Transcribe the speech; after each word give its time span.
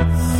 Bye. 0.00 0.39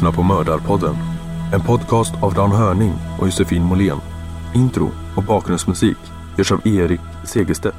Lyssnar 0.00 0.12
på 0.12 0.22
Mördarpodden. 0.22 0.96
En 1.52 1.60
podcast 1.60 2.14
av 2.22 2.34
Dan 2.34 2.52
Hörning 2.52 2.92
och 3.18 3.26
Josefin 3.26 3.62
Måhlén. 3.62 4.00
Intro 4.54 4.90
och 5.16 5.22
bakgrundsmusik 5.22 5.96
görs 6.38 6.52
av 6.52 6.66
Erik 6.66 7.00
Segerstedt. 7.24 7.76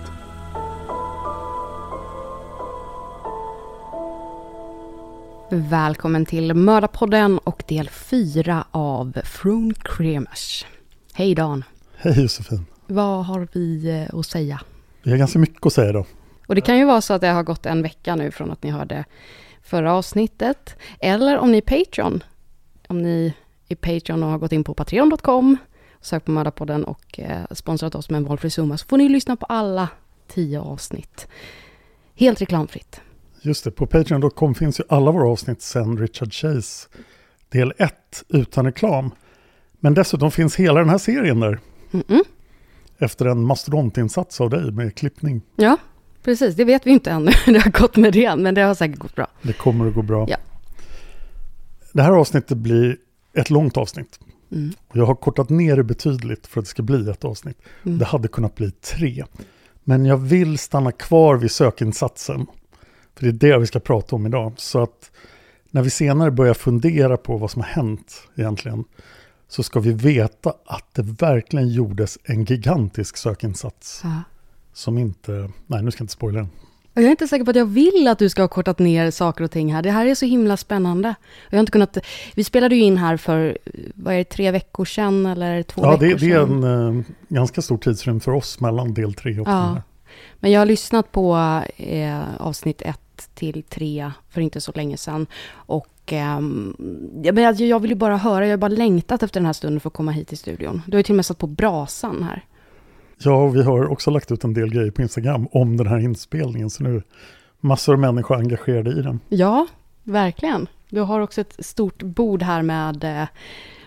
Välkommen 5.50 6.26
till 6.26 6.54
Mördarpodden 6.54 7.38
och 7.38 7.64
del 7.68 7.90
fyra 7.90 8.66
av 8.72 9.18
Från 9.24 9.74
Kremers. 9.74 10.66
Hej 11.14 11.36
Dan. 11.36 11.64
Hej 11.98 12.22
Josefin. 12.22 12.66
Vad 12.88 13.26
har 13.26 13.48
vi 13.52 13.90
eh, 13.90 14.20
att 14.20 14.26
säga? 14.26 14.62
Vi 15.04 15.12
har 15.12 15.18
ganska 15.18 15.40
mycket 15.40 15.66
att 15.66 15.74
säga 15.74 15.92
då. 15.92 16.06
Och 16.48 16.56
det 16.56 16.62
kan 16.62 16.78
ju 16.78 16.86
vara 16.86 17.02
så 17.02 17.14
att 17.14 17.22
det 17.22 17.28
har 17.28 17.44
gått 17.44 17.66
en 17.66 17.82
vecka 17.82 18.16
nu 18.16 18.32
från 18.32 18.52
att 18.52 18.64
ni 18.64 18.70
hörde 18.70 19.06
förra 19.64 19.94
avsnittet. 19.94 20.76
Eller 21.00 21.38
om 21.38 21.52
ni 21.52 21.58
är 21.58 21.62
Patreon. 21.86 22.24
Om 22.88 23.02
ni 23.02 23.34
är 23.68 23.76
Patreon 23.76 24.24
och 24.24 24.30
har 24.30 24.38
gått 24.38 24.52
in 24.52 24.64
på 24.64 24.74
patreon.com, 24.74 25.58
sökt 26.02 26.26
på 26.26 26.32
Mördarpodden 26.32 26.84
och 26.84 27.20
eh, 27.20 27.46
sponsrat 27.52 27.96
oss 27.96 28.10
med 28.10 28.18
en 28.18 28.26
valfri 28.26 28.50
summa 28.50 28.78
så 28.78 28.86
får 28.86 28.98
ni 28.98 29.10
lyssna 29.10 29.36
på 29.36 29.46
alla 29.46 29.90
tio 30.28 30.60
avsnitt. 30.60 31.28
Helt 32.16 32.42
reklamfritt. 32.42 33.02
Just 33.42 33.64
det, 33.64 33.72
på 33.72 33.86
Patreon.com 33.86 34.56
finns 34.56 34.80
ju 34.80 34.84
alla 34.90 35.12
våra 35.12 35.30
avsnitt 35.30 35.62
sen 35.62 35.98
Richard 35.98 36.34
Chase 36.34 36.88
del 37.50 37.74
1 37.78 38.24
utan 38.30 38.66
reklam. 38.66 39.12
Men 39.80 39.94
dessutom 39.94 40.32
finns 40.32 40.56
hela 40.56 40.80
den 40.80 40.90
här 40.90 40.98
serien 40.98 41.40
där. 41.40 41.60
Mm-mm. 41.92 42.24
Efter 42.98 43.26
en 43.26 43.46
mastodontinsats 43.46 44.42
av 44.42 44.50
dig 44.50 44.72
med 44.72 44.96
klippning. 44.96 45.42
Ja, 45.56 45.78
precis. 46.24 46.56
Det 46.56 46.66
vet 46.66 46.88
vi 46.88 46.92
inte 46.92 47.12
ännu 47.12 47.32
hur 47.46 47.54
det 47.54 47.60
har 47.60 47.72
gått 47.72 47.96
med 47.98 48.14
det, 48.14 48.36
men 48.36 48.56
det 48.56 48.62
har 48.62 48.76
säkert 48.76 49.00
gått 49.00 49.16
bra. 49.16 49.28
Det 49.42 49.54
kommer 49.54 49.88
att 49.88 49.94
gå 49.94 50.02
bra. 50.02 50.26
Ja. 50.30 50.38
Det 51.94 52.02
här 52.02 52.12
avsnittet 52.12 52.58
blir 52.58 52.98
ett 53.34 53.50
långt 53.50 53.78
avsnitt. 53.78 54.20
Mm. 54.52 54.74
Jag 54.94 55.06
har 55.06 55.16
kortat 55.16 55.50
ner 55.50 55.76
det 55.76 55.84
betydligt 55.84 56.48
för 56.48 56.60
att 56.60 56.66
det 56.66 56.70
ska 56.70 56.84
bli 56.84 57.10
ett 57.10 57.26
avsnitt. 57.26 57.58
Mm. 57.86 57.98
Det 57.98 58.06
hade 58.06 58.28
kunnat 58.28 58.56
bli 58.56 58.72
tre. 58.72 59.26
Men 59.84 60.06
jag 60.06 60.18
vill 60.18 60.58
stanna 60.58 60.92
kvar 60.92 61.36
vid 61.36 61.52
sökinsatsen. 61.52 62.48
För 63.16 63.26
det 63.26 63.30
är 63.30 63.52
det 63.52 63.60
vi 63.60 63.68
ska 63.68 63.80
prata 63.80 64.16
om 64.16 64.26
idag. 64.26 64.54
Så 64.58 64.84
att 64.84 65.12
när 65.70 65.82
vi 65.82 65.90
senare 65.90 66.32
börjar 66.32 66.54
fundera 66.54 67.18
på 67.18 67.38
vad 67.38 67.52
som 67.52 67.62
har 67.62 67.70
hänt 67.70 68.28
egentligen. 68.36 68.84
Så 69.48 69.64
ska 69.64 69.80
vi 69.80 69.94
veta 69.94 70.54
att 70.66 70.94
det 70.94 71.02
verkligen 71.02 71.70
gjordes 71.70 72.18
en 72.24 72.46
gigantisk 72.46 73.18
sökinsats. 73.18 74.02
Ja. 74.04 74.22
Som 74.74 74.98
inte, 74.98 75.50
nej 75.68 75.84
nu 75.84 75.92
ska 75.92 76.02
jag 76.02 76.04
inte 76.04 76.14
spoila 76.14 76.40
den. 76.40 76.50
Jag 76.94 77.04
är 77.04 77.10
inte 77.10 77.28
säker 77.28 77.46
på 77.46 77.52
att 77.52 77.58
jag 77.58 77.66
vill 77.66 78.08
att 78.08 78.20
du 78.20 78.30
ska 78.30 78.42
ha 78.42 78.48
kortat 78.48 78.80
ner 78.80 79.12
saker 79.12 79.44
och 79.44 79.52
ting 79.52 79.74
här. 79.74 79.82
Det 79.82 79.92
här 79.92 80.06
är 80.06 80.16
så 80.16 80.26
himla 80.26 80.58
spännande. 80.58 81.16
Jag 81.50 81.58
har 81.58 81.60
inte 81.60 81.72
kunnat... 81.72 81.98
Vi 82.36 82.44
spelade 82.44 82.76
ju 82.76 82.82
in 82.82 82.98
här 82.98 83.18
för, 83.18 83.58
vad 83.96 84.14
är 84.14 84.18
det, 84.18 84.24
tre 84.24 84.52
veckor 84.52 84.86
sedan 84.86 85.26
eller 85.26 85.64
två 85.64 85.82
Ja, 85.86 85.92
veckor 85.98 86.06
det, 86.20 86.26
det 86.26 86.32
är 86.32 86.46
sedan. 86.46 86.64
en 86.64 87.00
eh, 87.00 87.04
ganska 87.28 87.62
stor 87.62 87.78
tidsrymd 87.78 88.24
för 88.24 88.32
oss 88.32 88.60
mellan 88.60 88.94
del 88.94 89.14
tre 89.14 89.40
och 89.40 89.46
den 89.46 89.56
Ja. 89.56 89.62
här. 89.62 89.82
Men 90.40 90.52
jag 90.52 90.62
har 90.62 90.66
lyssnat 90.66 91.12
på 91.12 91.36
eh, 91.78 92.20
avsnitt 92.38 92.82
ett 92.82 93.30
till 93.34 93.64
tre 93.64 94.12
för 94.30 94.42
inte 94.42 94.62
så 94.62 94.72
länge 94.76 94.98
sedan. 94.98 95.28
Och 95.54 95.88
jag- 97.24 97.62
jag 97.62 97.80
vill 97.80 97.92
ju 97.92 97.96
bara 97.96 98.18
höra, 98.18 98.46
jag 98.46 98.54
har 98.54 98.58
bara 98.58 98.68
längtat 98.68 99.24
efter 99.24 99.40
den 99.40 99.46
här 99.46 99.54
stunden 99.54 99.80
för 99.80 99.90
att 99.90 99.94
komma 99.94 100.12
hit 100.12 100.28
till 100.28 100.38
studion. 100.38 100.82
Du 100.88 100.92
har 100.92 101.00
ju 101.00 101.04
till 101.04 101.14
och 101.14 101.16
med 101.16 101.26
satt 101.26 101.38
på 101.38 101.48
brasan 101.48 102.24
här. 102.24 102.46
Ja, 103.24 103.48
vi 103.48 103.64
har 103.64 103.88
också 103.92 104.12
lagt 104.12 104.32
ut 104.32 104.44
en 104.44 104.54
del 104.54 104.70
grejer 104.74 104.92
på 104.92 105.02
Instagram 105.02 105.48
om 105.52 105.78
den 105.78 105.88
här 105.88 106.00
inspelningen. 106.00 106.70
Så 106.70 106.84
nu 106.84 106.96
är 106.96 107.04
massor 107.60 107.94
av 107.94 108.00
människor 108.00 108.36
engagerade 108.38 108.90
i 108.92 109.02
den. 109.02 109.20
Ja, 109.30 109.68
verkligen. 110.04 110.68
Du 110.90 111.02
har 111.02 111.20
också 111.20 111.42
ett 111.42 111.66
stort 111.66 112.04
bord 112.04 112.44
här 112.44 112.62
med 112.62 113.04
eh, 113.04 113.28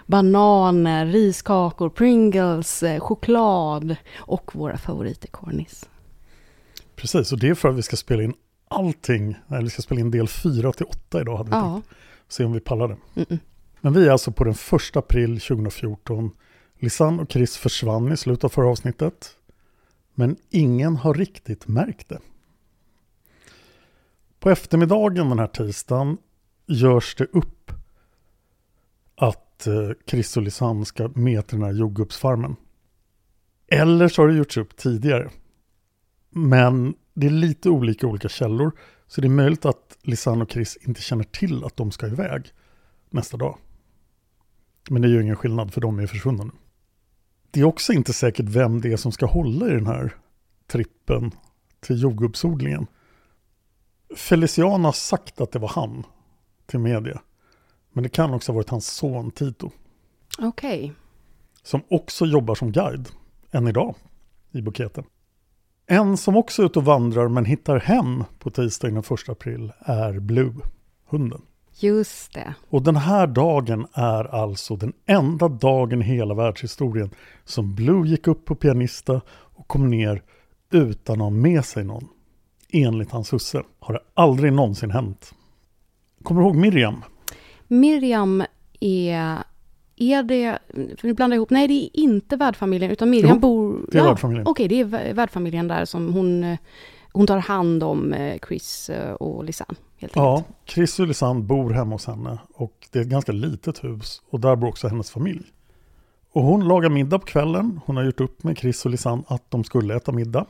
bananer, 0.07 1.07
riskakor, 1.07 1.89
Pringles, 1.91 2.83
eh, 2.83 3.01
choklad 3.01 3.97
och 4.17 4.51
våra 4.55 4.79
favoriter 4.79 5.29
Cornish. 5.29 5.85
Precis, 6.97 7.33
och 7.33 7.39
det 7.39 7.49
är 7.49 7.55
för 7.55 7.69
att 7.69 7.77
vi 7.77 7.83
ska 7.83 7.97
spela 7.97 8.23
in 8.23 8.35
allting. 8.69 9.35
Nej, 9.47 9.63
vi 9.63 9.71
ska 9.71 9.83
spela 9.83 10.01
in 10.01 10.11
del 10.11 10.29
4 10.29 10.73
till 10.73 10.87
8 10.87 11.21
idag 11.21 11.37
hade 11.37 11.51
vi 11.51 11.57
Ja. 11.57 11.73
tänkt. 11.73 11.89
Se 12.29 12.45
om 12.45 12.53
vi 12.53 12.61
pallar 12.61 12.89
det. 12.89 12.97
Mm-mm. 13.21 13.39
Men 13.81 13.93
vi 13.93 14.07
är 14.07 14.11
alltså 14.11 14.33
på 14.33 14.45
den 14.45 14.53
1 14.53 14.97
april 14.97 15.41
2014. 15.41 16.31
Lisanne 16.79 17.23
och 17.23 17.33
Chris 17.33 17.57
försvann 17.57 18.13
i 18.13 18.17
slutet 18.17 18.45
av 18.45 18.49
förra 18.49 18.69
avsnittet. 18.69 19.37
Men 20.15 20.37
ingen 20.51 20.97
har 20.97 21.15
riktigt 21.15 21.69
märkt 21.69 22.09
det. 22.09 22.21
På 24.39 24.51
eftermiddagen 24.51 25.29
den 25.29 25.39
här 25.39 25.47
tisdagen 25.47 26.19
görs 26.67 27.15
det 27.15 27.25
upp 27.25 27.73
att 29.17 29.67
eh, 29.67 29.91
Chris 30.07 30.37
och 30.37 30.43
Lisanne 30.43 30.85
ska 30.85 31.09
med 31.09 31.47
till 31.47 31.59
den 31.59 31.67
här 31.67 31.75
jordgubbsfarmen. 31.75 32.57
Eller 33.69 34.09
så 34.09 34.23
har 34.23 34.29
det 34.29 34.35
gjorts 34.35 34.57
upp 34.57 34.77
tidigare. 34.77 35.31
Men 36.31 36.95
det 37.15 37.27
är 37.27 37.31
lite 37.31 37.69
olika 37.69 38.07
olika 38.07 38.29
källor. 38.29 38.73
Så 39.07 39.21
det 39.21 39.27
är 39.27 39.31
möjligt 39.31 39.65
att 39.65 39.99
Lisanne 40.03 40.45
och 40.45 40.51
Chris 40.51 40.79
inte 40.81 41.03
känner 41.03 41.25
till 41.25 41.65
att 41.65 41.77
de 41.77 41.91
ska 41.91 42.07
iväg 42.07 42.53
nästa 43.11 43.37
dag. 43.37 43.59
Men 44.91 45.03
det 45.03 45.09
är 45.09 45.11
ju 45.11 45.23
ingen 45.23 45.37
skillnad 45.37 45.75
för 45.75 45.81
de 45.81 45.99
är 45.99 46.07
försvunna 46.07 46.45
nu. 46.45 46.51
Det 47.55 47.61
är 47.61 47.65
också 47.65 47.93
inte 47.93 48.13
säkert 48.13 48.47
vem 48.49 48.81
det 48.81 48.93
är 48.93 48.97
som 48.97 49.13
ska 49.13 49.27
hålla 49.27 49.69
i 49.69 49.71
den 49.71 49.87
här 49.87 50.15
trippen 50.67 51.31
till 51.81 52.03
jordgubbsodlingen. 52.03 52.87
Feliciana 54.17 54.89
har 54.89 54.93
sagt 54.93 55.41
att 55.41 55.53
det 55.53 55.59
var 55.59 55.69
han 55.69 56.07
till 56.67 56.79
media. 56.79 57.21
Men 57.93 58.03
det 58.03 58.09
kan 58.09 58.35
också 58.35 58.53
ha 58.53 58.55
varit 58.55 58.69
hans 58.69 58.87
son 58.87 59.31
Tito. 59.31 59.71
Okej. 60.39 60.93
Som 61.63 61.83
också 61.91 62.27
jobbar 62.27 62.55
som 62.55 62.73
guide 62.73 63.09
än 63.51 63.69
idag 63.69 63.95
i 64.53 64.63
buketen. 64.63 65.05
En 65.87 66.17
som 66.17 66.37
också 66.37 66.63
är 66.63 66.67
ute 66.67 66.79
och 66.79 66.85
vandrar 66.85 67.29
men 67.29 67.45
hittar 67.45 67.81
hem 67.81 68.25
på 68.39 68.51
tisdagen 68.51 68.95
den 68.95 69.05
1 69.15 69.29
april 69.29 69.73
är 69.79 70.21
Blue, 70.21 70.55
hunden. 71.07 71.43
Just 71.79 72.33
det. 72.33 72.55
Och 72.71 72.83
den 72.83 72.97
här 72.97 73.27
dagen 73.27 73.87
är 73.93 74.25
alltså 74.35 74.77
den 74.77 74.93
enda 75.07 75.49
dagen 75.49 76.03
i 76.03 76.05
hela 76.05 76.35
världshistorien 76.35 77.11
som 77.45 77.75
Blue 77.75 78.09
gick 78.09 78.27
upp 78.27 78.45
på 78.45 78.55
pianista 78.55 79.21
och 79.29 79.69
kom 79.69 79.91
ner 79.91 80.23
utan 80.73 81.15
att 81.17 81.23
ha 81.23 81.31
med 81.31 81.65
sig 81.65 81.85
någon. 81.85 82.09
Enligt 82.73 83.11
hans 83.11 83.33
husse 83.33 83.63
har 83.81 83.95
det 83.95 84.01
aldrig 84.15 84.53
någonsin 84.53 84.91
hänt. 84.91 85.35
Kommer 86.23 86.41
du 86.41 86.47
ihåg 86.47 86.57
Miriam? 86.57 87.05
Miriam 87.69 88.45
är... 88.81 89.39
Är 89.97 90.23
det... 90.23 90.59
Nu 91.03 91.13
blandar 91.15 91.35
jag 91.35 91.39
ihop. 91.39 91.51
Nej, 91.51 91.69
det 91.69 91.75
är 91.75 92.01
inte 92.01 92.37
värdfamiljen, 92.37 92.91
utan 92.91 93.11
Miriam 93.11 93.31
Jo, 93.35 93.41
bor... 93.41 93.87
det 93.93 93.99
är 93.99 94.03
värdfamiljen. 94.05 94.47
Okej, 94.47 94.69
det 94.69 94.81
är 94.81 94.85
vä- 94.85 95.13
värdfamiljen 95.13 95.69
där 95.69 95.85
som 95.85 96.13
hon... 96.15 96.57
Hon 97.13 97.27
tar 97.27 97.39
hand 97.39 97.83
om 97.83 98.13
eh, 98.13 98.39
Chris 98.49 98.91
eh, 98.91 99.13
och 99.13 99.45
Lisanne, 99.45 99.75
helt 100.05 100.17
Ja, 100.17 100.37
enkelt. 100.37 100.57
Chris 100.67 101.01
och 101.01 101.07
Lisanne 101.07 101.41
bor 101.41 101.71
hemma 101.71 101.95
hos 101.95 102.07
henne 102.07 102.39
och 102.55 102.89
det 102.91 102.99
är 102.99 103.03
ett 103.03 103.09
ganska 103.09 103.33
litet 103.33 103.85
hus 103.85 104.23
och 104.31 104.41
där 104.41 104.57
bor 104.57 104.69
också 104.69 104.89
hennes 104.89 105.11
familj. 105.11 105.45
Och 106.33 106.43
hon 106.43 106.69
lagar 106.69 106.89
middag 106.91 107.19
på 107.19 107.27
kvällen. 107.27 107.81
Hon 107.87 107.97
har 107.97 108.05
gjort 108.05 108.21
upp 108.21 108.43
med 108.43 108.59
Chris 108.59 108.85
och 108.85 108.91
Lisanne 108.91 109.23
att 109.27 109.51
de 109.51 109.65
skulle 109.65 109.97
äta 109.97 110.13
middag. 110.13 110.47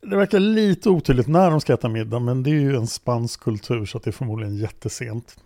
Det 0.00 0.16
verkar 0.16 0.38
lite 0.40 0.90
otydligt 0.90 1.26
när 1.26 1.50
de 1.50 1.60
ska 1.60 1.74
äta 1.74 1.88
middag 1.88 2.18
men 2.18 2.42
det 2.42 2.50
är 2.50 2.60
ju 2.60 2.76
en 2.76 2.86
spansk 2.86 3.40
kultur 3.40 3.86
så 3.86 3.98
att 3.98 4.04
det 4.04 4.10
är 4.10 4.12
förmodligen 4.12 4.56
jättesent. 4.56 5.36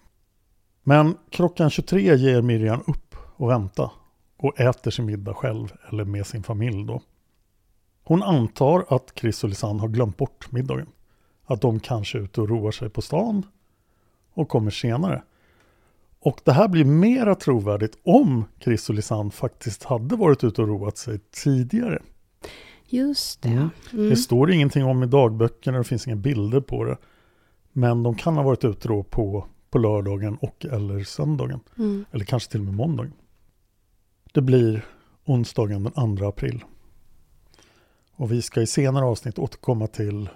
Men 0.83 1.17
klockan 1.31 1.71
23 1.71 2.17
ger 2.17 2.43
Miriam 2.43 2.81
upp 2.87 3.17
och 3.37 3.51
vänta 3.51 3.91
och 4.37 4.61
äter 4.61 4.91
sin 4.91 5.07
middag 5.07 5.35
själv 5.35 5.73
eller 5.89 6.05
med 6.05 6.27
sin 6.27 6.43
familj 6.43 6.87
då. 6.87 7.03
Hon 8.05 8.23
antar 8.23 8.85
att 8.89 9.13
Chris 9.15 9.45
och 9.45 9.49
Lisanne 9.49 9.81
har 9.81 9.89
glömt 9.89 10.17
bort 10.17 10.53
middagen. 10.53 10.87
Att 11.51 11.61
de 11.61 11.81
kanske 11.81 12.19
är 12.19 12.23
ute 12.23 12.41
och 12.41 12.49
roar 12.49 12.71
sig 12.71 12.89
på 12.89 13.03
stan 13.03 13.47
och 14.35 14.49
kommer 14.49 14.71
senare. 14.71 15.23
Och 16.21 16.41
det 16.45 16.53
här 16.53 16.69
blir 16.69 16.85
mera 16.85 17.35
trovärdigt 17.35 17.99
om 18.05 18.45
Chris 18.61 18.89
och 18.89 18.95
Lisanne 18.95 19.31
faktiskt 19.31 19.85
hade 19.85 20.17
varit 20.17 20.45
ute 20.45 20.63
och 20.63 20.69
roat 20.69 20.99
sig 20.99 21.19
tidigare. 21.31 22.03
Just 22.87 23.43
det. 23.43 23.49
Mm. 23.49 23.69
Mm. 23.93 24.09
Det 24.09 24.17
står 24.17 24.51
ingenting 24.51 24.85
om 24.85 25.03
i 25.03 25.07
dagböckerna, 25.07 25.79
det 25.79 25.85
finns 25.85 26.07
inga 26.07 26.17
bilder 26.17 26.61
på 26.61 26.85
det. 26.85 26.97
Men 27.73 28.03
de 28.03 28.15
kan 28.15 28.37
ha 28.37 28.43
varit 28.43 28.65
ute 28.65 28.89
då 28.89 29.03
på, 29.03 29.47
på 29.71 29.79
lördagen 29.79 30.37
och 30.41 30.67
eller 30.71 31.05
söndagen. 31.05 31.61
Mm. 31.79 32.05
Eller 32.11 32.25
kanske 32.25 32.51
till 32.51 32.61
och 32.61 32.67
med 32.67 32.75
måndagen. 32.75 33.13
Det 34.33 34.41
blir 34.43 34.87
onsdagen 35.25 35.83
den 35.83 36.17
2 36.17 36.29
april. 36.29 36.65
Och 38.13 38.33
vi 38.33 38.43
ska 38.43 38.61
i 38.61 38.67
senare 38.67 39.05
avsnitt 39.05 39.39
återkomma 39.39 39.87
till 39.87 40.29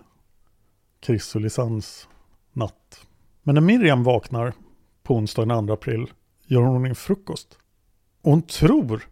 Chris 1.07 1.35
och 1.35 1.41
Lisannes 1.41 2.09
natt. 2.53 3.07
Men 3.43 3.55
när 3.55 3.63
Miriam 3.63 4.03
vaknar 4.03 4.53
på 5.03 5.15
onsdagen 5.15 5.49
den 5.49 5.67
2 5.67 5.73
april 5.73 6.13
gör 6.47 6.63
hon 6.63 6.87
en 6.87 6.95
frukost. 6.95 7.59
Och 8.23 8.31
hon 8.31 8.43
tror, 8.43 9.03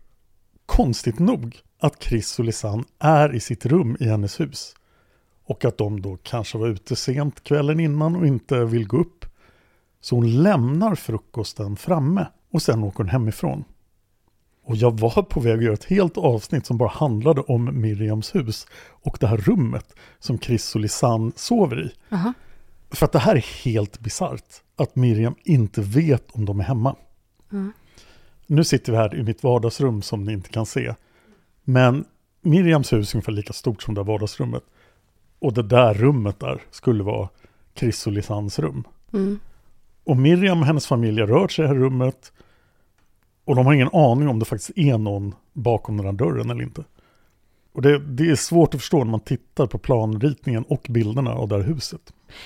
konstigt 0.66 1.18
nog, 1.18 1.60
att 1.78 2.02
Chris 2.02 2.38
och 2.38 2.44
Lisanne 2.44 2.84
är 2.98 3.34
i 3.34 3.40
sitt 3.40 3.66
rum 3.66 3.96
i 4.00 4.04
hennes 4.04 4.40
hus. 4.40 4.74
Och 5.44 5.64
att 5.64 5.78
de 5.78 6.02
då 6.02 6.18
kanske 6.22 6.58
var 6.58 6.68
ute 6.68 6.96
sent 6.96 7.44
kvällen 7.44 7.80
innan 7.80 8.16
och 8.16 8.26
inte 8.26 8.64
vill 8.64 8.86
gå 8.86 8.96
upp. 8.96 9.26
Så 10.00 10.16
hon 10.16 10.42
lämnar 10.42 10.94
frukosten 10.94 11.76
framme 11.76 12.26
och 12.50 12.62
sen 12.62 12.84
åker 12.84 12.98
hon 12.98 13.08
hemifrån. 13.08 13.64
Och 14.64 14.76
jag 14.76 15.00
var 15.00 15.22
på 15.22 15.40
väg 15.40 15.58
att 15.58 15.64
göra 15.64 15.74
ett 15.74 15.84
helt 15.84 16.18
avsnitt 16.18 16.66
som 16.66 16.76
bara 16.76 16.88
handlade 16.88 17.40
om 17.40 17.80
Miriams 17.80 18.34
hus 18.34 18.66
och 18.90 19.16
det 19.20 19.26
här 19.26 19.36
rummet 19.36 19.94
som 20.18 20.38
Chris 20.38 20.74
och 20.74 20.80
Lisanne 20.80 21.32
sover 21.36 21.86
i. 21.86 22.14
Aha. 22.14 22.32
För 22.90 23.06
att 23.06 23.12
det 23.12 23.18
här 23.18 23.36
är 23.36 23.64
helt 23.64 24.00
bisarrt. 24.00 24.62
Att 24.76 24.96
Miriam 24.96 25.34
inte 25.44 25.80
vet 25.80 26.30
om 26.30 26.44
de 26.44 26.60
är 26.60 26.64
hemma. 26.64 26.96
Mm. 27.52 27.72
Nu 28.46 28.64
sitter 28.64 28.92
vi 28.92 28.98
här 28.98 29.14
i 29.14 29.22
mitt 29.22 29.42
vardagsrum 29.42 30.02
som 30.02 30.24
ni 30.24 30.32
inte 30.32 30.48
kan 30.50 30.66
se. 30.66 30.94
Men 31.64 32.04
Miriams 32.40 32.92
hus 32.92 33.12
är 33.12 33.16
ungefär 33.16 33.32
lika 33.32 33.52
stort 33.52 33.82
som 33.82 33.94
det 33.94 34.00
här 34.00 34.06
vardagsrummet. 34.06 34.62
Och 35.38 35.52
det 35.52 35.62
där 35.62 35.94
rummet 35.94 36.40
där 36.40 36.62
skulle 36.70 37.02
vara 37.02 37.28
Chris 37.74 38.06
och 38.06 38.12
Lisannes 38.12 38.58
rum. 38.58 38.84
Mm. 39.12 39.38
Och 40.04 40.16
Miriam 40.16 40.60
och 40.60 40.66
hennes 40.66 40.86
familj 40.86 41.20
har 41.20 41.28
rört 41.28 41.52
sig 41.52 41.64
i 41.64 41.68
det 41.68 41.74
här 41.74 41.80
rummet. 41.80 42.32
Och 43.44 43.56
de 43.56 43.66
har 43.66 43.74
ingen 43.74 43.90
aning 43.92 44.28
om 44.28 44.38
det 44.38 44.44
faktiskt 44.44 44.78
är 44.78 44.98
någon 44.98 45.34
bakom 45.52 45.96
den 45.96 46.06
här 46.06 46.12
dörren 46.12 46.50
eller 46.50 46.62
inte. 46.62 46.84
Och 47.74 47.82
det, 47.82 47.98
det 47.98 48.30
är 48.30 48.34
svårt 48.36 48.74
att 48.74 48.80
förstå 48.80 48.98
när 48.98 49.10
man 49.10 49.20
tittar 49.20 49.66
på 49.66 49.78
planritningen 49.78 50.64
och 50.68 50.86
bilderna 50.90 51.34
av 51.34 51.48
det 51.48 51.56
här 51.56 51.62
huset. 51.62 52.00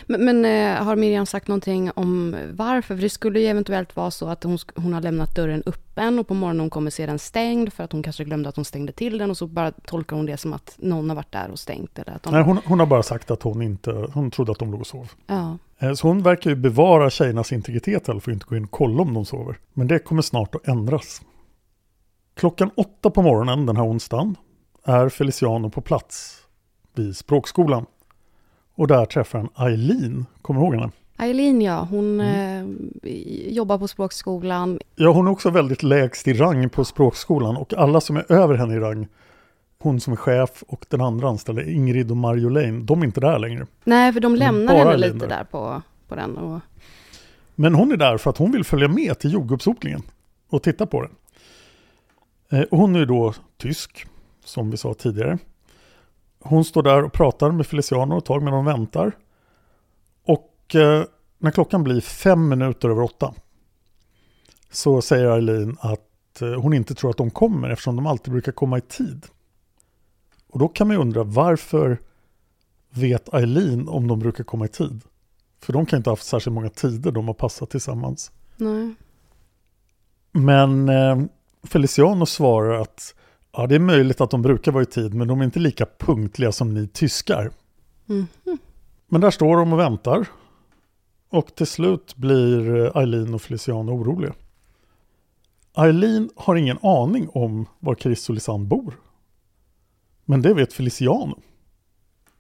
Men, 0.07 0.25
men 0.25 0.45
eh, 0.45 0.85
har 0.85 0.97
Miriam 0.97 1.27
sagt 1.27 1.49
någonting 1.49 1.91
om 1.95 2.37
varför? 2.53 2.95
För 2.95 3.03
det 3.03 3.09
skulle 3.11 3.41
ju 3.41 3.47
eventuellt 3.47 3.97
vara 3.97 4.11
så 4.11 4.29
att 4.29 4.43
hon, 4.43 4.59
hon 4.75 4.93
har 4.93 5.01
lämnat 5.01 5.35
dörren 5.35 5.63
öppen 5.67 6.19
och 6.19 6.29
på 6.29 6.35
morgonen 6.35 6.61
hon 6.61 6.71
kommer 6.71 6.91
se 6.91 7.07
den 7.07 7.19
stängd 7.19 7.73
för 7.73 7.85
att 7.85 7.93
hon 7.93 8.03
kanske 8.03 8.25
glömde 8.25 8.49
att 8.49 8.57
hon 8.57 8.65
stängde 8.65 8.93
till 8.93 9.19
den 9.19 9.31
och 9.31 9.37
så 9.37 9.47
bara 9.47 9.71
tolkar 9.71 10.17
hon 10.17 10.27
det 10.27 10.37
som 10.37 10.53
att 10.53 10.75
någon 10.79 11.09
har 11.09 11.17
varit 11.17 11.33
där 11.33 11.51
och 11.51 11.59
stängt. 11.59 11.99
Eller 11.99 12.13
att 12.13 12.23
de, 12.23 12.33
Nej, 12.33 12.43
hon, 12.43 12.59
hon 12.65 12.79
har 12.81 12.87
bara 12.87 13.03
sagt 13.03 13.31
att 13.31 13.43
hon 13.43 13.63
inte, 13.63 13.91
hon 14.15 14.31
trodde 14.31 14.53
att 14.53 14.59
de 14.59 14.71
låg 14.71 14.81
och 14.81 14.87
sov. 14.87 15.11
ja. 15.27 15.59
Eh, 15.79 15.93
Så 15.93 16.09
hon 16.09 16.23
verkar 16.23 16.51
ju 16.51 16.57
bevara 16.57 17.11
tjejernas 17.11 17.53
integritet 17.53 18.09
eller 18.09 18.21
för 18.21 18.31
att 18.31 18.35
inte 18.35 18.47
gå 18.49 18.57
in 18.57 18.65
och 18.65 18.71
kolla 18.71 19.03
om 19.03 19.15
de 19.15 19.25
sover. 19.25 19.59
Men 19.73 19.87
det 19.87 19.99
kommer 19.99 20.23
snart 20.23 20.55
att 20.55 20.69
ändras. 20.69 21.23
Klockan 22.35 22.71
åtta 22.77 23.11
på 23.11 23.23
morgonen 23.23 23.67
den 23.67 23.77
här 23.77 23.85
onsdagen 23.87 24.37
är 24.87 25.09
Feliciano 25.09 25.71
på 25.71 25.81
plats 25.81 26.43
vid 26.95 27.17
språkskolan. 27.17 27.87
Och 28.75 28.87
där 28.89 29.05
träffar 29.07 29.39
han 29.39 29.67
Eileen, 29.69 30.27
kommer 30.43 30.61
du 30.61 30.67
ihåg 30.67 30.75
henne? 30.75 30.91
Eileen 31.19 31.63
ja, 31.63 31.87
hon 31.91 32.21
Mm. 32.21 32.91
eh, 33.03 33.13
jobbar 33.53 33.79
på 33.79 33.89
språkskolan. 33.89 34.79
Ja, 34.97 35.11
hon 35.13 35.27
är 35.27 35.31
också 35.31 35.51
väldigt 35.51 35.83
lägst 35.83 36.29
i 36.29 36.33
rang 36.33 36.69
på 36.69 36.85
språkskolan 36.85 37.57
och 37.57 37.75
alla 37.75 38.01
som 38.01 38.17
är 38.17 38.33
över 38.33 38.55
henne 38.55 38.75
i 38.75 38.79
rang, 38.79 39.07
hon 39.79 40.01
som 40.01 40.13
är 40.13 40.17
chef 40.17 40.63
och 40.69 40.87
den 40.89 41.01
andra 41.01 41.29
anställda, 41.29 41.63
Ingrid 41.65 42.11
och 42.11 42.17
Marjolaine, 42.17 42.85
de 42.85 43.03
är 43.03 43.07
inte 43.07 43.21
där 43.21 43.39
längre. 43.39 43.67
Nej, 43.85 44.13
för 44.13 44.21
de 44.21 44.33
Men 44.33 44.39
lämnar 44.39 44.75
henne 44.75 44.91
Eileen 44.93 45.13
lite 45.15 45.27
där. 45.27 45.37
där 45.37 45.45
på, 45.45 45.83
på 46.09 46.15
den. 46.15 46.37
Och, 46.37 46.61
Men 47.55 47.75
hon 47.75 47.93
är 47.93 47.97
där 47.97 48.17
för 48.19 48.31
att 48.31 48.39
hon 48.39 48.53
vill 48.53 48.65
följa 48.65 48.89
med 48.89 49.19
till 49.19 49.33
jordgubbsodlingen 49.33 50.03
och 50.51 50.63
titta 50.63 50.87
på 50.87 51.03
den. 51.03 51.11
Eh, 52.61 52.67
Hon 52.71 52.97
är 52.97 53.07
då 53.07 53.35
tysk, 53.59 54.07
som 54.47 54.71
vi 54.71 54.77
sa 54.77 54.95
tidigare. 54.95 55.39
Hon 56.41 56.65
står 56.65 56.83
där 56.83 57.05
och 57.05 57.13
pratar 57.13 57.51
med 57.51 57.67
Feliciano 57.67 58.19
ett 58.19 58.25
tag 58.25 58.43
medan 58.43 58.65
de 58.65 58.73
väntar. 58.73 59.13
Och 60.27 60.75
eh, 60.75 61.05
när 61.39 61.51
klockan 61.51 61.85
blir 61.85 62.01
fem 62.01 62.49
minuter 62.49 62.89
över 62.89 63.03
åtta 63.03 63.35
så 64.71 65.03
säger 65.03 65.31
Eileen 65.31 65.77
att 65.81 66.43
eh, 66.43 66.61
hon 66.61 66.75
inte 66.75 66.95
tror 66.95 67.11
att 67.11 67.17
de 67.17 67.31
kommer 67.31 67.71
eftersom 67.71 67.97
de 67.97 68.07
alltid 68.07 68.33
brukar 68.33 68.53
komma 68.53 68.79
i 68.79 68.81
tid. 68.81 69.27
Och 70.49 70.59
då 70.59 70.69
kan 70.69 70.87
man 70.87 70.97
ju 70.97 71.01
undra 71.01 71.25
varför 71.25 71.99
vet 72.91 73.35
Eileen 73.35 73.89
om 73.89 74.09
de 74.09 74.19
brukar 74.19 74.45
komma 74.45 74.65
i 74.65 74.69
tid? 74.69 75.03
För 75.61 75.73
de 75.73 75.87
kan 75.87 75.97
inte 75.97 76.11
ha 76.11 76.13
haft 76.13 76.27
särskilt 76.27 76.55
många 76.55 76.71
tider 76.71 77.11
de 77.11 77.27
har 77.27 77.35
passat 77.35 77.71
tillsammans. 77.71 78.33
nej. 78.57 78.95
Men 80.33 80.89
eh, 80.89 81.23
Feliciano 81.63 82.27
svarar 82.27 82.81
att 82.81 83.15
ja, 83.57 83.67
det 83.67 83.75
är 83.75 83.79
möjligt 83.79 84.21
att 84.21 84.31
de 84.31 84.43
brukar 84.43 84.73
vara 84.73 84.83
i 84.83 84.87
tid 84.87 85.15
men 85.15 85.29
de 85.29 85.41
är 85.41 85.45
inte 85.45 85.59
lika 85.59 85.87
punktliga 85.99 86.53
som 86.53 86.75
ni 86.75 86.89
tyskar. 86.89 87.51
Mhm. 88.07 88.27
Men 89.09 89.21
där 89.21 89.31
står 89.31 89.57
de 89.57 89.73
och 89.73 89.79
väntar. 89.79 90.27
Och 91.29 91.55
till 91.55 91.67
slut 91.67 92.17
blir 92.17 92.97
Eileen 92.99 93.35
och 93.35 93.43
Feliciano 93.43 93.93
oroliga. 93.93 94.33
Eileen 95.77 96.31
har 96.37 96.57
ingen 96.57 96.79
aning 96.83 97.29
om 97.33 97.67
var 97.79 97.95
Chris 97.95 98.29
och 98.29 98.35
Lisanne 98.35 98.65
bor. 98.65 98.95
Men 100.25 100.43
det 100.43 100.55
vet 100.55 100.73
Feliciano. 100.73 101.39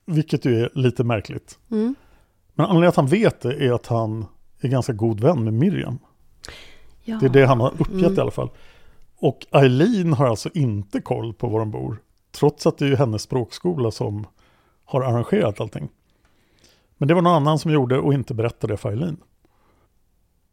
Vilket 0.07 0.45
ju 0.45 0.61
är 0.61 0.71
lite 0.75 1.05
märkligt. 1.05 1.59
Mm. 1.71 1.95
Men 2.55 2.67
anledningen 2.67 2.89
att 2.89 2.97
han 2.97 3.07
vet 3.07 3.41
det 3.41 3.67
är 3.67 3.73
att 3.73 3.87
han 3.87 4.27
är 4.61 4.69
ganska 4.69 4.93
god 4.93 5.21
vän 5.21 5.45
med 5.45 5.55
Miriam. 5.55 5.99
Ja. 7.05 7.19
Det 7.21 7.27
är 7.27 7.31
det 7.31 7.47
han 7.47 7.61
har 7.61 7.71
uppgett 7.71 7.91
Mm. 8.03 8.15
i 8.15 8.21
alla 8.21 8.31
fall. 8.31 8.51
Och 9.19 9.47
Eileen 9.53 10.13
har 10.13 10.27
alltså 10.27 10.51
inte 10.55 11.01
koll 11.01 11.35
på 11.35 11.49
var 11.49 11.59
de 11.59 11.71
bor. 11.71 12.03
Trots 12.31 12.67
att 12.67 12.79
det 12.79 12.85
är 12.85 12.89
ju 12.89 12.97
hennes 12.97 13.23
språkskola 13.23 13.91
som 13.91 14.27
har 14.85 15.03
arrangerat 15.03 15.61
allting. 15.61 15.89
Men 16.97 17.09
det 17.09 17.15
var 17.15 17.23
någon 17.23 17.33
annan 17.33 17.59
som 17.59 17.71
gjorde 17.71 17.99
och 17.99 18.15
inte 18.15 18.35
berättade 18.35 18.73
det 18.73 18.77
för 18.77 18.91
Eileen. 18.91 19.17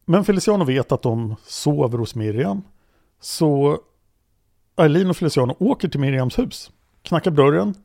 Men 0.05 0.25
Feliciano 0.25 0.65
vet 0.65 0.91
att 0.91 1.01
de 1.01 1.35
sover 1.45 1.97
hos 1.97 2.15
Miriam. 2.15 2.61
Så 3.19 3.79
Eileen 4.75 5.09
och 5.09 5.17
Feliciano 5.17 5.55
åker 5.59 5.87
till 5.87 5.99
Miriams 5.99 6.39
hus. 6.39 6.71
Knackar 7.01 7.31
dörren 7.31 7.75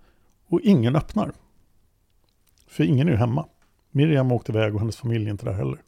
och 0.47 0.61
ingen 0.61 0.97
öppnar. 0.97 1.33
För 2.67 2.85
ingen 2.85 3.09
är 3.09 3.13
ju 3.13 3.19
hemma. 3.19 3.47
Miriam 3.91 4.33
åkte 4.33 4.53
iväg 4.53 4.75
och 4.75 4.81
hennes 4.81 4.97
familj 4.97 5.27
är 5.27 5.31
inte 5.31 5.45
där 5.45 5.53
heller. 5.53 5.83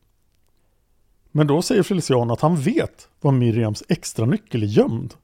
Men 1.33 1.47
då 1.47 1.63
säger 1.63 1.83
Feliciano 1.83 2.33
att 2.33 2.41
han 2.41 2.57
vet 2.57 3.09
var 3.21 3.33
Miriams 3.33 3.83
extra 3.89 4.27
nyckel 4.27 4.63
är 4.63 4.67
gömd. 4.67 5.15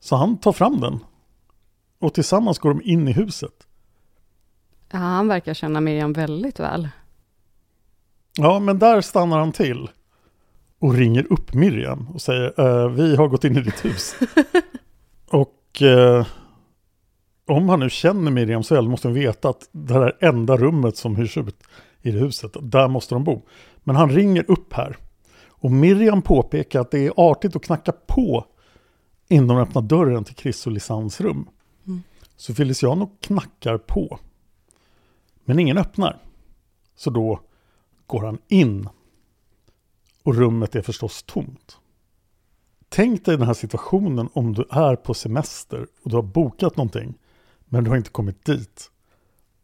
Så 0.00 0.16
han 0.16 0.38
tar 0.38 0.52
fram 0.52 0.80
den. 0.80 0.98
Och 1.98 2.14
tillsammans 2.14 2.58
går 2.58 2.70
de 2.74 2.82
in 2.82 3.08
i 3.08 3.12
huset. 3.12 3.66
Ja, 4.92 4.98
han 4.98 5.28
verkar 5.28 5.54
känna 5.54 5.80
Miriam 5.80 6.12
väldigt 6.12 6.60
väl. 6.60 6.88
Ja, 8.36 8.58
men 8.58 8.78
där 8.78 9.00
stannar 9.00 9.38
han 9.38 9.52
till. 9.52 9.88
Och 10.78 10.94
ringer 10.94 11.32
upp 11.32 11.54
Miriam 11.54 12.08
och 12.14 12.22
säger 12.22 12.60
"Eh, 12.60 12.88
vi 12.88 13.16
har 13.16 13.28
gått 13.28 13.44
in 13.44 13.56
i 13.56 13.60
ditt 13.60 13.84
hus. 13.84 14.14
och 15.30 15.82
eh, 15.82 16.26
om 17.46 17.68
han 17.68 17.80
nu 17.80 17.90
känner 17.90 18.30
Miriam 18.30 18.62
så 18.62 18.74
väl 18.74 18.88
måste 18.88 19.08
han 19.08 19.14
veta 19.14 19.48
att 19.48 19.68
det 19.72 19.94
här 19.94 20.00
är 20.00 20.28
enda 20.28 20.56
rummet 20.56 20.96
som 20.96 21.16
hyrs 21.16 21.36
ut 21.36 21.62
i 22.02 22.10
det 22.10 22.18
huset. 22.18 22.56
Där 22.62 22.88
måste 22.88 23.14
de 23.14 23.24
bo. 23.24 23.42
Men 23.84 23.96
han 23.96 24.10
ringer 24.10 24.50
upp 24.50 24.72
här. 24.72 24.96
Och 25.48 25.70
Miriam 25.70 26.22
påpekar 26.22 26.80
att 26.80 26.90
det 26.90 27.06
är 27.06 27.12
artigt 27.16 27.56
att 27.56 27.64
knacka 27.64 27.92
på 27.92 28.46
innan 29.28 29.48
de 29.48 29.58
öppnar 29.58 29.82
dörren 29.82 30.24
till 30.24 30.34
Chris 30.34 30.66
och 30.66 30.72
Lisans 30.72 31.20
rum. 31.20 31.48
Så 32.36 32.54
Feliciano 32.54 33.10
knackar 33.20 33.78
på. 33.78 34.18
Men 35.44 35.58
ingen 35.58 35.78
öppnar. 35.78 36.22
Så 36.96 37.10
då 37.10 37.40
går 38.06 38.24
han 38.24 38.38
in. 38.48 38.88
Och 40.22 40.34
rummet 40.34 40.76
är 40.76 40.82
förstås 40.82 41.22
tomt. 41.22 41.78
Tänk 42.88 43.24
dig 43.24 43.36
den 43.36 43.46
här 43.46 43.54
situationen 43.54 44.28
om 44.32 44.52
du 44.52 44.64
är 44.70 44.96
på 44.96 45.14
semester 45.14 45.86
och 46.02 46.10
du 46.10 46.16
har 46.16 46.22
bokat 46.22 46.76
någonting 46.76 47.14
men 47.64 47.84
du 47.84 47.90
har 47.90 47.96
inte 47.96 48.10
kommit 48.10 48.44
dit. 48.44 48.90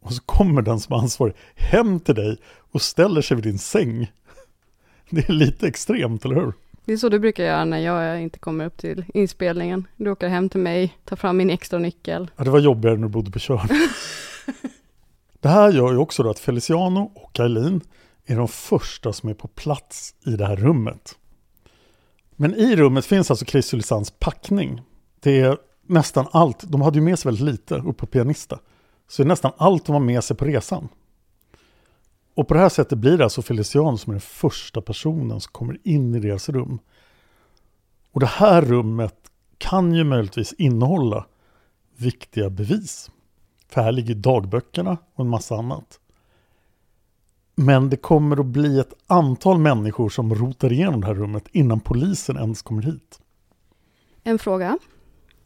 Och 0.06 0.12
så 0.12 0.22
kommer 0.22 0.62
den 0.62 0.80
som 0.80 0.94
är 0.94 0.98
ansvarig 0.98 1.34
hem 1.54 2.00
till 2.00 2.14
dig 2.14 2.38
och 2.72 2.82
ställer 2.82 3.22
sig 3.22 3.34
vid 3.34 3.44
din 3.44 3.58
säng. 3.58 4.12
Det 5.10 5.28
är 5.28 5.32
lite 5.32 5.68
extremt, 5.68 6.25
eller 6.25 6.34
hur? 6.34 6.52
Det 6.84 6.92
är 6.92 6.96
så 6.96 7.08
du 7.08 7.18
brukar 7.18 7.44
göra 7.44 7.64
när 7.64 7.78
jag 7.78 8.22
inte 8.22 8.38
kommer 8.38 8.64
upp 8.64 8.76
till 8.76 9.04
inspelningen. 9.14 9.86
Du 9.96 10.10
åker 10.10 10.28
hem 10.28 10.48
till 10.48 10.60
mig, 10.60 10.98
tar 11.04 11.16
fram 11.16 11.36
min 11.36 11.50
extra 11.50 11.78
nyckel. 11.78 12.30
Ja, 12.36 12.44
det 12.44 12.50
var 12.50 12.58
jobbigare 12.58 12.96
när 12.96 13.02
du 13.02 13.08
bodde 13.08 13.30
på 13.30 13.38
Tjörn. 13.38 13.68
det 15.40 15.48
här 15.48 15.72
gör 15.72 15.92
ju 15.92 15.98
också 15.98 16.22
då 16.22 16.30
att 16.30 16.38
Feliciano 16.38 17.12
och 17.14 17.40
Eileen 17.40 17.80
är 18.26 18.36
de 18.36 18.48
första 18.48 19.12
som 19.12 19.28
är 19.28 19.34
på 19.34 19.48
plats 19.48 20.14
i 20.26 20.30
det 20.30 20.46
här 20.46 20.56
rummet. 20.56 21.18
Men 22.36 22.54
i 22.54 22.76
rummet 22.76 23.06
finns 23.06 23.30
alltså 23.30 23.44
Chris 23.44 23.72
och 23.72 23.76
Lisans 23.76 24.10
packning. 24.10 24.82
Det 25.20 25.40
är 25.40 25.58
nästan 25.86 26.26
allt, 26.32 26.62
de 26.62 26.82
hade 26.82 26.98
ju 26.98 27.04
med 27.04 27.18
sig 27.18 27.28
väldigt 27.28 27.46
lite 27.46 27.75
upp 27.75 27.96
på 27.96 28.06
pianista. 28.06 28.58
Så 29.08 29.22
är 29.22 29.26
nästan 29.26 29.52
allt 29.56 29.86
de 29.86 29.92
har 29.92 30.00
med 30.00 30.25
sig 30.25 30.36
på 30.36 30.44
resan. 30.44 30.88
Och 32.34 32.48
på 32.48 32.54
det 32.54 32.60
här 32.60 32.68
sättet 32.68 32.98
blir 32.98 33.18
det 33.18 33.25
alltså 33.25 33.42
Feliciano 33.42 33.96
som 33.96 34.10
är 34.10 34.14
den 34.14 34.20
första 34.20 34.80
personen 34.80 35.40
som 35.40 35.52
kommer 35.52 35.78
in 35.84 36.14
i 36.14 36.20
deras 36.20 36.48
rum. 36.48 36.78
Och 38.12 38.20
det 38.20 38.26
här 38.26 38.62
rummet 38.62 39.30
kan 39.58 39.94
ju 39.94 40.04
möjligtvis 40.04 40.52
innehålla 40.52 41.26
viktiga 41.96 42.50
bevis. 42.50 43.10
För 43.68 43.80
här 43.80 43.92
ligger 43.92 44.14
dagböckerna 44.14 44.96
och 45.14 45.25
en 45.25 45.30
massa 45.30 45.56
annat. 45.56 46.00
Men 47.54 47.90
det 47.90 47.96
kommer 47.96 48.40
att 48.40 48.46
bli 48.46 48.78
ett 48.78 48.94
antal 49.06 49.58
människor 49.58 50.08
som 50.08 50.34
rotar 50.34 50.72
igenom 50.72 51.00
det 51.00 51.06
här 51.06 51.14
rummet 51.14 51.44
innan 51.52 51.80
polisen 51.80 52.36
ens 52.36 52.62
kommer 52.62 52.82
hit. 52.82 53.20
En 54.22 54.38
fråga. 54.38 54.78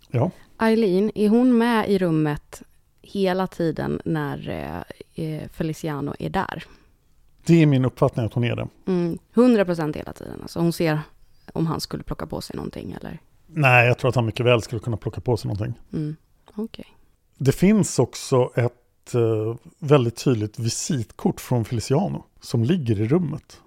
Ja, 0.09 0.31
Eileen, 0.59 1.11
är 1.15 1.29
hon 1.29 1.59
med 1.59 1.91
i 1.91 1.99
rummet 1.99 2.63
hela 3.03 3.47
tiden 3.47 4.01
när 4.05 4.49
eh, 4.49 5.25
eh, 5.25 5.49
Feliciano 5.49 6.15
är 6.19 6.31
där? 6.31 6.65
det 7.47 7.63
är 7.63 7.67
min 7.67 7.85
uppfattning 7.85 8.27
att 8.27 8.35
hon 8.35 8.45
är 8.45 8.57
det. 8.57 8.69
Mm, 8.87 9.19
100% 9.35 9.97
hela 9.97 10.13
tiden. 10.13 10.39
Alltså 10.43 10.61
hon 10.61 10.73
ser 10.73 11.01
om 11.53 11.67
han 11.67 11.81
skulle 11.81 12.03
plocka 12.03 12.27
på 12.27 12.41
sig 12.41 12.57
någonting 12.57 12.93
eller? 12.93 13.19
Nej, 13.47 13.87
jag 13.87 13.99
tror 13.99 14.09
att 14.09 14.15
han 14.15 14.27
mycket 14.27 14.47
väl 14.47 14.63
skulle 14.63 14.81
kunna 14.81 14.97
plocka 14.97 15.21
på 15.21 15.37
sig 15.37 15.49
någonting. 15.49 15.81
Mm, 15.93 16.17
Okej. 16.55 16.87
Det 17.39 17.53
finns 17.53 17.99
också 17.99 18.51
ett 18.55 19.15
eh, 19.15 19.57
väldigt 19.79 20.17
tydligt 20.25 20.59
visitkort 20.59 21.41
från 21.41 21.65
Feliciano 21.65 22.25
som 22.41 22.65
ligger 22.65 23.01
i 23.01 23.09
rummet. 23.09 23.61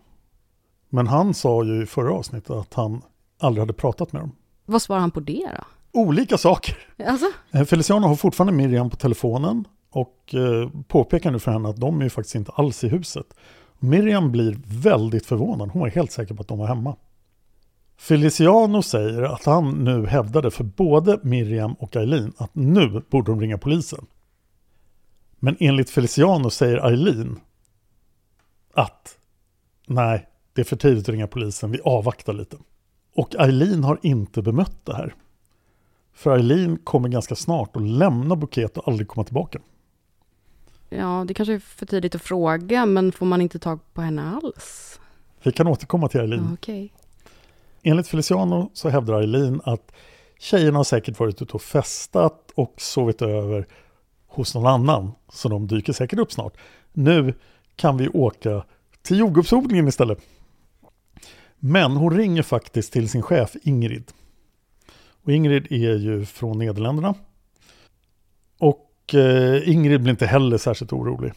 Men 0.89 1.07
han 1.07 1.33
sa 1.33 1.63
ju 1.63 1.83
i 1.83 1.85
förra 1.85 2.13
avsnittet 2.13 2.49
att 2.49 2.73
han 2.73 3.01
aldrig 3.39 3.61
hade 3.61 3.73
pratat 3.73 4.13
med 4.13 4.21
dem. 4.21 4.31
Vad 4.65 4.81
svarar 4.81 5.01
han 5.01 5.11
på 5.11 5.19
det 5.19 5.49
då? 5.57 5.63
Olika 5.93 6.38
saker. 6.38 6.77
Alltså? 7.07 7.25
Eh, 7.51 7.63
Feliciano 7.63 8.07
har 8.07 8.15
fortfarande 8.15 8.53
Miriam 8.53 8.89
på 8.89 8.95
telefonen 8.95 9.67
och 9.89 10.35
eh, 10.35 10.69
påpekar 10.88 11.31
nu 11.31 11.39
för 11.39 11.51
henne 11.51 11.69
att 11.69 11.77
de 11.77 12.01
är 12.01 12.09
faktiskt 12.09 12.35
inte 12.35 12.51
alls 12.51 12.83
i 12.83 12.88
huset. 12.88 13.25
Miriam 13.79 14.31
blir 14.31 14.57
väldigt 14.65 15.25
förvånad, 15.25 15.69
hon 15.69 15.81
var 15.81 15.89
helt 15.89 16.12
säker 16.12 16.35
på 16.35 16.41
att 16.41 16.47
de 16.47 16.57
var 16.57 16.67
hemma. 16.67 16.95
Feliciano 17.97 18.81
säger 18.81 19.21
att 19.21 19.45
han 19.45 19.71
nu 19.83 20.05
hävdade 20.05 20.51
för 20.51 20.63
både 20.63 21.19
Miriam 21.23 21.73
och 21.73 21.95
Eileen 21.95 22.33
att 22.38 22.55
nu 22.55 23.01
borde 23.09 23.31
de 23.31 23.41
ringa 23.41 23.57
polisen. 23.57 24.05
Men 25.39 25.57
enligt 25.59 25.89
Feliciano 25.89 26.50
säger 26.50 26.88
Eileen 26.88 27.39
att 28.73 29.17
nej, 29.88 30.27
det 30.53 30.62
är 30.62 30.65
för 30.65 30.75
tidigt 30.75 31.03
att 31.03 31.09
ringa 31.09 31.27
polisen, 31.27 31.71
vi 31.71 31.79
avvaktar 31.81 32.33
lite. 32.33 32.57
Och 33.15 33.35
Eileen 33.35 33.83
har 33.83 34.00
inte 34.01 34.41
bemött 34.41 34.85
det 34.85 34.95
här. 34.95 35.15
För 36.13 36.36
Eileen 36.36 36.77
kommer 36.77 37.10
ganska 37.10 37.36
snart 37.36 37.75
att 37.75 37.82
lämna 37.82 38.36
Buket 38.36 38.77
och 38.77 38.88
aldrig 38.88 39.08
komma 39.08 39.24
tillbaka. 39.24 39.60
Ja, 40.89 41.25
det 41.27 41.34
kanske 41.34 41.53
är 41.53 41.60
för 41.60 41.86
tidigt 41.86 42.15
att 42.15 42.22
fråga, 42.22 42.86
men 42.86 43.12
får 43.12 43.25
man 43.25 43.41
inte 43.41 43.60
tag 43.60 43.79
på 43.93 44.01
henne 44.01 44.24
alls? 44.36 45.00
Vi 45.43 45.51
kan 45.51 45.67
återkomma 45.67 46.08
till 46.08 46.20
Eileen. 46.20 46.50
Okej. 46.53 46.93
Enligt 47.84 48.08
Feliciano 48.08 48.70
så 48.74 48.89
hävdar 48.89 49.22
Eileen 49.22 49.62
att 49.63 49.91
tjejerna 50.39 50.79
har 50.79 50.84
säkert 50.84 51.20
varit 51.20 51.41
ute 51.41 51.53
och 51.53 51.62
festat 51.62 52.51
och 52.55 52.74
sovit 52.77 53.22
över 53.22 53.67
hos 54.27 54.55
någon 54.55 54.67
annan. 54.67 55.12
Så 55.29 55.50
de 55.50 55.67
dyker 55.67 55.93
säkert 55.93 56.20
upp 56.20 56.32
snart. 56.32 56.58
Nu 56.93 57.34
kan 57.75 57.98
vi 57.98 58.10
åka 58.10 58.65
till 59.01 59.20
jordgubbsodlingen 59.20 59.88
istället. 59.88 60.20
Men 61.60 61.91
hon 61.91 62.17
ringer 62.17 62.43
faktiskt 62.43 62.93
till 62.93 63.10
sin 63.10 63.22
chef 63.22 63.55
Ingrid. 63.63 64.12
Och 65.24 65.32
Ingrid 65.32 65.72
är 65.72 65.96
ju 65.96 66.25
från 66.25 66.58
Nederländerna. 66.60 67.15
Och 68.60 69.13
eh, 69.13 69.70
Ingrid 69.70 70.01
blir 70.01 70.12
inte 70.12 70.25
heller 70.25 70.58
särskilt 70.58 70.94
orolig 70.94 71.34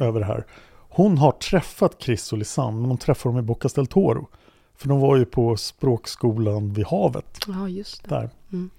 över 0.00 0.20
det 0.20 0.26
här. 0.26 0.46
Hon 0.72 1.18
har 1.18 1.32
träffat 1.32 2.02
Chris 2.02 2.32
och 2.32 2.38
Lisanne, 2.38 2.80
men 2.80 2.88
de 2.88 2.98
träffade 2.98 3.34
dem 3.34 3.38
i 3.38 3.46
Bocas 3.46 3.72
del 3.72 3.86
Toro. 3.86 4.28
För 4.74 4.88
de 4.88 5.00
var 5.00 5.16
ju 5.16 5.24
på 5.24 5.56
språkskolan 5.56 6.72
vid 6.72 6.86
havet 6.86 7.38
Ja, 7.46 7.68
just 7.68 8.04
det. 8.08 8.14
där. 8.14 8.30
Mm. 8.52 8.70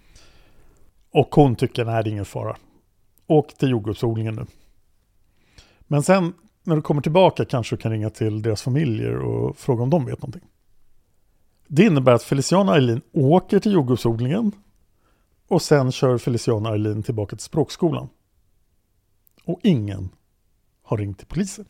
Och 1.12 1.36
hon 1.36 1.56
tycker, 1.56 1.86
nej 1.86 2.04
det 2.04 2.10
är 2.10 2.12
ingen 2.12 2.26
fara. 2.26 2.56
Åk 3.28 3.54
till 3.58 3.70
jordgubbsodlingen 3.70 4.36
nu. 4.36 4.46
Men 5.80 6.04
sen 6.04 6.34
när 6.64 6.76
du 6.76 6.82
kommer 6.82 7.02
tillbaka 7.02 7.46
kanske 7.46 7.76
du 7.76 7.82
kan 7.82 7.92
ringa 7.92 8.10
till 8.10 8.42
deras 8.42 8.62
familjer 8.62 9.16
och 9.16 9.58
fråga 9.58 9.84
om 9.84 9.90
de 9.90 10.06
vet 10.06 10.22
någonting. 10.22 10.42
Det 11.74 11.84
innebär 11.84 12.12
att 12.12 12.24
Feliciana 12.24 12.72
och 12.72 12.78
Eileen 12.78 13.02
åker 13.12 13.60
till 13.60 13.72
jordgubbsodlingen 13.72 14.52
och 15.48 15.62
sen 15.62 15.92
kör 15.92 16.18
Feliciana 16.18 16.70
och 16.70 16.76
Eileen 16.76 17.04
tillbaka 17.04 17.36
till 17.36 17.44
språkskolan. 17.44 18.10
Och 19.44 19.60
ingen 19.64 20.10
har 20.84 20.98
ringt 20.98 21.18
till 21.18 21.28
polisen. 21.28 21.66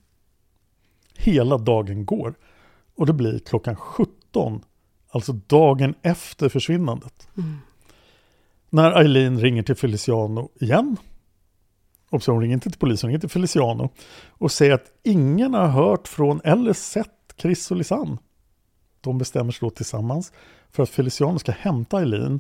Hela 1.18 1.58
dagen 1.58 2.06
går 2.06 2.36
och 2.96 3.06
det 3.06 3.14
blir 3.14 3.40
klockan 3.40 3.76
17, 3.76 4.64
alltså 5.10 5.34
dagen 5.34 5.96
efter 6.02 6.50
försvinnandet. 6.50 7.28
När 8.70 8.92
Eileen 8.92 9.40
ringer 9.40 9.64
till 9.64 9.76
Feliciano 9.76 10.50
igen, 10.60 10.98
och 12.10 12.24
så 12.24 12.32
hon 12.32 12.42
ringer 12.42 12.54
inte 12.54 12.70
till 12.70 12.80
polisen, 12.80 13.08
hon 13.08 13.10
ringer 13.10 13.20
till 13.20 13.30
Feliciano 13.30 13.90
och 14.28 14.52
säger 14.52 14.74
att 14.74 14.92
ingen 15.04 15.54
har 15.54 15.68
hört 15.68 16.08
från 16.08 16.42
eller 16.44 16.74
sett 16.74 17.34
Chris 17.38 17.72
och 17.72 17.78
Lisanne. 17.78 18.18
De 19.02 19.18
bestämmer 19.18 19.52
sig 19.52 19.60
då 19.62 19.70
tillsammans 19.70 20.34
för 20.70 20.84
att 20.84 20.90
Feliciano 20.90 21.40
ska 21.40 21.52
hämta 21.52 22.00
Eileen 22.00 22.40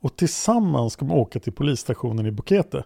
och 0.00 0.16
tillsammans 0.16 0.92
ska 0.92 1.04
de 1.04 1.14
åka 1.14 1.40
till 1.40 1.52
polisstationen 1.52 2.26
i 2.26 2.30
Bukete. 2.30 2.84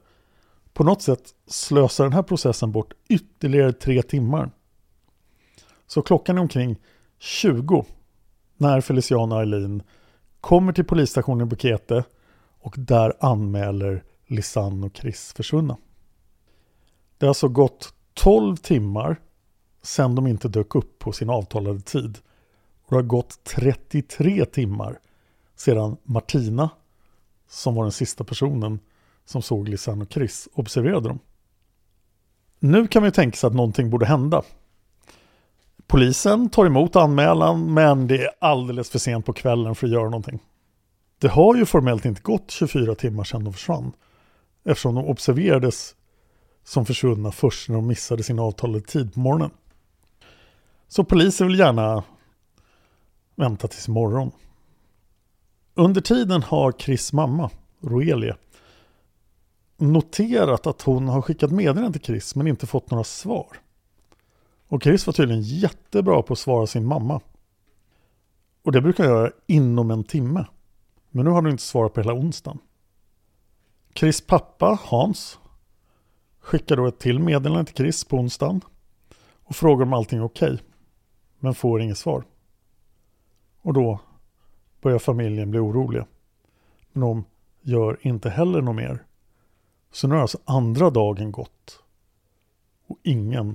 På 0.72 0.84
något 0.84 1.02
sätt 1.02 1.34
slösar 1.46 2.04
den 2.04 2.12
här 2.12 2.22
processen 2.22 2.72
bort 2.72 2.92
ytterligare 3.08 3.72
tre 3.72 4.02
timmar. 4.02 4.50
Så 5.86 6.02
klockan 6.02 6.38
är 6.38 6.42
omkring 6.42 6.76
20 7.18 7.84
när 8.56 8.80
Feliciano 8.80 9.34
och 9.34 9.40
Eileen 9.40 9.82
kommer 10.40 10.72
till 10.72 10.84
polisstationen 10.84 11.46
i 11.46 11.50
Bukete 11.50 12.04
och 12.60 12.74
där 12.78 13.12
anmäler 13.20 14.04
Lisanne 14.26 14.86
och 14.86 14.96
Chris 14.96 15.32
försvunna. 15.32 15.76
Det 17.18 17.26
har 17.26 17.30
alltså 17.30 17.48
gått 17.48 17.94
12 18.14 18.56
timmar 18.56 19.20
sedan 19.82 20.14
de 20.14 20.26
inte 20.26 20.48
dök 20.48 20.74
upp 20.74 20.98
på 20.98 21.12
sin 21.12 21.30
avtalade 21.30 21.80
tid. 21.80 22.18
Och 22.94 23.02
det 23.02 23.04
har 23.04 23.08
gått 23.08 23.44
33 23.44 24.44
timmar 24.44 24.98
sedan 25.56 25.96
Martina, 26.02 26.70
som 27.48 27.74
var 27.74 27.82
den 27.82 27.92
sista 27.92 28.24
personen 28.24 28.80
som 29.24 29.42
såg 29.42 29.68
Lisanne 29.68 30.04
och 30.04 30.12
Chris, 30.12 30.48
observerade 30.54 31.08
dem. 31.08 31.18
Nu 32.58 32.86
kan 32.86 33.02
man 33.02 33.06
ju 33.06 33.10
tänka 33.10 33.36
sig 33.36 33.46
att 33.46 33.54
någonting 33.54 33.90
borde 33.90 34.06
hända. 34.06 34.42
Polisen 35.86 36.48
tar 36.48 36.66
emot 36.66 36.96
anmälan 36.96 37.74
men 37.74 38.06
det 38.06 38.24
är 38.24 38.30
alldeles 38.38 38.90
för 38.90 38.98
sent 38.98 39.26
på 39.26 39.32
kvällen 39.32 39.74
för 39.74 39.86
att 39.86 39.92
göra 39.92 40.04
någonting. 40.04 40.42
Det 41.18 41.28
har 41.28 41.56
ju 41.56 41.66
formellt 41.66 42.04
inte 42.04 42.22
gått 42.22 42.50
24 42.50 42.94
timmar 42.94 43.24
sedan 43.24 43.44
de 43.44 43.52
försvann 43.52 43.92
eftersom 44.64 44.94
de 44.94 45.04
observerades 45.04 45.94
som 46.64 46.86
försvunna 46.86 47.32
först 47.32 47.68
när 47.68 47.76
de 47.76 47.86
missade 47.86 48.22
sin 48.22 48.38
avtalade 48.38 48.80
tid 48.80 49.14
på 49.14 49.20
morgonen. 49.20 49.50
Så 50.88 51.04
polisen 51.04 51.46
vill 51.46 51.58
gärna 51.58 52.04
vänta 53.34 53.68
tills 53.68 53.88
imorgon. 53.88 54.30
Under 55.74 56.00
tiden 56.00 56.42
har 56.42 56.72
Chris 56.72 57.12
mamma, 57.12 57.50
Roelie, 57.80 58.36
noterat 59.76 60.66
att 60.66 60.82
hon 60.82 61.08
har 61.08 61.22
skickat 61.22 61.50
meddelanden 61.50 61.92
till 61.92 62.02
Chris 62.02 62.34
men 62.34 62.46
inte 62.46 62.66
fått 62.66 62.90
några 62.90 63.04
svar. 63.04 63.46
Och 64.68 64.82
Chris 64.82 65.06
var 65.06 65.12
tydligen 65.12 65.42
jättebra 65.42 66.22
på 66.22 66.32
att 66.32 66.38
svara 66.38 66.66
sin 66.66 66.86
mamma. 66.86 67.20
Och 68.62 68.72
det 68.72 68.80
brukar 68.80 69.04
jag 69.04 69.12
göra 69.12 69.30
inom 69.46 69.90
en 69.90 70.04
timme. 70.04 70.46
Men 71.10 71.24
nu 71.24 71.30
har 71.30 71.42
hon 71.42 71.50
inte 71.50 71.62
svarat 71.62 71.94
på 71.94 72.00
hela 72.00 72.14
onsdagen. 72.14 72.58
Chris 73.94 74.20
pappa, 74.20 74.78
Hans, 74.82 75.38
skickar 76.40 76.76
då 76.76 76.86
ett 76.86 76.98
till 76.98 77.18
meddelande 77.18 77.64
till 77.64 77.76
Chris 77.76 78.04
på 78.04 78.16
onsdagen 78.16 78.60
och 79.44 79.56
frågar 79.56 79.86
om 79.86 79.92
allting 79.92 80.18
är 80.18 80.24
okej. 80.24 80.52
Okay, 80.52 80.66
men 81.38 81.54
får 81.54 81.80
inget 81.80 81.98
svar. 81.98 82.24
Och 83.64 83.72
då 83.72 84.00
börjar 84.80 84.98
familjen 84.98 85.50
bli 85.50 85.60
oroliga. 85.60 86.06
Men 86.92 87.00
de 87.00 87.24
gör 87.62 87.98
inte 88.00 88.30
heller 88.30 88.62
något 88.62 88.76
mer. 88.76 89.04
Så 89.92 90.08
nu 90.08 90.14
har 90.14 90.22
alltså 90.22 90.38
andra 90.44 90.90
dagen 90.90 91.32
gått 91.32 91.82
och 92.86 92.98
ingen 93.02 93.54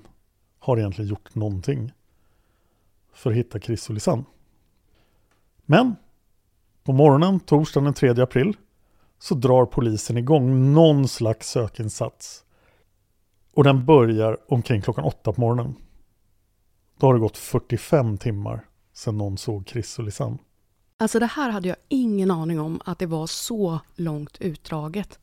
har 0.60 0.78
egentligen 0.78 1.10
gjort 1.10 1.36
någonting 1.36 1.92
för 3.14 3.30
att 3.32 3.38
hitta 3.38 3.60
Chris 3.60 3.90
och 3.90 3.94
Lisanne. 3.94 4.24
Men 5.66 5.96
på 6.84 6.94
morgonen 6.94 7.40
torsdagen 7.40 7.86
den 7.86 7.94
3 7.94 8.10
april 8.10 8.58
så 9.20 9.36
drar 9.36 9.66
polisen 9.66 10.18
igång 10.18 10.74
någon 10.74 11.08
slags 11.08 11.50
sökinsats. 11.50 12.46
Och 13.54 13.64
den 13.64 13.86
börjar 13.86 14.38
omkring 14.48 14.82
klockan 14.82 15.04
åtta 15.06 15.34
på 15.34 15.42
morgonen. 15.42 15.76
Då 16.98 17.08
har 17.08 17.14
det 17.14 17.20
gått 17.20 17.38
45 17.38 18.18
timmar 18.18 18.69
sedan 19.00 19.18
någon 19.18 19.38
såg 19.38 19.68
Chris 19.68 20.00
och 20.00 20.06
Lisanne. 20.06 20.38
Alltså 20.98 21.20
det 21.20 21.26
här 21.26 21.50
hade 21.50 21.68
jag 21.68 21.78
ingen 21.88 22.32
aning 22.32 22.60
om 22.60 22.82
att 22.86 23.00
det 23.00 23.06
var 23.06 23.28
så 23.28 23.80
långt 23.96 24.38
utdraget. 24.40 25.20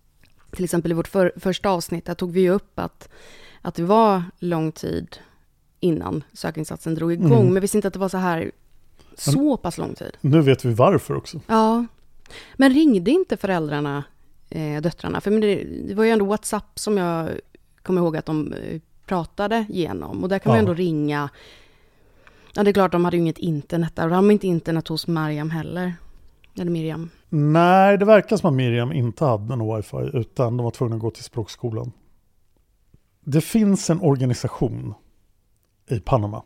Till 0.50 0.64
exempel 0.64 0.90
i 0.90 0.95
vårt 0.95 1.09
för, 1.09 1.33
första 1.37 1.71
avsnitt, 1.71 2.04
där 2.04 2.14
tog 2.14 2.33
vi 2.33 2.50
upp 2.50 2.78
att, 2.78 3.09
att 3.62 3.75
det 3.75 3.83
var 3.83 4.23
lång 4.38 4.73
tid 4.73 5.16
innan 5.80 6.25
sökinsatsen 6.33 6.95
drog 6.95 7.12
igång. 7.12 7.40
Mm. 7.40 7.52
Men 7.52 7.61
visste 7.61 7.78
inte 7.78 7.88
att 7.88 7.95
det 7.95 8.00
var 8.00 8.09
så 8.09 8.18
här 8.18 8.52
så 9.16 9.56
pass 9.56 9.78
lång 9.78 9.95
tid. 9.95 10.17
Nu 10.21 10.41
vet 10.41 10.65
vi 10.65 10.75
varför 10.75 11.17
också. 11.17 11.41
Ja. 11.47 11.86
Men 12.56 12.73
ringde 12.73 13.10
inte 13.10 13.36
föräldrarna 13.36 14.04
eh, 14.50 14.82
döttrarna? 14.82 15.21
För 15.21 15.30
det, 15.30 15.65
det, 15.89 15.95
var 15.95 16.04
ju 16.04 16.10
ändå 16.10 16.25
WhatsApp 16.25 16.78
som 16.78 16.99
jag 16.99 17.30
kommer 17.82 18.00
ihåg 18.00 18.17
att 18.17 18.26
de 18.26 18.52
eh, 18.52 18.80
pratade 19.06 19.67
genom. 19.69 20.23
Och 20.23 20.28
där 20.28 20.39
kan 20.39 20.50
ja. 20.50 20.54
man 20.54 20.58
ändå 20.58 20.75
ringa. 20.75 21.30
Ja, 22.56 22.62
det 22.62 22.71
är 22.71 22.73
klart, 22.73 22.92
de 22.92 23.04
hade 23.04 23.16
ju 23.16 23.23
inget 23.23 23.38
internet 23.38 23.97
där. 23.97 24.04
Och 24.04 24.10
de 24.10 24.14
hade 24.14 24.32
inte 24.32 24.47
internet 24.47 24.88
hos 24.88 25.06
Mariam 25.06 25.50
heller. 25.50 25.95
Eller 26.58 26.71
Miriam. 26.71 27.10
Nej, 27.28 27.99
det 27.99 28.04
verkar 28.04 28.36
som 28.36 28.49
att 28.49 28.54
Miriam 28.54 28.92
inte 28.92 29.25
hade 29.25 29.56
någon 29.56 29.76
wifi. 29.76 30.10
Utan 30.19 30.56
de 30.56 30.64
var 30.64 30.71
tvungna 30.71 30.97
att 30.97 31.02
gå 31.02 31.10
till 31.10 31.25
språkskolan. 31.25 31.92
Det 33.25 33.40
finns 33.40 33.90
en 33.90 34.00
organisation 34.00 34.95
i 35.88 36.00
Panama 36.00 36.42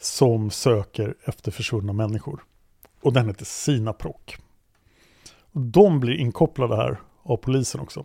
som 0.00 0.50
söker 0.50 1.14
efter 1.24 1.50
försvunna 1.50 1.92
människor. 1.92 2.44
Och 3.02 3.12
den 3.12 3.26
heter 3.26 3.44
Sinaproc. 3.44 4.36
De 5.52 6.00
blir 6.00 6.14
inkopplade 6.14 6.76
här 6.76 7.00
av 7.22 7.36
polisen 7.36 7.80
också. 7.80 8.04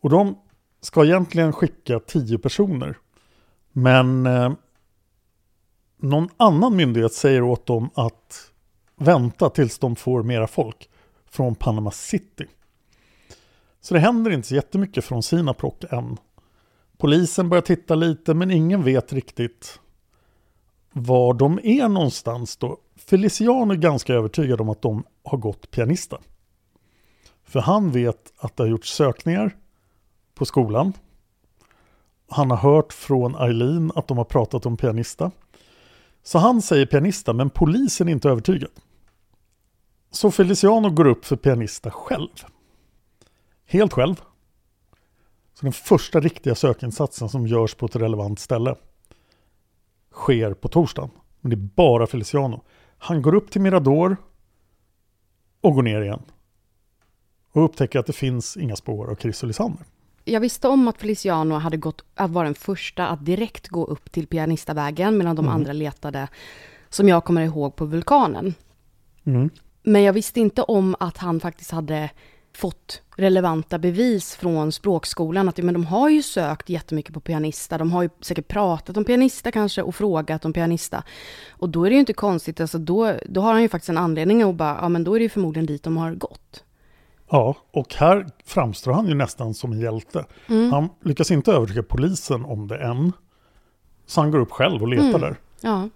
Och 0.00 0.10
de 0.10 0.38
ska 0.80 1.04
egentligen 1.04 1.52
skicka 1.52 2.00
tio 2.00 2.38
personer. 2.38 2.96
Men 3.72 4.26
eh, 4.26 4.52
någon 6.02 6.28
annan 6.36 6.76
myndighet 6.76 7.12
säger 7.12 7.42
åt 7.42 7.66
dem 7.66 7.90
att 7.94 8.50
vänta 8.96 9.50
tills 9.50 9.78
de 9.78 9.96
får 9.96 10.22
mera 10.22 10.46
folk 10.46 10.90
från 11.30 11.54
Panama 11.54 11.90
City. 11.90 12.46
Så 13.80 13.94
det 13.94 14.00
händer 14.00 14.30
inte 14.30 14.48
så 14.48 14.54
jättemycket 14.54 15.04
från 15.04 15.22
Sinaproc 15.22 15.74
än. 15.90 16.16
Polisen 16.98 17.48
börjar 17.48 17.62
titta 17.62 17.94
lite 17.94 18.34
men 18.34 18.50
ingen 18.50 18.82
vet 18.82 19.12
riktigt 19.12 19.80
var 20.92 21.34
de 21.34 21.60
är 21.62 21.88
någonstans 21.88 22.56
då. 22.56 22.78
Feliciano 22.96 23.72
är 23.72 23.76
ganska 23.76 24.14
övertygad 24.14 24.60
om 24.60 24.68
att 24.68 24.82
de 24.82 25.04
har 25.24 25.38
gått 25.38 25.70
pianista. 25.70 26.18
För 27.44 27.60
han 27.60 27.90
vet 27.90 28.32
att 28.38 28.56
det 28.56 28.62
har 28.62 28.68
gjorts 28.68 28.94
sökningar 28.94 29.56
på 30.34 30.44
skolan. 30.44 30.92
Han 32.28 32.50
har 32.50 32.56
hört 32.56 32.92
från 32.92 33.36
Eileen 33.36 33.92
att 33.94 34.08
de 34.08 34.18
har 34.18 34.24
pratat 34.24 34.66
om 34.66 34.76
pianista. 34.76 35.30
Så 36.22 36.38
han 36.38 36.62
säger 36.62 36.86
pianista, 36.86 37.32
men 37.32 37.50
polisen 37.50 38.08
är 38.08 38.12
inte 38.12 38.28
övertygad. 38.28 38.70
Så 40.10 40.30
Feliciano 40.30 40.90
går 40.90 41.06
upp 41.06 41.24
för 41.24 41.36
pianista 41.36 41.90
själv. 41.90 42.28
Helt 43.66 43.92
själv. 43.92 44.20
Så 45.54 45.66
den 45.66 45.72
första 45.72 46.20
riktiga 46.20 46.54
sökinsatsen 46.54 47.28
som 47.28 47.46
görs 47.46 47.74
på 47.74 47.86
ett 47.86 47.96
relevant 47.96 48.40
ställe 48.40 48.74
sker 50.12 50.54
på 50.54 50.68
torsdagen. 50.68 51.10
Men 51.40 51.50
det 51.50 51.56
är 51.56 51.68
bara 51.74 52.06
Feliciano. 52.06 52.64
Han 52.98 53.22
går 53.22 53.34
upp 53.34 53.50
till 53.50 53.60
Mirador 53.60 54.16
och 55.60 55.74
går 55.74 55.82
ner 55.82 56.00
igen. 56.00 56.22
Och 57.52 57.64
upptäcker 57.64 57.98
att 57.98 58.06
det 58.06 58.12
finns 58.12 58.56
inga 58.56 58.76
spår 58.76 59.10
av 59.10 59.14
Chris 59.14 59.42
och 59.42 59.46
Lisander. 59.46 59.86
Jag 60.24 60.40
visste 60.40 60.68
om 60.68 60.88
att 60.88 60.98
Feliciano 60.98 61.54
hade 61.54 61.76
gått, 61.76 62.04
att 62.14 62.30
vara 62.30 62.44
den 62.44 62.54
första 62.54 63.08
att 63.08 63.24
direkt 63.24 63.68
gå 63.68 63.84
upp 63.84 64.12
till 64.12 64.26
Pianistavägen 64.26 65.18
medan 65.18 65.36
de 65.36 65.44
mm. 65.44 65.54
andra 65.54 65.72
letade, 65.72 66.28
som 66.88 67.08
jag 67.08 67.24
kommer 67.24 67.42
ihåg, 67.42 67.76
på 67.76 67.84
vulkanen. 67.84 68.54
Mm. 69.24 69.50
Men 69.82 70.02
jag 70.02 70.12
visste 70.12 70.40
inte 70.40 70.62
om 70.62 70.96
att 71.00 71.16
han 71.16 71.40
faktiskt 71.40 71.70
hade 71.70 72.10
fått 72.52 73.02
relevanta 73.16 73.78
bevis 73.78 74.36
från 74.36 74.72
språkskolan 74.72 75.48
att 75.48 75.56
men 75.56 75.74
de 75.74 75.84
har 75.84 76.08
ju 76.08 76.22
sökt 76.22 76.68
jättemycket 76.68 77.14
på 77.14 77.20
pianista, 77.20 77.78
de 77.78 77.92
har 77.92 78.02
ju 78.02 78.10
säkert 78.20 78.48
pratat 78.48 78.96
om 78.96 79.04
pianista 79.04 79.50
kanske 79.52 79.82
och 79.82 79.94
frågat 79.94 80.44
om 80.44 80.52
pianista. 80.52 81.04
Och 81.50 81.68
då 81.68 81.84
är 81.84 81.90
det 81.90 81.94
ju 81.94 82.00
inte 82.00 82.12
konstigt, 82.12 82.60
alltså 82.60 82.78
då, 82.78 83.14
då 83.28 83.40
har 83.40 83.52
han 83.52 83.62
ju 83.62 83.68
faktiskt 83.68 83.88
en 83.88 83.98
anledning 83.98 84.42
att 84.42 84.54
bara, 84.54 84.78
ja 84.80 84.88
men 84.88 85.04
då 85.04 85.14
är 85.14 85.18
det 85.18 85.22
ju 85.22 85.28
förmodligen 85.28 85.66
dit 85.66 85.82
de 85.82 85.96
har 85.96 86.14
gått. 86.14 86.64
Ja, 87.30 87.56
och 87.70 87.94
här 87.94 88.26
framstår 88.44 88.92
han 88.92 89.08
ju 89.08 89.14
nästan 89.14 89.54
som 89.54 89.72
en 89.72 89.80
hjälte. 89.80 90.26
Mm. 90.46 90.72
Han 90.72 90.88
lyckas 91.02 91.30
inte 91.30 91.52
övertyga 91.52 91.82
polisen 91.82 92.44
om 92.44 92.68
det 92.68 92.78
än. 92.78 93.12
Så 94.06 94.20
han 94.20 94.30
går 94.30 94.38
upp 94.38 94.50
själv 94.50 94.82
och 94.82 94.88
letar 94.88 95.08
mm. 95.08 95.20
där. 95.20 95.36
Ja. 95.60 95.88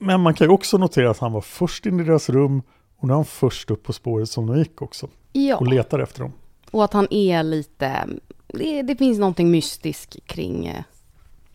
Men 0.00 0.20
man 0.20 0.34
kan 0.34 0.46
ju 0.46 0.52
också 0.52 0.78
notera 0.78 1.10
att 1.10 1.18
han 1.18 1.32
var 1.32 1.40
först 1.40 1.86
in 1.86 2.00
i 2.00 2.04
deras 2.04 2.28
rum 2.28 2.62
och 2.96 3.08
nu 3.08 3.12
är 3.12 3.16
han 3.16 3.24
först 3.24 3.70
upp 3.70 3.82
på 3.82 3.92
spåret 3.92 4.30
som 4.30 4.46
de 4.46 4.58
gick 4.58 4.82
också. 4.82 5.08
Ja. 5.32 5.56
Och 5.56 5.66
letar 5.66 5.98
efter 5.98 6.20
dem. 6.20 6.32
Och 6.70 6.84
att 6.84 6.92
han 6.92 7.06
är 7.10 7.42
lite... 7.42 8.08
Det, 8.46 8.82
det 8.82 8.96
finns 8.96 9.18
någonting 9.18 9.50
mystiskt 9.50 10.26
kring 10.26 10.66
eh, 10.66 10.84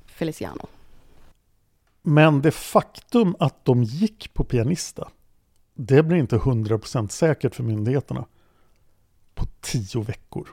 Feliciano. 0.06 0.68
Men 2.02 2.42
det 2.42 2.52
faktum 2.52 3.36
att 3.40 3.66
de 3.66 3.84
gick 3.84 4.34
på 4.34 4.44
pianista, 4.44 5.08
det 5.74 6.04
blir 6.04 6.18
inte 6.18 6.38
100% 6.38 7.08
säkert 7.08 7.56
för 7.56 7.64
myndigheterna 7.64 8.26
på 9.36 9.46
tio 9.62 10.04
veckor. 10.04 10.48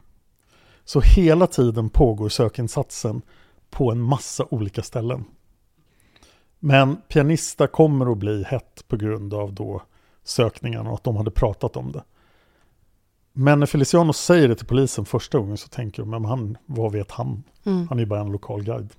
Så 0.84 1.00
hela 1.00 1.46
tiden 1.46 1.90
pågår 1.90 2.28
sökinsatsen 2.28 3.22
på 3.70 3.92
en 3.92 4.02
massa 4.02 4.46
olika 4.50 4.82
ställen. 4.82 5.24
Men 6.58 6.96
pianista 6.96 7.66
kommer 7.66 8.12
att 8.12 8.18
bli 8.18 8.44
hett 8.44 8.84
på 8.88 8.96
grund 8.96 9.34
av 9.34 9.52
då 9.52 9.82
sökningen 10.24 10.86
och 10.86 10.94
att 10.94 11.04
de 11.04 11.16
hade 11.16 11.30
pratat 11.30 11.76
om 11.76 11.92
det. 11.92 12.04
Men 13.32 13.58
när 13.58 13.66
Feliciano 13.66 14.12
säger 14.12 14.48
det 14.48 14.54
till 14.54 14.66
polisen 14.66 15.04
första 15.04 15.38
gången 15.38 15.56
så 15.56 15.68
tänker 15.68 16.02
de, 16.02 16.10
men 16.10 16.24
han, 16.24 16.56
vad 16.66 16.92
vet 16.92 17.10
han? 17.10 17.42
Mm. 17.64 17.88
Han 17.88 17.98
är 17.98 18.02
ju 18.02 18.06
bara 18.06 18.20
en 18.20 18.32
lokal 18.32 18.62
guide. 18.62 18.92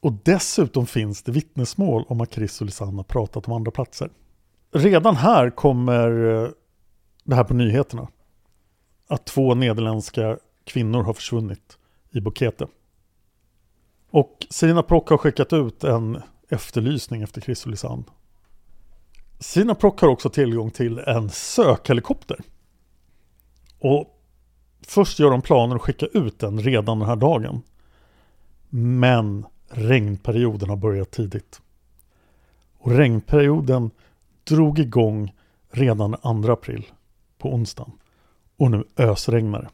Och 0.00 0.12
dessutom 0.22 0.86
finns 0.86 1.22
det 1.22 1.32
vittnesmål 1.32 2.04
om 2.08 2.20
att 2.20 2.34
Chris 2.34 2.60
och 2.60 2.66
Lisanne 2.66 2.96
har 2.96 3.04
pratat 3.04 3.46
om 3.48 3.52
andra 3.52 3.70
platser. 3.70 4.10
Redan 4.72 5.16
här 5.16 5.50
kommer 5.50 6.42
eh, 6.42 6.48
det 7.24 7.34
här 7.34 7.44
på 7.44 7.54
nyheterna. 7.54 8.08
Att 9.08 9.26
två 9.26 9.54
nederländska 9.54 10.38
kvinnor 10.64 11.02
har 11.02 11.12
försvunnit 11.12 11.78
i 12.10 12.20
Bukete. 12.20 12.66
Och 14.10 14.46
Sina 14.50 14.82
Prock 14.82 15.08
har 15.08 15.16
skickat 15.16 15.52
ut 15.52 15.84
en 15.84 16.22
efterlysning 16.48 17.22
efter 17.22 17.40
Chris 17.40 17.64
och 17.64 17.70
Lisanne. 17.70 18.04
Sina 19.38 19.74
Prock 19.74 20.00
har 20.00 20.08
också 20.08 20.30
tillgång 20.30 20.70
till 20.70 20.98
en 20.98 21.30
sökhelikopter. 21.30 22.40
Och 23.78 24.20
först 24.80 25.18
gör 25.18 25.30
de 25.30 25.42
planer 25.42 25.76
att 25.76 25.82
skicka 25.82 26.06
ut 26.06 26.38
den 26.38 26.60
redan 26.60 26.98
den 26.98 27.08
här 27.08 27.16
dagen. 27.16 27.62
Men 28.68 29.46
regnperioden 29.68 30.68
har 30.68 30.76
börjat 30.76 31.10
tidigt. 31.10 31.60
Och 32.78 32.90
regnperioden 32.90 33.90
drog 34.44 34.78
igång 34.78 35.32
redan 35.70 36.10
den 36.10 36.42
2 36.42 36.52
april 36.52 36.86
på 37.38 37.54
onsdagen. 37.54 37.92
Och 38.56 38.70
nu 38.70 38.84
ösregnar 38.96 39.62
det. 39.62 39.68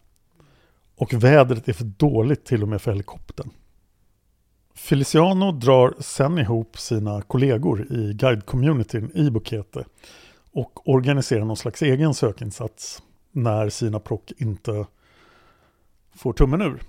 Och 0.97 1.13
vädret 1.13 1.69
är 1.69 1.73
för 1.73 1.85
dåligt 1.85 2.45
till 2.45 2.63
och 2.63 2.69
med 2.69 2.83
för 2.83 2.91
helikoptern. 2.91 3.51
Feliciano 4.75 5.53
drar 5.53 5.95
sen 5.99 6.39
ihop 6.39 6.79
sina 6.79 7.23
kollegor 7.23 7.93
i 7.93 8.13
guide-communityn 8.13 9.17
i 9.17 9.31
Bukete 9.31 9.85
och 10.53 10.89
organiserar 10.89 11.45
någon 11.45 11.57
slags 11.57 11.83
egen 11.83 12.15
sökinsats 12.15 13.03
när 13.33 13.69
Sina 13.69 14.01
Prock 14.01 14.33
inte 14.39 14.87
får 16.15 16.33
tummen 16.33 16.63
ur. 16.63 16.83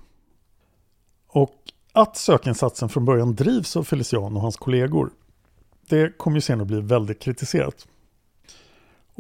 Och 1.28 1.56
att 1.94 2.18
sökinsatsen 2.18 2.90
från 2.90 3.06
början 3.06 3.36
drivs 3.36 3.78
av 3.78 3.84
Feliciano 3.84 4.36
och 4.36 4.42
hans 4.42 4.58
kollegor 4.58 5.10
det 5.92 6.18
kommer 6.18 6.38
ju 6.38 6.42
senare 6.42 6.66
bli 6.66 6.82
väldigt 6.82 7.20
kritiserat. 7.20 7.88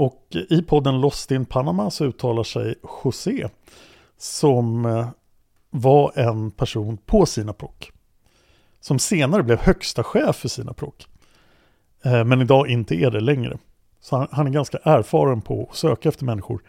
Och 0.01 0.35
i 0.49 0.61
podden 0.61 1.01
Lost 1.01 1.31
in 1.31 1.45
Panama 1.45 1.91
så 1.91 2.05
uttalar 2.05 2.43
sig 2.43 2.75
José 3.03 3.49
som 4.17 4.85
eh, 4.85 5.09
var 5.69 6.11
en 6.15 6.51
person 6.51 6.97
på 6.97 7.25
Sina 7.25 7.53
Prock 7.53 7.91
som 8.79 8.99
senare 8.99 9.43
blev 9.43 9.59
högsta 9.59 10.03
chef 10.03 10.35
för 10.35 10.47
Sina 10.47 10.73
Prock 10.73 11.07
eh, 12.03 12.23
men 12.23 12.41
idag 12.41 12.67
inte 12.67 12.95
är 12.95 13.11
det 13.11 13.19
längre. 13.19 13.57
Så 13.99 14.17
han, 14.17 14.27
han 14.31 14.47
är 14.47 14.51
ganska 14.51 14.77
erfaren 14.77 15.41
på 15.41 15.67
att 15.71 15.77
söka 15.77 16.09
efter 16.09 16.25
människor 16.25 16.63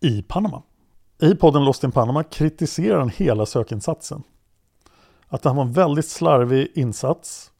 i 0.00 0.22
Panama. 0.22 0.62
I 1.22 1.34
podden 1.34 1.64
Lost 1.64 1.84
in 1.84 1.92
Panama 1.92 2.22
kritiserar 2.22 2.98
han 2.98 3.10
hela 3.10 3.46
sökinsatsen. 3.46 4.22
Att 5.28 5.42
det 5.42 5.48
här 5.48 5.56
var 5.56 5.62
en 5.62 5.72
väldigt 5.72 6.08
slarvig 6.08 6.72
insats. 6.74 7.50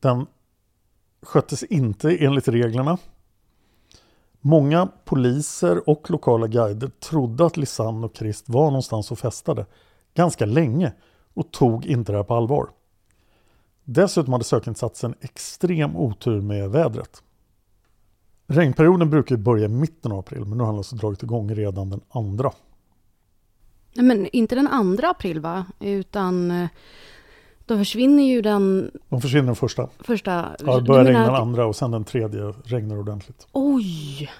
Den 0.00 0.26
sköttes 1.22 1.62
inte 1.62 2.16
enligt 2.16 2.48
reglerna. 2.48 2.98
Många 4.44 4.88
poliser 5.04 5.88
och 5.88 6.10
lokala 6.10 6.46
guider 6.46 6.88
trodde 6.88 7.46
att 7.46 7.56
Lisanne 7.56 8.06
och 8.06 8.14
Krist 8.14 8.48
var 8.48 8.64
någonstans 8.64 9.10
och 9.10 9.18
festade 9.18 9.66
ganska 10.14 10.46
länge 10.46 10.92
och 11.34 11.50
tog 11.50 11.86
inte 11.86 12.12
det 12.12 12.18
här 12.18 12.24
på 12.24 12.34
allvar. 12.34 12.68
Dessutom 13.84 14.32
hade 14.32 14.44
sökinsatsen 14.44 15.14
extrem 15.20 15.96
otur 15.96 16.40
med 16.40 16.70
vädret. 16.70 17.22
Regnperioden 18.46 19.10
brukar 19.10 19.36
börja 19.36 19.64
i 19.64 19.68
mitten 19.68 20.12
av 20.12 20.18
april 20.18 20.44
men 20.44 20.58
nu 20.58 20.64
har 20.64 20.70
den 20.70 20.78
alltså 20.78 20.96
dragit 20.96 21.22
igång 21.22 21.54
redan 21.54 21.90
den 21.90 22.00
andra. 22.08 22.52
Nej, 23.94 24.04
men 24.04 24.26
inte 24.26 24.54
den 24.54 24.68
andra 24.68 25.10
april 25.10 25.40
va? 25.40 25.66
Utan 25.80 26.50
eh, 26.50 26.68
då 27.72 27.78
försvinner 27.78 28.22
ju 28.22 28.42
den 28.42 28.90
De 29.08 29.20
försvinner 29.20 29.46
den 29.46 29.56
första. 29.56 29.88
första... 29.98 30.56
Ja, 30.66 30.76
det 30.76 30.82
börjar 30.82 31.04
menar 31.04 31.20
regna 31.20 31.32
den 31.32 31.42
andra 31.42 31.66
och 31.66 31.76
sen 31.76 31.90
den 31.90 32.04
tredje 32.04 32.54
regnar 32.64 32.98
ordentligt. 32.98 33.46
Oj! 33.52 34.30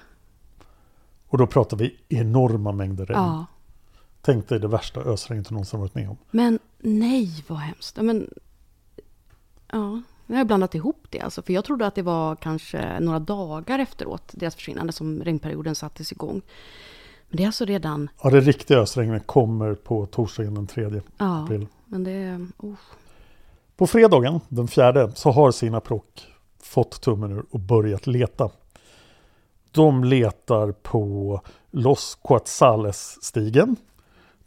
Och 1.28 1.38
då 1.38 1.46
pratar 1.46 1.76
vi 1.76 1.96
enorma 2.08 2.72
mängder 2.72 3.06
regn. 3.06 3.20
Ja. 3.20 3.46
Tänk 4.20 4.48
dig 4.48 4.60
det 4.60 4.68
värsta 4.68 5.00
ösregnet 5.00 5.48
du 5.48 5.54
någonsin 5.54 5.80
varit 5.80 5.94
med 5.94 6.08
om. 6.10 6.16
Men 6.30 6.58
nej, 6.78 7.44
vad 7.48 7.58
hemskt. 7.58 7.98
Men, 8.02 8.30
ja, 9.72 10.02
nu 10.26 10.34
har 10.34 10.38
jag 10.38 10.46
blandat 10.46 10.74
ihop 10.74 11.06
det 11.10 11.20
alltså. 11.20 11.42
För 11.42 11.52
jag 11.52 11.64
trodde 11.64 11.86
att 11.86 11.94
det 11.94 12.02
var 12.02 12.36
kanske 12.36 13.00
några 13.00 13.18
dagar 13.18 13.78
efteråt, 13.78 14.32
deras 14.32 14.54
försvinnande, 14.54 14.92
som 14.92 15.20
regnperioden 15.22 15.74
sattes 15.74 16.12
igång. 16.12 16.42
Men 17.28 17.36
det 17.36 17.42
är 17.42 17.46
alltså 17.46 17.64
redan, 17.64 18.10
Ja, 18.22 18.30
det 18.30 18.40
riktiga 18.40 18.78
ösregnet 18.78 19.26
kommer 19.26 19.74
på 19.74 20.06
torsdagen 20.06 20.54
den 20.54 20.66
3 20.66 21.00
ja, 21.16 21.44
april. 21.44 21.66
men 21.86 22.04
det, 22.04 22.46
oh. 22.58 22.74
På 23.76 23.86
fredagen 23.86 24.40
den 24.48 24.68
fjärde 24.68 25.12
så 25.14 25.30
har 25.30 25.50
Sina 25.50 25.80
Prock 25.80 26.26
fått 26.62 27.00
tummen 27.00 27.32
ur 27.32 27.44
och 27.50 27.60
börjat 27.60 28.06
leta. 28.06 28.50
De 29.70 30.04
letar 30.04 30.72
på 30.72 31.40
Los 31.70 32.18
Coatzales-stigen. 32.22 33.76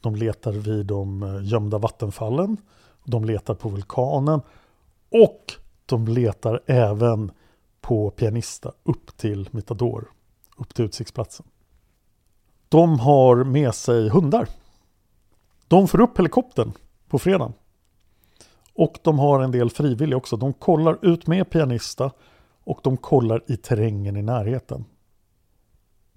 De 0.02 0.16
letar 0.16 0.52
vid 0.52 0.86
de 0.86 1.24
eh, 1.24 1.40
gömda 1.44 1.78
vattenfallen. 1.78 2.58
De 3.04 3.26
letar 3.26 3.54
på 3.56 3.70
vulkanen. 3.70 4.42
Och 5.12 5.54
de 5.86 6.08
letar 6.08 6.62
även 6.66 7.32
på 7.82 8.10
Pianista 8.10 8.72
upp 8.84 9.18
till 9.18 9.50
Mitador. 9.52 10.12
Upp 10.58 10.74
till 10.74 10.86
utsiktsplatsen. 10.86 11.46
De 12.70 13.00
har 13.00 13.44
med 13.44 13.76
sig 13.76 14.10
hundar. 14.10 14.48
De 15.68 15.88
får 15.88 16.02
upp 16.02 16.20
helikoptern 16.20 16.72
på 17.10 17.20
fredagen. 17.20 17.54
Och 18.76 19.00
de 19.04 19.20
har 19.20 19.40
en 19.40 19.52
del 19.52 19.70
frivilliga 19.70 20.18
också. 20.18 20.38
De 20.38 20.54
kollar 20.54 20.98
ut 21.02 21.28
med 21.28 21.50
pianista 21.50 22.12
och 22.64 22.80
de 22.84 22.98
kollar 22.98 23.44
i 23.48 23.58
terrängen 23.58 24.18
i 24.18 24.22
närheten. 24.22 24.86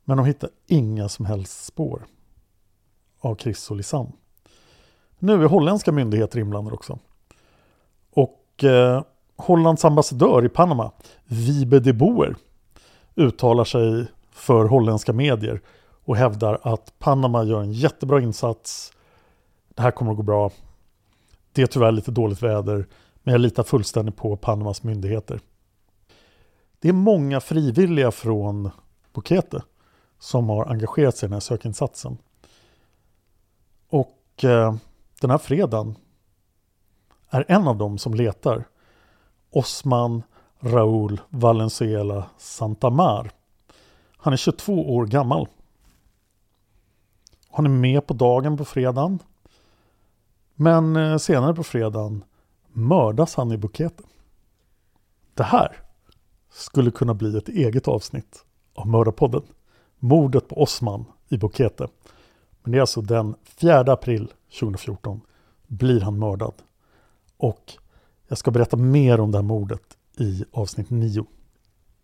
Men 0.04 0.16
de 0.16 0.26
hittar 0.26 0.50
inga 0.66 1.08
som 1.08 1.26
helst 1.26 1.64
spår 1.64 2.06
av 3.20 3.36
Chris 3.36 3.70
och 3.70 3.76
Lisanne. 3.76 4.12
Nu 5.18 5.32
är 5.32 5.48
holländska 5.48 5.92
myndigheter 5.92 6.38
inblandade 6.38 6.74
också. 6.74 6.98
Och 8.12 8.64
eh, 8.64 9.02
Hollands 9.36 9.84
ambassadör 9.84 10.44
i 10.44 10.48
Panama, 10.48 10.90
Wiebe 11.24 11.80
de 11.80 11.92
Boer, 11.92 12.36
uttalar 13.14 13.64
sig 13.64 14.06
för 14.30 14.64
holländska 14.64 15.12
medier 15.12 15.60
och 16.04 16.16
hävdar 16.16 16.58
att 16.62 16.98
Panama 16.98 17.44
gör 17.44 17.60
en 17.60 17.72
jättebra 17.72 18.20
insats. 18.20 18.92
Det 19.74 19.82
här 19.82 19.90
kommer 19.90 20.10
att 20.10 20.16
gå 20.16 20.22
bra. 20.22 20.50
Det 21.52 21.62
är 21.62 21.66
tyvärr 21.66 21.92
lite 21.92 22.10
dåligt 22.10 22.42
väder, 22.42 22.86
men 23.22 23.32
jag 23.32 23.40
litar 23.40 23.62
fullständigt 23.62 24.16
på 24.16 24.36
Panamas 24.36 24.82
myndigheter. 24.82 25.40
Det 26.80 26.88
är 26.88 26.92
många 26.92 27.40
frivilliga 27.40 28.10
från 28.10 28.70
Bukete 29.12 29.62
som 30.18 30.48
har 30.48 30.66
engagerat 30.66 31.16
sig 31.16 31.26
i 31.26 31.28
den 31.28 31.32
här 31.32 31.40
sökinsatsen. 31.40 32.18
Och 33.88 34.44
eh, 34.44 34.74
den 35.20 35.30
här 35.30 35.38
fredagen 35.38 35.98
är 37.30 37.44
en 37.48 37.68
av 37.68 37.76
dem 37.76 37.98
som 37.98 38.14
letar 38.14 38.64
Osman 39.50 40.22
Raúl 40.60 41.20
Valenzuela 41.28 42.24
Santamar. 42.38 43.30
Han 44.16 44.32
är 44.32 44.36
22 44.36 44.94
år 44.96 45.06
gammal. 45.06 45.48
Han 47.50 47.64
är 47.64 47.70
med 47.70 48.06
på 48.06 48.14
dagen 48.14 48.56
på 48.56 48.64
fredagen. 48.64 49.18
Men 50.60 50.96
eh, 50.96 51.16
senare 51.16 51.54
på 51.54 51.62
fredagen 51.62 52.24
mördas 52.72 53.34
han 53.34 53.52
i 53.52 53.56
Bukete. 53.56 54.02
Det 55.34 55.42
här 55.42 55.82
skulle 56.50 56.90
kunna 56.90 57.14
bli 57.14 57.38
ett 57.38 57.48
eget 57.48 57.88
avsnitt 57.88 58.44
av 58.74 58.86
Mördarpodden. 58.86 59.42
Mordet 59.98 60.48
på 60.48 60.62
Osman 60.62 61.04
i 61.28 61.36
Bukete. 61.38 61.88
Men 62.62 62.72
det 62.72 62.78
är 62.78 62.80
alltså 62.80 63.00
den 63.00 63.34
4 63.44 63.80
april 63.80 64.32
2014 64.60 65.20
blir 65.66 66.00
han 66.00 66.18
mördad. 66.18 66.54
Och 67.36 67.72
jag 68.28 68.38
ska 68.38 68.50
berätta 68.50 68.76
mer 68.76 69.20
om 69.20 69.32
det 69.32 69.38
här 69.38 69.42
mordet 69.42 69.96
i 70.16 70.44
avsnitt 70.52 70.90
9. 70.90 71.26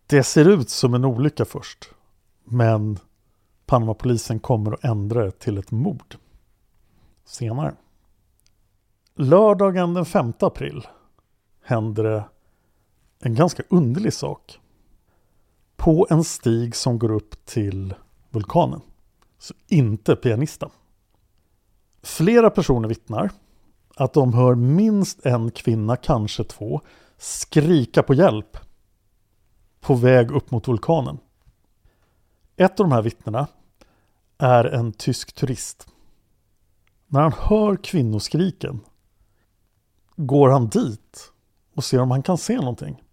Det 0.07 0.23
ser 0.23 0.49
ut 0.49 0.69
som 0.69 0.93
en 0.93 1.05
olycka 1.05 1.45
först. 1.45 1.89
Men 2.43 2.99
Panamapolisen 3.65 4.39
kommer 4.39 4.71
att 4.71 4.83
ändra 4.83 5.25
det 5.25 5.31
till 5.31 5.57
ett 5.57 5.71
mord. 5.71 6.15
Senare. 7.25 7.75
Lördagen 9.17 9.93
den 9.93 10.05
5 10.05 10.33
april 10.39 10.87
händer 11.63 12.03
det 12.03 12.25
en 13.19 13.35
ganska 13.35 13.63
underlig 13.69 14.13
sak. 14.13 14.59
På 15.75 16.07
en 16.09 16.23
stig 16.23 16.75
som 16.75 16.99
går 16.99 17.11
upp 17.11 17.45
till 17.45 17.93
vulkanen. 18.29 18.81
Så 19.37 19.53
inte 19.67 20.15
pianisten. 20.15 20.69
Flera 22.01 22.49
personer 22.49 22.89
vittnar 22.89 23.31
att 23.95 24.13
de 24.13 24.33
hör 24.33 24.55
minst 24.55 25.25
en 25.25 25.51
kvinna, 25.51 25.95
kanske 25.95 26.43
två, 26.43 26.81
skrika 27.17 28.03
på 28.03 28.13
hjälp 28.13 28.57
på 29.79 29.95
väg 29.95 30.31
upp 30.31 30.51
mot 30.51 30.67
vulkanen. 30.67 31.17
Ett 32.55 32.79
av 32.79 32.85
de 32.85 32.91
här 32.91 33.01
vittnena 33.01 33.47
är 34.37 34.65
en 34.65 34.93
tysk 34.93 35.33
turist. 35.33 35.87
När 37.07 37.21
han 37.21 37.33
hör 37.39 37.75
kvinnoskriken 37.75 38.81
går 40.15 40.49
han 40.49 40.67
dit 40.67 41.31
och 41.75 41.83
ser 41.83 42.01
om 42.01 42.11
han 42.11 42.23
kan 42.23 42.37
se 42.37 42.55
någonting. 42.55 43.03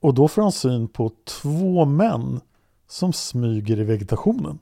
Och 0.00 0.14
då 0.14 0.28
får 0.28 0.42
han 0.42 0.52
syn 0.52 0.88
på 0.88 1.12
två 1.24 1.84
män 1.84 2.40
som 2.88 3.12
smyger 3.12 3.80
i 3.80 3.84
vegetationen. 3.84 4.58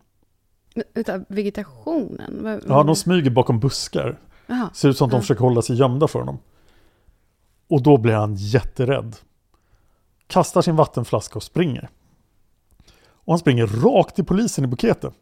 Utav 0.94 1.24
vegetationen? 1.28 2.60
Ja, 2.68 2.82
de 2.82 2.96
smyger 2.96 3.30
bakom 3.30 3.60
buskar. 3.60 4.20
Jaha. 4.46 4.70
Ser 4.74 4.88
ut 4.88 4.98
som 4.98 5.04
att 5.04 5.10
de 5.10 5.20
försöker 5.20 5.44
hålla 5.44 5.62
sig 5.62 5.76
gömda 5.76 6.08
för 6.08 6.18
honom. 6.18 6.38
Och 7.68 7.82
då 7.82 7.98
blir 7.98 8.14
han 8.14 8.34
jätterädd. 8.34 9.16
Kastar 10.26 10.62
sin 10.62 10.76
vattenflaska 10.76 11.34
och 11.34 11.42
springer. 11.42 11.88
Och 13.02 13.32
han 13.32 13.38
springer 13.38 13.66
rakt 13.66 14.14
till 14.14 14.24
polisen 14.24 14.64
i 14.64 14.66
Bukete. 14.66 15.12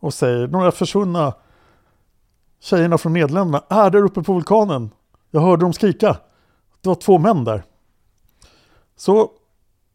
Och 0.00 0.14
säger, 0.14 0.48
några 0.48 0.72
försvunna 0.72 1.34
tjejerna 2.60 2.98
från 2.98 3.12
Nederländerna 3.12 3.64
är 3.68 3.90
där 3.90 4.04
uppe 4.04 4.22
på 4.22 4.32
vulkanen. 4.32 4.90
Jag 5.30 5.40
hörde 5.40 5.64
dem 5.64 5.72
skrika. 5.72 6.16
Det 6.80 6.88
var 6.88 6.94
två 6.94 7.18
män 7.18 7.44
där. 7.44 7.64
Så 8.96 9.30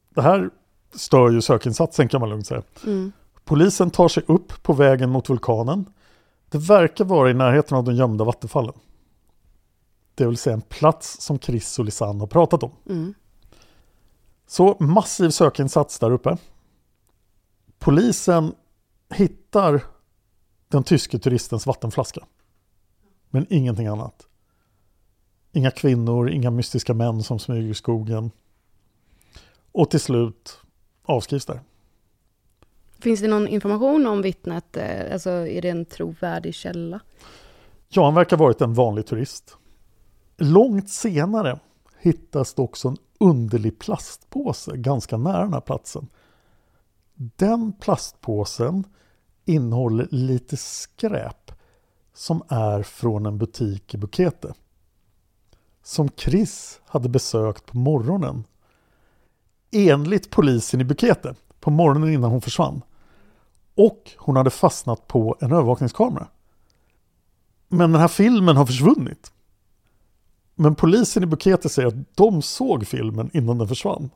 det 0.10 0.22
här 0.22 0.50
stör 0.96 1.32
ju 1.32 1.42
sökinsatsen 1.42 2.08
kan 2.08 2.22
man 2.22 2.30
lugnt 2.30 2.48
säga. 2.48 2.64
Mm. 2.84 3.12
Polisen 3.44 3.92
tar 3.92 4.08
sig 4.08 4.24
upp 4.28 4.64
på 4.64 4.74
vägen 4.74 5.10
mot 5.10 5.30
vulkanen. 5.30 5.86
Det 6.50 6.58
verkar 6.58 7.06
vara 7.06 7.30
i 7.30 7.34
närheten 7.34 7.78
av 7.78 7.84
de 7.84 7.96
gömda 7.96 8.24
vattenfallen. 8.24 8.74
Det 10.16 10.26
vill 10.26 10.38
säga 10.38 10.54
en 10.54 10.62
plats 10.62 11.22
som 11.22 11.40
Chris 11.40 11.80
och 11.80 11.86
Lisanne 11.86 12.20
har 12.20 12.28
pratat 12.28 12.64
om. 12.64 12.72
Mm. 12.90 13.14
Så 14.48 14.78
massiv 14.80 15.30
sökinsats 15.30 16.00
där 16.00 16.12
uppe. 16.12 16.38
Polisen 17.80 18.54
hittar 19.10 19.84
den 20.68 20.84
tyske 20.84 21.20
turistens 21.20 21.66
vattenflaska. 21.66 22.22
Men 23.36 23.46
ingenting 23.50 23.88
annat. 23.88 24.28
Inga 25.52 25.72
kvinnor, 25.72 26.30
inga 26.30 26.52
mystiska 26.52 26.94
män 26.94 27.24
som 27.24 27.40
smyger 27.40 27.70
i 27.70 27.74
skogen. 27.74 28.32
Och 29.72 29.90
till 29.90 30.00
slut 30.00 30.60
avskrivs 31.04 31.46
där. 31.46 31.60
Finns 33.00 33.20
det 33.20 33.28
någon 33.28 33.48
information 33.48 34.08
om 34.08 34.22
vittnet? 34.22 34.78
Eh, 34.78 35.14
Alltså, 35.14 35.30
är 35.30 35.62
det 35.62 35.70
en 35.70 35.86
trovärdig 35.86 36.56
källa? 36.56 37.00
Ja, 37.90 38.06
han 38.06 38.16
verkar 38.16 38.38
ha 38.38 38.46
varit 38.46 38.62
en 38.62 38.74
vanlig 38.74 39.06
turist. 39.06 39.58
Långt 40.38 40.90
senare 40.90 41.60
hittas 42.00 42.54
det 42.54 42.62
också 42.62 42.88
en 42.88 42.98
underlig 43.20 43.80
plastpåse 43.80 44.78
ganska 44.78 45.18
nära 45.18 45.44
den 45.44 45.54
här 45.54 45.62
platsen. 45.62 46.08
Den 47.16 47.74
plastpåsen 47.74 48.84
innehåller 49.46 50.08
lite 50.12 50.58
skräp 50.58 51.45
som 52.16 52.44
är 52.50 52.84
från 52.84 53.26
en 53.26 53.38
butik 53.38 53.94
i 53.94 53.98
Bukete. 53.98 54.54
Som 55.84 56.10
Chris 56.16 56.80
hade 56.86 57.10
besökt 57.10 57.66
på 57.66 57.78
morgonen. 57.78 58.44
Enligt 59.72 60.30
polisen 60.30 60.82
i 60.82 60.84
Bukete, 60.84 61.36
på 61.60 61.72
morgonen 61.72 62.14
innan 62.14 62.32
hon 62.32 62.42
försvann. 62.42 62.82
Och 63.76 64.12
hon 64.18 64.36
hade 64.36 64.50
fastnat 64.50 65.08
på 65.08 65.38
en 65.40 65.52
övervakningskamera. 65.52 66.28
Men 67.68 67.92
den 67.92 68.02
här 68.02 68.08
filmen 68.08 68.58
har 68.58 68.66
försvunnit. 68.66 69.32
Men 70.56 70.76
polisen 70.76 71.24
i 71.24 71.26
Bukete 71.26 71.70
säger 71.70 71.88
att 71.88 72.16
de 72.16 72.42
såg 72.42 72.88
filmen 72.88 73.30
innan 73.34 73.58
den 73.58 73.68
försvann. 73.68 74.10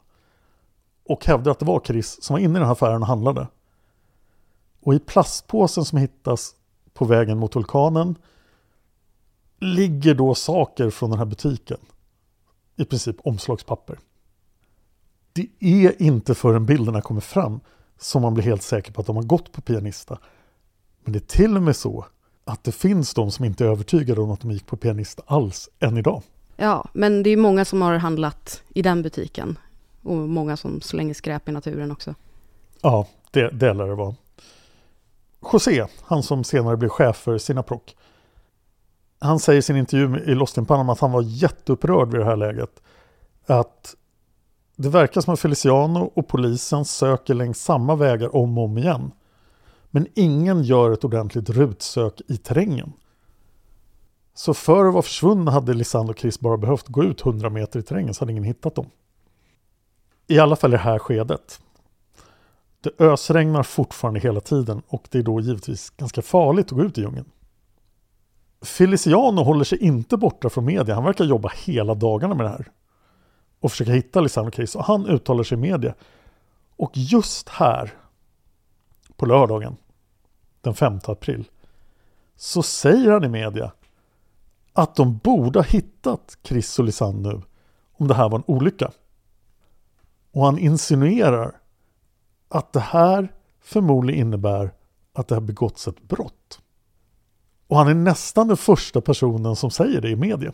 Och 1.05 1.25
hävdar 1.25 1.51
att 1.51 1.59
det 1.59 1.65
var 1.65 1.81
Chris 1.85 2.23
som 2.23 2.33
var 2.33 2.39
inne 2.39 2.53
i 2.53 2.59
den 2.59 2.65
här 2.65 2.71
affären 2.71 3.01
och 3.01 3.07
handlade. 3.07 3.47
Och 4.81 4.93
i 4.93 4.99
plastpåsen 4.99 5.85
som 5.85 5.97
hittas 5.97 6.55
på 6.99 7.05
vägen 7.05 7.37
mot 7.37 7.55
vulkanen 7.55 8.15
ligger 9.59 10.15
då 10.15 10.35
saker 10.35 10.89
från 10.89 11.09
den 11.09 11.19
här 11.19 11.25
butiken. 11.25 11.77
I 12.75 12.85
princip 12.85 13.15
omslagspapper. 13.23 13.99
Det 15.33 15.47
är 15.59 16.01
inte 16.01 16.35
förrän 16.35 16.65
bilderna 16.65 17.01
kommer 17.01 17.21
fram 17.21 17.59
som 17.97 18.21
man 18.21 18.33
blir 18.33 18.43
helt 18.43 18.61
säker 18.61 18.91
på 18.91 19.01
att 19.01 19.07
de 19.07 19.15
har 19.15 19.23
gått 19.23 19.51
på 19.51 19.61
pianista. 19.61 20.19
Men 21.03 21.13
det 21.13 21.19
är 21.19 21.37
till 21.37 21.55
och 21.55 21.63
med 21.63 21.75
så 21.75 22.05
att 22.45 22.63
det 22.63 22.71
finns 22.71 23.13
de 23.13 23.31
som 23.31 23.45
inte 23.45 23.65
är 23.65 23.69
övertygade 23.69 24.21
om 24.21 24.31
att 24.31 24.41
de 24.41 24.51
gick 24.51 24.65
på 24.65 24.77
pianista 24.77 25.23
alls 25.25 25.69
än 25.79 25.97
idag. 25.97 26.23
Ja, 26.55 26.85
men 26.93 27.23
det 27.23 27.29
är 27.29 27.37
många 27.37 27.65
som 27.65 27.81
har 27.81 27.97
handlat 27.97 28.63
i 28.69 28.81
den 28.81 29.01
butiken. 29.01 29.59
Och 30.03 30.15
många 30.15 30.57
som 30.57 30.81
slänger 30.81 31.13
skräp 31.13 31.49
i 31.49 31.51
naturen 31.51 31.91
också. 31.91 32.15
Ja, 32.81 33.07
det, 33.31 33.51
det 33.51 33.73
lär 33.73 33.87
det 33.87 33.95
vara. 33.95 34.15
José, 35.41 35.85
han 36.01 36.23
som 36.23 36.43
senare 36.43 36.77
blev 36.77 36.89
chef 36.89 37.17
för 37.17 37.37
Sinaproc. 37.37 37.81
Han 39.19 39.39
säger 39.39 39.59
i 39.59 39.61
sin 39.61 39.77
intervju 39.77 40.19
i 40.31 40.35
Lost 40.35 40.57
in 40.57 40.65
Panama 40.65 40.93
att 40.93 40.99
han 40.99 41.11
var 41.11 41.21
jätteupprörd 41.21 42.11
vid 42.11 42.21
det 42.21 42.25
här 42.25 42.35
läget. 42.35 42.81
Att 43.45 43.95
det 44.75 44.89
verkar 44.89 45.21
som 45.21 45.33
att 45.33 45.39
Feliciano 45.39 46.11
och 46.15 46.27
polisen 46.27 46.85
söker 46.85 47.33
längs 47.33 47.63
samma 47.63 47.95
vägar 47.95 48.35
om 48.35 48.57
och 48.57 48.63
om 48.63 48.77
igen. 48.77 49.11
Men 49.91 50.07
ingen 50.15 50.63
gör 50.63 50.91
ett 50.91 51.03
ordentligt 51.03 51.49
rutsök 51.49 52.21
i 52.27 52.37
terrängen. 52.37 52.93
Så 54.33 54.53
för 54.53 54.85
att 54.85 54.93
vara 54.93 55.03
försvunna 55.03 55.51
hade 55.51 55.73
Lisanne 55.73 56.09
och 56.09 56.19
Chris 56.19 56.39
bara 56.39 56.57
behövt 56.57 56.87
gå 56.87 57.03
ut 57.03 57.21
100 57.21 57.49
meter 57.49 57.79
i 57.79 57.83
terrängen 57.83 58.13
så 58.13 58.21
hade 58.21 58.31
ingen 58.31 58.43
hittat 58.43 58.75
dem. 58.75 58.89
I 60.27 60.39
alla 60.39 60.55
fall 60.55 60.71
i 60.73 60.77
det 60.77 60.83
här 60.83 60.99
skedet. 60.99 61.61
Det 62.81 63.01
ösregnar 63.01 63.63
fortfarande 63.63 64.19
hela 64.19 64.41
tiden 64.41 64.81
och 64.87 65.07
det 65.11 65.19
är 65.19 65.23
då 65.23 65.39
givetvis 65.39 65.89
ganska 65.89 66.21
farligt 66.21 66.65
att 66.65 66.71
gå 66.71 66.83
ut 66.83 66.97
i 66.97 67.01
djungeln. 67.01 67.31
Feliciano 68.61 69.43
håller 69.43 69.63
sig 69.63 69.77
inte 69.77 70.17
borta 70.17 70.49
från 70.49 70.65
media. 70.65 70.95
Han 70.95 71.03
verkar 71.03 71.25
jobba 71.25 71.51
hela 71.65 71.95
dagarna 71.95 72.35
med 72.35 72.45
det 72.45 72.49
här. 72.49 72.71
Och 73.59 73.71
försöka 73.71 73.91
hitta 73.91 74.21
Lisanne 74.21 74.47
och 74.47 74.53
Chris. 74.53 74.75
Och 74.75 74.83
han 74.83 75.05
uttalar 75.05 75.43
sig 75.43 75.57
i 75.57 75.61
media. 75.61 75.95
Och 76.75 76.91
just 76.93 77.49
här, 77.49 77.93
på 79.15 79.25
lördagen, 79.25 79.77
den 80.61 80.75
5 80.75 80.99
april, 81.03 81.49
så 82.35 82.63
säger 82.63 83.11
han 83.11 83.23
i 83.23 83.29
media 83.29 83.71
att 84.73 84.95
de 84.95 85.17
borde 85.17 85.59
ha 85.59 85.63
hittat 85.63 86.37
Chris 86.43 86.79
och 86.79 86.85
Lisanne 86.85 87.29
nu 87.29 87.41
om 87.91 88.07
det 88.07 88.13
här 88.13 88.29
var 88.29 88.37
en 88.37 88.43
olycka. 88.47 88.91
Och 90.31 90.45
han 90.45 90.57
insinuerar 90.57 91.59
att 92.49 92.73
det 92.73 92.79
här 92.79 93.33
förmodligen 93.61 94.27
innebär 94.27 94.71
att 95.13 95.27
det 95.27 95.35
har 95.35 95.41
begåtts 95.41 95.87
ett 95.87 96.01
brott. 96.01 96.59
Och 97.67 97.77
han 97.77 97.87
är 97.87 97.93
nästan 97.93 98.47
den 98.47 98.57
första 98.57 99.01
personen 99.01 99.55
som 99.55 99.71
säger 99.71 100.01
det 100.01 100.09
i 100.09 100.15
media. 100.15 100.53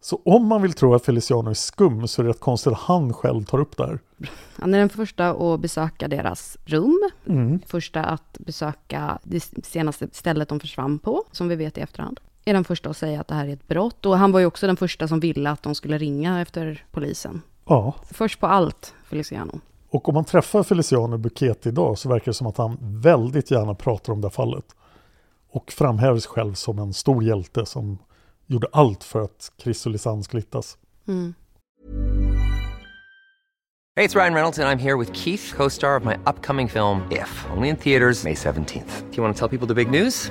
Så 0.00 0.20
om 0.24 0.46
man 0.46 0.62
vill 0.62 0.72
tro 0.72 0.94
att 0.94 1.04
Feliciano 1.04 1.50
är 1.50 1.54
skum 1.54 2.08
så 2.08 2.22
är 2.22 2.24
det 2.24 2.30
rätt 2.30 2.40
konstigt 2.40 2.72
att 2.72 2.78
han 2.78 3.12
själv 3.12 3.44
tar 3.44 3.58
upp 3.58 3.76
det 3.76 3.86
här. 3.86 3.98
Han 4.56 4.74
är 4.74 4.78
den 4.78 4.88
första 4.88 5.30
att 5.30 5.60
besöka 5.60 6.08
deras 6.08 6.56
rum. 6.64 7.10
Mm. 7.26 7.60
Första 7.66 8.04
att 8.04 8.38
besöka 8.38 9.18
det 9.22 9.40
senaste 9.64 10.08
stället 10.12 10.48
de 10.48 10.60
försvann 10.60 10.98
på, 10.98 11.24
som 11.32 11.48
vi 11.48 11.56
vet 11.56 11.78
i 11.78 11.80
efterhand. 11.80 12.20
Är 12.44 12.54
den 12.54 12.64
första 12.64 12.90
att 12.90 12.96
säga 12.96 13.20
att 13.20 13.28
det 13.28 13.34
här 13.34 13.46
är 13.46 13.52
ett 13.52 13.68
brott. 13.68 14.06
Och 14.06 14.18
han 14.18 14.32
var 14.32 14.40
ju 14.40 14.46
också 14.46 14.66
den 14.66 14.76
första 14.76 15.08
som 15.08 15.20
ville 15.20 15.50
att 15.50 15.62
de 15.62 15.74
skulle 15.74 15.98
ringa 15.98 16.40
efter 16.40 16.84
polisen. 16.90 17.42
Ja, 17.64 17.94
Först 18.10 18.40
på 18.40 18.46
allt, 18.46 18.94
Feliciano. 19.04 19.60
Och 19.90 20.08
om 20.08 20.14
man 20.14 20.24
träffar 20.24 20.62
Feliciano 20.62 21.18
Bukete 21.18 21.68
idag 21.68 21.98
så 21.98 22.08
verkar 22.08 22.26
det 22.26 22.34
som 22.34 22.46
att 22.46 22.56
han 22.56 22.78
väldigt 22.80 23.50
gärna 23.50 23.74
pratar 23.74 24.12
om 24.12 24.20
det 24.20 24.28
här 24.28 24.30
fallet. 24.30 24.64
Och 25.50 25.72
framhäver 25.72 26.18
sig 26.18 26.30
själv 26.30 26.54
som 26.54 26.78
en 26.78 26.92
stor 26.92 27.24
hjälte 27.24 27.66
som 27.66 27.98
gjorde 28.46 28.66
allt 28.72 29.04
för 29.04 29.20
att 29.20 29.52
Chris 29.62 29.86
och 29.86 29.92
Lisanne 29.92 30.22
skulle 30.22 30.40
hittas. 30.40 30.78
Mm. 31.08 31.34
Hey, 33.96 34.04
it's 34.04 34.14
Ryan 34.14 34.34
Reynolds, 34.34 34.58
and 34.58 34.68
I'm 34.68 34.78
here 34.78 34.96
with 34.96 35.12
Keith, 35.12 35.52
co 35.56 35.68
star 35.68 35.96
of 35.96 36.04
my 36.04 36.14
upcoming 36.24 36.68
film, 36.68 37.02
If, 37.10 37.46
only 37.56 37.68
in 37.68 37.76
theaters, 37.76 38.24
May 38.24 38.34
17th. 38.34 39.10
Do 39.10 39.16
you 39.16 39.22
want 39.24 39.36
to 39.36 39.38
tell 39.38 39.48
people 39.48 39.66
the 39.66 39.74
big 39.74 39.90
news? 39.90 40.30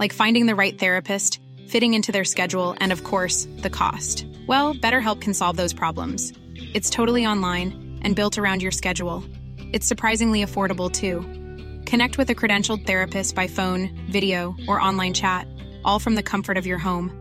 like 0.00 0.14
finding 0.14 0.46
the 0.46 0.56
right 0.56 0.76
therapist, 0.76 1.40
fitting 1.68 1.94
into 1.94 2.10
their 2.10 2.24
schedule, 2.24 2.74
and 2.80 2.90
of 2.90 3.04
course, 3.04 3.46
the 3.58 3.70
cost. 3.70 4.26
Well, 4.48 4.74
BetterHelp 4.74 5.20
can 5.20 5.34
solve 5.34 5.56
those 5.56 5.74
problems. 5.74 6.32
It's 6.74 6.90
totally 6.90 7.26
online 7.26 8.00
and 8.02 8.16
built 8.16 8.38
around 8.38 8.62
your 8.62 8.72
schedule. 8.72 9.22
It's 9.72 9.86
surprisingly 9.86 10.42
affordable 10.42 10.90
too. 10.90 11.20
Connect 11.84 12.16
with 12.16 12.30
a 12.30 12.34
credentialed 12.34 12.86
therapist 12.86 13.34
by 13.34 13.46
phone, 13.46 13.90
video, 14.10 14.56
or 14.66 14.80
online 14.80 15.12
chat, 15.12 15.46
all 15.84 15.98
from 15.98 16.14
the 16.14 16.22
comfort 16.22 16.56
of 16.56 16.66
your 16.66 16.78
home. 16.78 17.12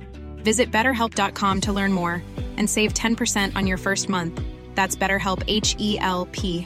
Visit 0.44 0.72
betterhelp.com 0.72 1.62
to 1.62 1.74
learn 1.74 1.92
more 1.92 2.24
and 2.58 2.70
save 2.70 2.94
10% 2.94 3.56
on 3.56 3.68
your 3.68 3.78
first 3.78 4.08
month. 4.08 4.42
That's 4.76 4.96
BetterHelp 4.96 5.44
H 5.48 5.76
E 5.80 6.00
L 6.00 6.30
P. 6.32 6.66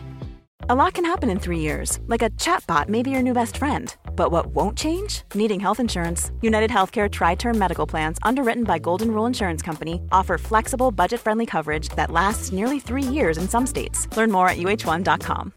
A 0.70 0.76
lot 0.76 0.94
can 0.94 1.06
happen 1.06 1.30
in 1.30 1.40
three 1.40 1.60
years, 1.60 2.00
like 2.08 2.22
a 2.22 2.30
chatbot 2.32 2.88
may 2.88 3.02
be 3.02 3.10
your 3.10 3.24
new 3.24 3.34
best 3.34 3.58
friend. 3.58 3.94
But 4.16 4.32
what 4.32 4.48
won't 4.56 4.78
change? 4.78 5.24
Needing 5.36 5.60
health 5.60 5.80
insurance. 5.80 6.32
United 6.42 6.72
Healthcare 6.72 7.10
Tri 7.10 7.36
Term 7.36 7.58
Medical 7.58 7.88
Plans, 7.90 8.18
underwritten 8.24 8.64
by 8.64 8.80
Golden 8.80 9.12
Rule 9.12 9.28
Insurance 9.28 9.66
Company, 9.66 10.02
offer 10.12 10.38
flexible, 10.38 10.92
budget 10.92 11.20
friendly 11.20 11.46
coverage 11.46 11.90
that 11.96 12.12
lasts 12.12 12.52
nearly 12.52 12.80
three 12.80 13.14
years 13.14 13.38
in 13.38 13.48
some 13.48 13.68
states. 13.68 14.08
Learn 14.18 14.32
more 14.32 14.48
at 14.50 14.58
uh1.com. 14.58 15.52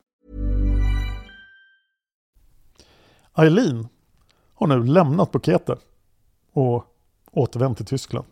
Eileen 3.39 3.89
har 4.55 4.67
nu 4.67 4.85
lämnat 4.85 5.33
Bukete 5.33 5.77
och 6.53 6.85
återvänt 7.33 7.77
till 7.77 7.87
Tyskland. 7.87 8.27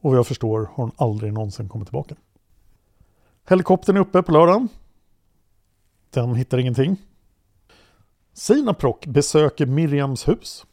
Och 0.00 0.10
vad 0.10 0.18
jag 0.18 0.26
förstår 0.26 0.58
har 0.58 0.66
hon 0.66 0.92
aldrig 0.96 1.32
någonsin 1.32 1.68
kommit 1.68 1.88
tillbaka. 1.88 2.14
Helikoptern 3.48 3.96
är 3.96 4.00
uppe 4.00 4.22
på 4.22 4.32
lördagen. 4.32 4.68
Den 6.10 6.34
hittar 6.34 6.58
ingenting. 6.58 6.96
Sinaprock 8.32 9.06
besöker 9.06 9.66
Miriams 9.66 10.28
hus 10.28 10.66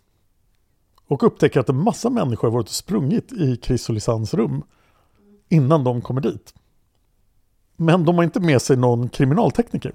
och 1.07 1.23
upptäcker 1.23 1.59
att 1.59 1.69
en 1.69 1.83
massa 1.83 2.09
människor 2.09 2.47
har 2.47 2.53
varit 2.53 2.67
och 2.67 2.73
sprungit 2.73 3.31
i 3.31 3.59
Chrysolisans 3.61 4.33
rum 4.33 4.63
innan 5.49 5.83
de 5.83 6.01
kommer 6.01 6.21
dit. 6.21 6.53
Men 7.75 8.05
de 8.05 8.15
har 8.15 8.23
inte 8.23 8.39
med 8.39 8.61
sig 8.61 8.77
någon 8.77 9.09
kriminaltekniker. 9.09 9.93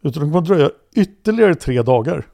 Utan 0.00 0.22
det 0.22 0.28
kommer 0.28 0.38
att 0.38 0.44
dröja 0.44 0.70
ytterligare 0.92 1.54
tre 1.54 1.82
dagar 1.82 2.26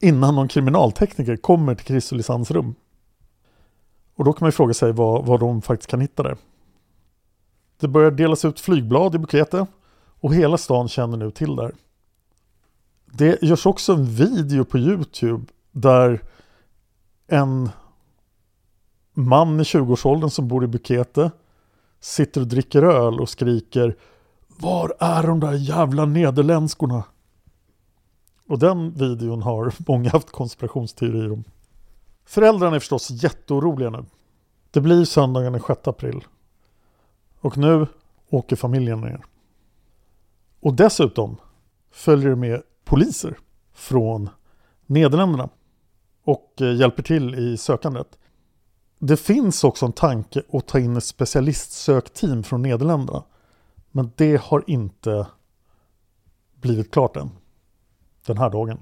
innan 0.00 0.34
någon 0.34 0.48
kriminaltekniker 0.48 1.36
kommer 1.36 1.74
till 1.74 1.86
Chrysolisans 1.86 2.50
rum. 2.50 2.74
Och 4.14 4.24
då 4.24 4.32
kan 4.32 4.44
man 4.44 4.48
ju 4.48 4.52
fråga 4.52 4.74
sig 4.74 4.92
vad, 4.92 5.26
vad 5.26 5.40
de 5.40 5.62
faktiskt 5.62 5.90
kan 5.90 6.00
hitta 6.00 6.22
där. 6.22 6.36
Det 7.80 7.88
börjar 7.88 8.10
delas 8.10 8.44
ut 8.44 8.60
flygblad 8.60 9.14
i 9.14 9.18
Bukete 9.18 9.66
och 10.20 10.34
hela 10.34 10.58
stan 10.58 10.88
känner 10.88 11.16
nu 11.16 11.30
till 11.30 11.56
det 11.56 11.62
här. 11.62 11.74
Det 13.16 13.42
görs 13.42 13.66
också 13.66 13.92
en 13.92 14.04
video 14.04 14.64
på 14.64 14.78
Youtube 14.78 15.46
där 15.72 16.22
en 17.26 17.70
man 19.12 19.60
i 19.60 19.62
20-årsåldern 19.62 20.30
som 20.30 20.48
bor 20.48 20.64
i 20.64 20.66
Bukete 20.66 21.30
sitter 22.00 22.40
och 22.40 22.46
dricker 22.46 22.82
öl 22.82 23.20
och 23.20 23.28
skriker 23.28 23.96
Var 24.46 24.94
är 24.98 25.22
de 25.22 25.40
där 25.40 25.52
jävla 25.52 26.04
nederländskorna? 26.04 27.04
Och 28.46 28.58
den 28.58 28.90
videon 28.92 29.42
har 29.42 29.74
många 29.88 30.10
haft 30.10 30.30
konspirationsteorier 30.30 31.32
om. 31.32 31.44
Föräldrarna 32.24 32.76
är 32.76 32.80
förstås 32.80 33.10
jätteoroliga 33.10 33.90
nu. 33.90 34.04
Det 34.70 34.80
blir 34.80 35.04
söndagen 35.04 35.52
den 35.52 35.62
6 35.62 35.88
april. 35.88 36.24
Och 37.40 37.56
nu 37.56 37.86
åker 38.30 38.56
familjen 38.56 39.00
ner. 39.00 39.24
Och 40.60 40.74
dessutom 40.74 41.36
följer 41.90 42.30
det 42.30 42.36
med 42.36 42.62
poliser 42.84 43.38
från 43.72 44.30
Nederländerna 44.86 45.48
och 46.24 46.52
eh, 46.60 46.74
hjälper 46.74 47.02
till 47.02 47.34
i 47.34 47.56
sökandet. 47.56 48.18
Det 48.98 49.16
finns 49.16 49.64
också 49.64 49.86
en 49.86 49.92
tanke 49.92 50.42
att 50.52 50.66
ta 50.66 50.78
in 50.78 50.96
ett 50.96 51.04
specialistsökteam 51.04 52.42
från 52.42 52.62
Nederländerna. 52.62 53.22
Men 53.90 54.12
det 54.16 54.42
har 54.42 54.64
inte 54.66 55.26
blivit 56.54 56.90
klart 56.90 57.16
än. 57.16 57.30
Den 58.26 58.38
här 58.38 58.50
dagen. 58.50 58.80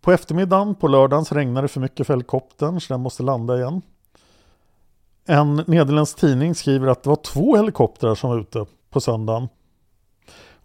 På 0.00 0.12
eftermiddagen 0.12 0.74
på 0.74 0.88
lördagen 0.88 1.24
så 1.24 1.34
regnar 1.34 1.62
det 1.62 1.68
för 1.68 1.80
mycket 1.80 2.06
för 2.06 2.14
helikoptern 2.14 2.80
så 2.80 2.94
den 2.94 3.00
måste 3.00 3.22
landa 3.22 3.58
igen. 3.58 3.82
En 5.24 5.56
nederländsk 5.56 6.16
tidning 6.16 6.54
skriver 6.54 6.86
att 6.86 7.02
det 7.02 7.08
var 7.08 7.16
två 7.16 7.56
helikoptrar 7.56 8.14
som 8.14 8.30
var 8.30 8.38
ute 8.38 8.66
på 8.90 9.00
söndagen. 9.00 9.48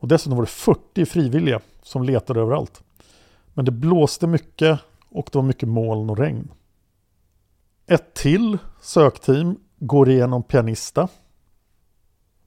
Och 0.01 0.07
dessutom 0.07 0.37
var 0.37 0.43
det 0.43 0.51
40 0.51 1.05
frivilliga 1.05 1.61
som 1.81 2.03
letade 2.03 2.39
överallt. 2.39 2.83
Men 3.53 3.65
det 3.65 3.71
blåste 3.71 4.27
mycket 4.27 4.79
och 5.09 5.29
det 5.31 5.37
var 5.37 5.43
mycket 5.43 5.69
moln 5.69 6.09
och 6.09 6.17
regn. 6.17 6.51
Ett 7.87 8.13
till 8.13 8.57
sökteam 8.81 9.59
går 9.79 10.09
igenom 10.09 10.43
Pianista 10.43 11.07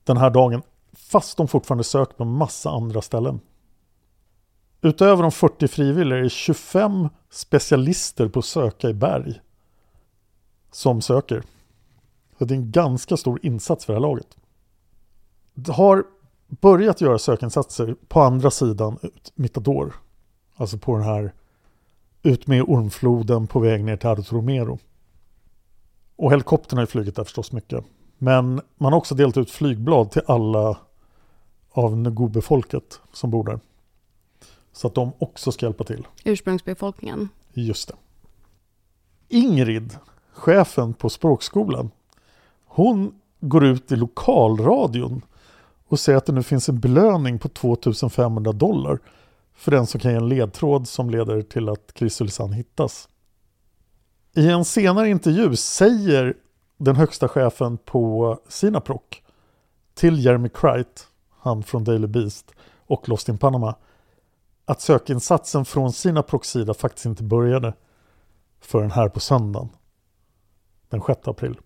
den 0.05 0.17
här 0.17 0.31
dagen 0.31 0.63
fast 0.93 1.37
de 1.37 1.49
fortfarande 1.49 1.85
sökt 1.85 2.17
på 2.17 2.25
massa 2.25 2.71
andra 2.71 3.03
ställen. 3.03 3.41
Utöver 4.81 5.23
de 5.23 5.33
40 5.33 5.69
frivilliga 5.69 6.19
är 6.19 6.23
det 6.23 6.31
25 6.31 7.09
specialister 7.31 8.29
på 8.29 8.39
att 8.39 8.45
söka 8.45 8.89
i 8.89 8.95
berg 8.95 9.41
som 10.71 11.03
söker. 11.03 11.43
Så 12.39 12.45
det 12.45 12.55
är 12.55 12.59
en 12.59 12.71
ganska 12.71 13.17
stor 13.17 13.41
insats 13.43 13.85
för 13.85 13.93
det 13.93 13.97
här 13.97 14.09
laget. 14.09 14.37
Det 15.55 15.73
har 15.73 16.05
börjat 16.61 17.01
göra 17.01 17.19
sökinsatser 17.19 17.97
på 18.09 18.21
andra 18.21 18.51
sidan 18.51 18.99
Mittador. 19.35 19.95
Alltså 20.57 20.79
på 20.79 20.97
den 20.97 21.05
här 21.05 21.33
ut 22.23 22.47
med 22.47 22.63
Ormfloden 22.63 23.47
på 23.47 23.61
väg 23.61 23.85
ner 23.85 23.97
till 23.97 24.09
Arto 24.09 24.37
Romero. 24.37 24.79
Och 26.17 26.33
helikoptern 26.33 26.77
har 26.77 26.83
ju 26.83 26.87
flugit 26.87 27.17
där 27.17 27.25
förstås 27.25 27.53
mycket. 27.53 27.85
Men 28.19 28.61
man 28.77 28.93
har 28.93 28.99
också 28.99 29.15
delat 29.15 29.37
ut 29.37 29.51
flygblad 29.51 30.11
till 30.11 30.23
alla 30.27 30.79
av 31.71 31.97
Ngube-folket 31.97 33.01
som 33.13 33.31
bor 33.31 33.45
där. 33.45 33.61
Så 34.73 34.87
att 34.87 34.95
de 34.95 35.13
också 35.19 35.53
ska 35.53 35.67
hjälpa 35.67 35.85
till. 35.85 36.07
Ursprungsbefolkningen. 36.25 37.29
Just 37.53 37.89
det. 37.89 37.95
Ingrid, 39.29 39.99
chefen 40.33 40.95
på 40.95 41.11
språkskolan, 41.11 41.91
hon 42.65 43.21
går 43.41 43.65
ut 43.65 43.93
i 43.93 43.97
lokalradion 43.97 45.23
och 45.95 46.01
säger 46.01 46.19
att 46.19 46.27
det 46.27 46.33
nu 46.33 46.43
finns 46.43 46.69
en 46.69 46.81
belöning 46.81 47.39
på 47.39 47.49
2500 47.49 48.53
dollar 48.53 48.99
för 49.55 49.71
den 49.71 49.87
som 49.87 50.01
kan 50.01 50.11
ge 50.11 50.17
en 50.17 50.29
ledtråd 50.29 50.89
som 50.89 51.11
leder 51.11 51.43
till 51.43 51.69
att 51.69 51.79
Chris 51.79 51.97
Chrysolissan 51.99 52.53
hittas. 52.53 53.09
I 54.35 54.49
en 54.49 54.65
senare 54.65 55.09
intervju 55.09 55.57
säger 55.57 56.35
den 56.77 56.97
högsta 56.97 57.29
chefen 57.29 57.79
på 57.79 58.39
Sinaproc 58.49 59.01
till 59.95 60.25
Jeremy 60.25 60.49
Cright, 60.49 61.09
han 61.41 61.63
från 61.63 61.85
Daily 61.85 62.07
Beast 62.07 62.53
och 62.87 63.09
Lost 63.09 63.29
in 63.29 63.39
Panama, 63.39 63.75
att 64.65 64.81
sökinsatsen 64.81 65.65
från 65.65 65.93
Sinaprocs 65.93 66.49
sida 66.49 66.75
faktiskt 66.75 67.07
inte 67.07 67.23
började 67.23 67.75
förrän 68.61 68.91
här 68.91 69.09
på 69.09 69.21
söndagen, 69.21 69.69
den 70.89 71.01
6 71.07 71.29
april. 71.29 71.57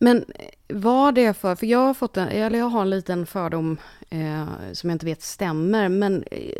Men 0.00 0.24
vad 0.68 1.14
det 1.14 1.24
är 1.24 1.32
för, 1.32 1.54
för 1.54 1.66
jag 1.66 1.78
har 1.78 1.94
fått 1.94 2.16
en, 2.16 2.28
eller 2.28 2.58
jag 2.58 2.68
har 2.68 2.82
en 2.82 2.90
liten 2.90 3.26
fördom 3.26 3.78
eh, 4.10 4.46
som 4.72 4.90
jag 4.90 4.94
inte 4.94 5.06
vet 5.06 5.22
stämmer, 5.22 5.88
men 5.88 6.24
eh, 6.30 6.52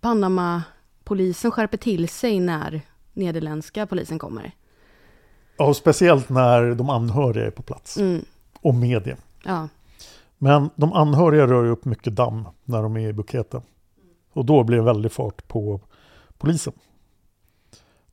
Panama-polisen 0.00 1.50
skärper 1.50 1.78
till 1.78 2.08
sig 2.08 2.40
när 2.40 2.80
nederländska 3.12 3.86
polisen 3.86 4.18
kommer. 4.18 4.52
Ja, 5.56 5.74
speciellt 5.74 6.28
när 6.28 6.74
de 6.74 6.90
anhöriga 6.90 7.46
är 7.46 7.50
på 7.50 7.62
plats. 7.62 7.96
Mm. 7.96 8.24
Och 8.60 8.74
media. 8.74 9.16
Ja. 9.44 9.68
Men 10.38 10.70
de 10.74 10.92
anhöriga 10.92 11.46
rör 11.46 11.64
ju 11.64 11.70
upp 11.70 11.84
mycket 11.84 12.16
damm 12.16 12.48
när 12.64 12.82
de 12.82 12.96
är 12.96 13.08
i 13.08 13.12
buketen. 13.12 13.62
Och 14.32 14.44
då 14.44 14.64
blir 14.64 14.76
det 14.76 14.84
väldigt 14.84 15.12
fart 15.12 15.48
på 15.48 15.80
polisen. 16.38 16.72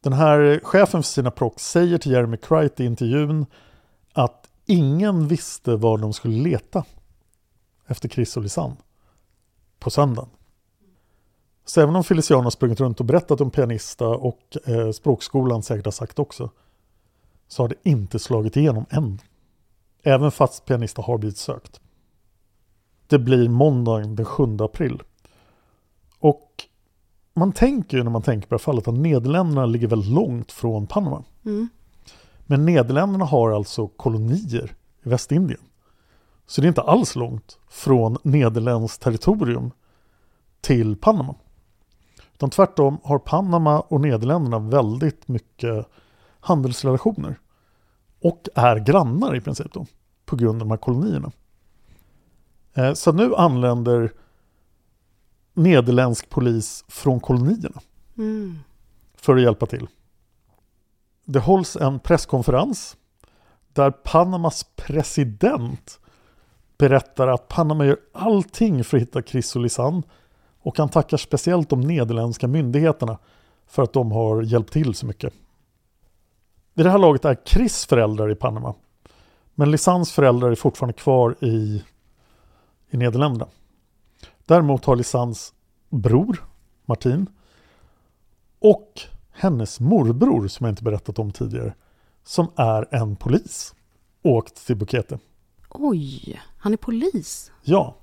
Den 0.02 0.14
här 0.14 0.60
chefen 0.64 1.04
för 1.04 1.08
sina 1.08 1.32
prox 1.32 1.64
säger 1.64 1.98
till 1.98 2.12
Jeremy 2.12 2.38
Cright 2.38 2.80
i 2.80 2.86
intervjun 2.86 3.46
att 4.14 4.45
ingen 4.65 5.28
visste 5.28 5.75
var 5.75 5.97
de 5.97 6.13
skulle 6.13 6.43
leta 6.43 6.86
efter 7.88 8.10
Chris 8.10 8.38
och 8.38 8.43
Lisanne 8.43 8.75
på 9.80 9.89
söndagen. 9.89 10.30
Så 11.65 11.82
även 11.82 11.95
om 11.95 12.04
Feliciano 12.04 12.43
har 12.43 12.51
sprungit 12.51 12.80
runt 12.80 12.99
och 12.99 13.05
berättat 13.05 13.41
om 13.41 13.51
pianista 13.51 14.07
och 14.07 14.57
eh, 14.66 14.91
språkskolan 14.91 15.63
säkert 15.63 15.86
har 15.86 15.91
sagt 15.91 16.20
också 16.20 16.49
så 17.47 17.63
har 17.63 17.70
det 17.70 17.76
inte 17.84 18.20
slagit 18.20 18.57
igenom 18.57 18.86
än. 18.89 19.22
Även 20.03 20.32
fast 20.32 20.66
pianista 20.66 21.01
har 21.01 21.18
blivit 21.18 21.38
sökt. 21.38 21.82
Det 23.07 23.20
blir 23.20 23.49
måndagen 23.49 24.16
den 24.16 24.26
7 24.26 24.57
april. 24.59 25.03
Och 26.20 26.51
man 27.34 27.51
tänker 27.51 27.97
ju 27.97 28.03
när 28.03 28.11
man 28.11 28.22
tänker 28.22 28.47
på 28.47 28.55
det 28.55 28.61
här 28.61 28.63
fallet 28.63 28.88
att 28.88 28.93
Nederländerna 28.93 29.66
ligger 29.66 29.88
väldigt 29.88 30.11
långt 30.11 30.51
från 30.51 30.88
Panama. 30.88 31.24
Mm. 31.45 31.70
Men 32.46 32.66
Nederländerna 32.66 33.26
har 33.26 33.52
alltså 33.52 33.88
kolonier 33.88 34.76
i 35.04 35.10
Västindien. 35.10 35.62
Så 36.48 36.62
det 36.62 36.66
är 36.68 36.70
inte 36.70 36.82
alls 36.82 37.16
långt 37.16 37.58
från 37.70 38.18
Nederländskt 38.24 39.02
territorium 39.04 39.72
till 40.62 40.96
Panama. 40.96 41.36
Utan 42.34 42.50
tvärtom 42.50 42.98
har 43.04 43.20
Panama 43.20 43.80
och 43.80 44.02
Nederländerna 44.02 44.60
väldigt 44.60 45.28
mycket 45.28 45.88
handelsrelationer. 46.39 47.39
Och 48.22 48.48
är 48.56 48.80
grannar 48.80 49.36
i 49.36 49.41
princip 49.41 49.74
då, 49.74 49.86
på 50.26 50.36
grund 50.36 50.62
av 50.62 50.68
de 50.68 50.72
här 50.72 50.78
kolonierna. 50.78 51.32
Eh, 52.74 52.93
så 52.93 53.12
nu 53.12 53.36
anländer 53.36 54.14
nederländsk 55.54 56.30
polis 56.30 56.86
från 56.88 57.20
kolonierna 57.20 57.82
Mm. 58.18 58.60
för 59.16 59.36
att 59.36 59.41
hjälpa 59.41 59.66
till. 59.66 59.88
Det 61.26 61.39
hålls 61.39 61.76
en 61.76 61.99
presskonferens 61.99 62.97
där 63.73 63.91
Panamas 63.91 64.65
president 64.76 65.99
berättar 66.78 67.28
att 67.28 67.47
Panama 67.47 67.86
gör 67.86 67.97
allting 68.13 68.84
för 68.84 68.97
att 68.97 69.03
hitta 69.03 69.21
Chris 69.21 69.55
och 69.55 69.61
Lisanne 69.61 70.03
och 70.61 70.78
han 70.78 70.89
tackar 70.89 71.17
speciellt 71.17 71.69
de 71.69 71.82
nederländska 71.82 72.47
myndigheterna 72.47 73.17
för 73.67 73.84
att 73.84 73.93
de 73.93 74.11
har 74.11 74.41
hjälpt 74.41 74.73
till 74.73 74.93
så 74.93 75.05
mycket. 75.05 75.34
Vid 76.73 76.86
det 76.86 76.89
här 76.89 76.97
laget 76.97 77.26
är 77.26 77.38
Chris 77.45 77.86
föräldrar 77.86 78.32
i 78.32 78.36
Panama 78.36 78.76
men 79.55 79.71
Lisans 79.71 80.11
föräldrar 80.11 80.51
är 80.51 80.55
fortfarande 80.55 80.93
kvar 80.93 81.36
i, 81.41 81.84
i 82.89 82.97
Nederländerna. 82.97 83.47
Däremot 84.45 84.86
har 84.86 84.95
Lisans 84.95 85.53
bror 85.89 86.45
Martin 86.86 87.28
och 88.59 89.01
hennes 89.36 89.80
morbror 89.80 90.48
som 90.48 90.66
jag 90.66 90.72
inte 90.72 90.84
berättat 90.84 91.20
om 91.20 91.32
tidigare 91.32 91.74
som 92.24 92.48
är 92.56 92.96
en 92.96 93.16
polis 93.16 93.76
åkt 94.24 94.68
till 94.68 94.76
Bukete. 94.76 95.20
Oj, 95.70 96.42
han 96.58 96.74
är 96.74 96.78
polis. 96.78 97.52
Ja. 97.64 97.96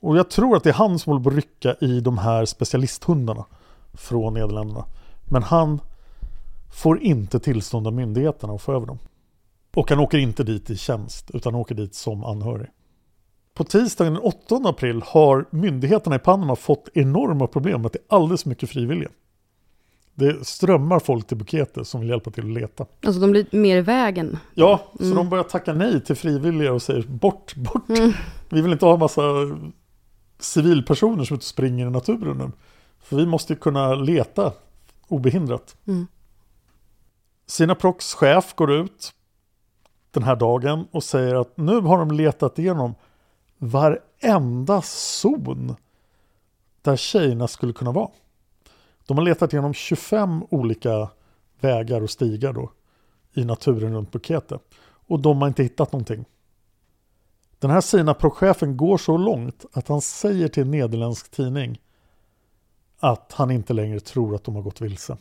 Och 0.00 0.18
jag 0.18 0.30
tror 0.30 0.56
att 0.56 0.64
det 0.64 0.70
är 0.70 0.74
han 0.74 0.98
som 0.98 1.10
håller 1.10 1.24
på 1.24 1.30
att 1.30 1.36
rycka 1.36 1.74
i 1.80 2.00
de 2.00 2.18
här 2.18 2.44
specialisthundarna 2.44 3.44
från 3.92 4.34
Nederländerna. 4.34 4.84
Men 5.24 5.42
han 5.42 5.80
får 6.72 7.02
inte 7.02 7.40
tillstånd 7.40 7.86
av 7.86 7.92
myndigheterna 7.92 8.52
att 8.52 8.62
få 8.62 8.72
över 8.72 8.86
dem. 8.86 8.98
Och 9.74 9.90
han 9.90 10.00
åker 10.00 10.18
inte 10.18 10.44
dit 10.44 10.70
i 10.70 10.76
tjänst 10.76 11.30
utan 11.30 11.54
åker 11.54 11.74
dit 11.74 11.94
som 11.94 12.24
anhörig. 12.24 12.68
På 13.54 13.64
tisdagen 13.64 14.14
den 14.14 14.22
8 14.22 14.60
april 14.64 15.02
har 15.06 15.46
myndigheterna 15.50 16.16
i 16.16 16.18
Panama 16.18 16.56
fått 16.56 16.88
enorma 16.94 17.46
problem 17.46 17.80
med 17.80 17.86
att 17.86 17.92
det 17.92 17.98
är 17.98 18.16
alldeles 18.16 18.46
mycket 18.46 18.70
frivilliga. 18.70 19.10
Det 20.20 20.46
strömmar 20.46 20.98
folk 20.98 21.26
till 21.26 21.36
Bukete 21.36 21.84
som 21.84 22.00
vill 22.00 22.10
hjälpa 22.10 22.30
till 22.30 22.44
att 22.44 22.60
leta. 22.60 22.86
Alltså 23.06 23.20
de 23.20 23.30
blir 23.30 23.46
mer 23.50 23.76
i 23.76 23.80
vägen. 23.80 24.38
Ja, 24.54 24.80
så 24.98 25.14
de 25.14 25.28
börjar 25.28 25.44
tacka 25.44 25.72
nej 25.72 26.00
till 26.00 26.16
frivilliga 26.16 26.72
och 26.72 26.82
säger 26.82 27.02
bort, 27.02 27.54
bort. 27.54 27.82
Vi 28.48 28.62
vill 28.62 28.72
inte 28.72 28.86
ha 28.86 28.92
en 28.94 28.98
massa 28.98 29.22
civilpersoner 30.38 31.24
som 31.24 31.34
inte 31.34 31.46
springer 31.46 31.86
i 31.86 31.90
naturen 31.90 32.38
nu. 32.38 32.50
För 33.02 33.16
vi 33.16 33.26
måste 33.26 33.54
kunna 33.54 33.94
leta 33.94 34.52
obehindrat. 35.08 35.76
Mm. 35.86 36.06
Sina 37.46 37.74
Prox 37.74 38.14
chef 38.14 38.54
går 38.54 38.72
ut 38.72 39.12
den 40.10 40.22
här 40.22 40.36
dagen 40.36 40.86
och 40.90 41.04
säger 41.04 41.34
att 41.34 41.56
nu 41.56 41.80
har 41.80 41.98
de 41.98 42.10
letat 42.10 42.58
igenom 42.58 42.94
varenda 43.58 44.82
zon 44.82 45.76
där 46.82 46.96
tjejerna 46.96 47.48
skulle 47.48 47.72
kunna 47.72 47.92
vara. 47.92 48.10
De 49.06 49.16
har 49.18 49.24
letat 49.24 49.52
igenom 49.52 49.74
25 49.74 50.44
olika 50.50 51.10
vägar 51.60 52.00
och 52.00 52.10
stigar 52.10 52.52
då 52.52 52.72
i 53.34 53.44
naturen 53.44 53.92
runt 53.92 54.12
Bukete. 54.12 54.58
Och 54.82 55.20
de 55.20 55.40
har 55.40 55.48
inte 55.48 55.62
hittat 55.62 55.92
någonting. 55.92 56.24
Den 57.58 57.70
här 57.70 57.80
Sinaprochefen 57.80 58.76
går 58.76 58.98
så 58.98 59.16
långt 59.16 59.64
att 59.72 59.88
han 59.88 60.00
säger 60.00 60.48
till 60.48 60.62
en 60.62 60.70
nederländsk 60.70 61.30
tidning 61.30 61.80
att 62.98 63.32
han 63.32 63.50
inte 63.50 63.72
längre 63.72 64.00
tror 64.00 64.34
att 64.34 64.44
de 64.44 64.54
har 64.54 64.62
gått 64.62 64.80
vilse. 64.80 65.16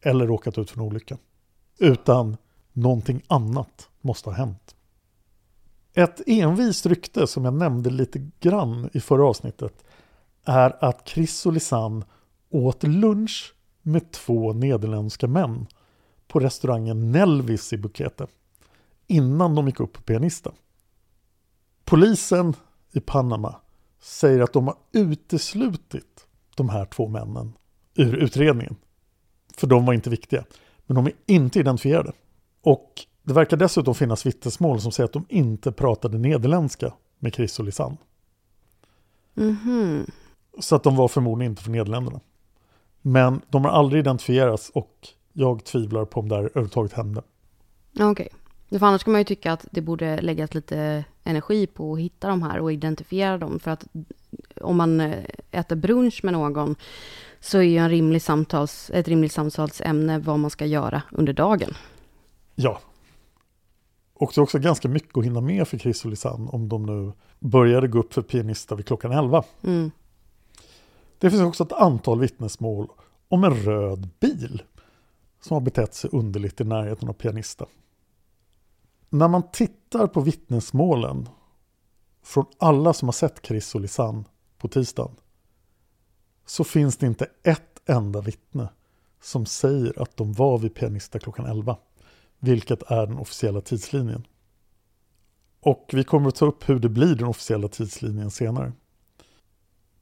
Eller 0.00 0.26
råkat 0.26 0.58
ut 0.58 0.70
för 0.70 0.80
en 0.80 0.86
olycka. 0.86 1.18
Utan 1.78 2.36
någonting 2.72 3.22
annat 3.26 3.88
måste 4.00 4.30
ha 4.30 4.36
hänt. 4.36 4.74
Ett 5.94 6.20
envist 6.26 6.86
rykte 6.86 7.26
som 7.26 7.44
jag 7.44 7.54
nämnde 7.54 7.90
lite 7.90 8.30
grann 8.40 8.90
i 8.92 9.00
förra 9.00 9.26
avsnittet 9.26 9.84
är 10.44 10.84
att 10.84 11.08
Chris 11.08 11.46
och 11.46 11.52
Lisanne 11.52 12.04
åt 12.50 12.82
lunch 12.82 13.54
med 13.82 14.12
två 14.12 14.52
nederländska 14.52 15.28
män 15.28 15.66
på 16.28 16.40
restaurangen 16.40 17.12
Nelvis 17.12 17.72
i 17.72 17.76
Bukete 17.76 18.26
innan 19.06 19.54
de 19.54 19.66
gick 19.66 19.80
upp 19.80 19.92
på 19.92 20.02
pianisten. 20.02 20.52
Polisen 21.84 22.54
i 22.92 23.00
Panama 23.00 23.60
säger 24.00 24.40
att 24.40 24.52
de 24.52 24.66
har 24.66 24.76
uteslutit 24.92 26.26
de 26.56 26.68
här 26.68 26.84
två 26.84 27.08
männen 27.08 27.52
ur 27.94 28.16
utredningen. 28.16 28.76
För 29.56 29.66
de 29.66 29.86
var 29.86 29.94
inte 29.94 30.10
viktiga. 30.10 30.44
Men 30.86 30.94
de 30.94 31.06
är 31.06 31.12
inte 31.26 31.60
identifierade. 31.60 32.12
Och 32.62 32.92
det 33.22 33.32
verkar 33.32 33.56
dessutom 33.56 33.94
finnas 33.94 34.26
vittnesmål 34.26 34.80
som 34.80 34.92
säger 34.92 35.04
att 35.04 35.12
de 35.12 35.26
inte 35.28 35.72
pratade 35.72 36.18
nederländska 36.18 36.92
med 37.18 37.34
Chris 37.34 37.58
och 37.58 37.64
Lisanne. 37.64 37.96
Mhm. 39.34 40.06
Så 40.58 40.76
att 40.76 40.82
de 40.82 40.96
var 40.96 41.08
förmodligen 41.08 41.52
inte 41.52 41.62
från 41.62 41.72
Nederländerna. 41.72 42.20
Men 43.08 43.40
de 43.48 43.64
har 43.64 43.72
aldrig 43.72 44.00
identifierats 44.00 44.70
och 44.70 45.08
jag 45.32 45.64
tvivlar 45.64 46.04
på 46.04 46.20
om 46.20 46.28
det 46.28 46.34
här 46.34 46.42
överhuvudtaget 46.42 46.92
hände. 46.92 47.22
Okej. 48.00 48.28
För 48.70 48.86
annars 48.86 49.04
kan 49.04 49.12
man 49.12 49.20
ju 49.20 49.24
tycka 49.24 49.52
att 49.52 49.66
det 49.70 49.80
borde 49.80 50.20
läggas 50.20 50.54
lite 50.54 51.04
energi 51.24 51.66
på 51.66 51.92
att 51.92 51.98
hitta 51.98 52.28
de 52.28 52.42
här 52.42 52.60
och 52.60 52.72
identifiera 52.72 53.38
dem. 53.38 53.60
För 53.60 53.70
att 53.70 53.86
om 54.60 54.76
man 54.76 55.00
eh, 55.00 55.24
äter 55.50 55.76
brunch 55.76 56.20
med 56.24 56.32
någon 56.32 56.74
så 57.40 57.58
är 57.58 57.62
ju 57.62 57.76
en 57.76 57.90
rimlig 57.90 58.22
samtals, 58.22 58.90
ett 58.94 59.08
rimligt 59.08 59.32
samtalsämne 59.32 60.18
vad 60.18 60.38
man 60.38 60.50
ska 60.50 60.66
göra 60.66 61.02
under 61.10 61.32
dagen. 61.32 61.70
Ja. 62.54 62.80
Och 64.14 64.32
det 64.34 64.38
är 64.38 64.42
också 64.42 64.58
ganska 64.58 64.88
mycket 64.88 65.18
att 65.18 65.24
hinna 65.24 65.40
med 65.40 65.68
för 65.68 65.78
Chris 65.78 66.04
och 66.04 66.10
Lisanne 66.10 66.50
om 66.50 66.68
de 66.68 66.86
nu 66.86 67.12
började 67.38 67.88
gå 67.88 67.98
upp 67.98 68.14
för 68.14 68.22
pianista 68.22 68.74
vid 68.74 68.86
klockan 68.86 69.12
11. 69.12 69.44
Mm. 69.62 69.90
Det 71.18 71.30
finns 71.30 71.42
också 71.42 71.64
ett 71.64 71.72
antal 71.72 72.20
vittnesmål 72.20 72.88
om 73.28 73.44
en 73.44 73.54
röd 73.54 74.08
bil 74.20 74.62
som 75.40 75.54
har 75.54 75.60
betett 75.60 75.94
sig 75.94 76.10
underligt 76.12 76.60
i 76.60 76.64
närheten 76.64 77.08
av 77.08 77.12
pianista. 77.12 77.66
När 79.08 79.28
man 79.28 79.50
tittar 79.50 80.06
på 80.06 80.20
vittnesmålen 80.20 81.28
från 82.22 82.46
alla 82.58 82.92
som 82.92 83.08
har 83.08 83.12
sett 83.12 83.46
Chris 83.46 83.74
och 83.74 83.80
Lisanne 83.80 84.24
på 84.58 84.68
tisdagen 84.68 85.16
så 86.46 86.64
finns 86.64 86.96
det 86.96 87.06
inte 87.06 87.28
ett 87.42 87.88
enda 87.88 88.20
vittne 88.20 88.68
som 89.22 89.46
säger 89.46 90.02
att 90.02 90.16
de 90.16 90.32
var 90.32 90.58
vid 90.58 90.74
pianista 90.74 91.18
klockan 91.18 91.46
11, 91.46 91.76
vilket 92.38 92.82
är 92.82 93.06
den 93.06 93.18
officiella 93.18 93.60
tidslinjen. 93.60 94.26
Och 95.60 95.90
vi 95.92 96.04
kommer 96.04 96.28
att 96.28 96.34
ta 96.34 96.46
upp 96.46 96.68
hur 96.68 96.78
det 96.78 96.88
blir 96.88 97.14
den 97.14 97.28
officiella 97.28 97.68
tidslinjen 97.68 98.30
senare. 98.30 98.72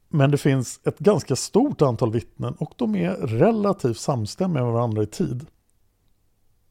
Men 0.09 0.31
det 0.31 0.37
finns 0.37 0.79
ett 0.83 0.99
ganska 0.99 1.35
stort 1.35 1.81
antal 1.81 2.11
vittnen 2.11 2.53
och 2.53 2.73
de 2.75 2.95
är 2.95 3.13
relativt 3.15 3.97
samstämmiga 3.97 4.63
med 4.63 4.73
varandra 4.73 5.03
i 5.03 5.07
tid. 5.07 5.45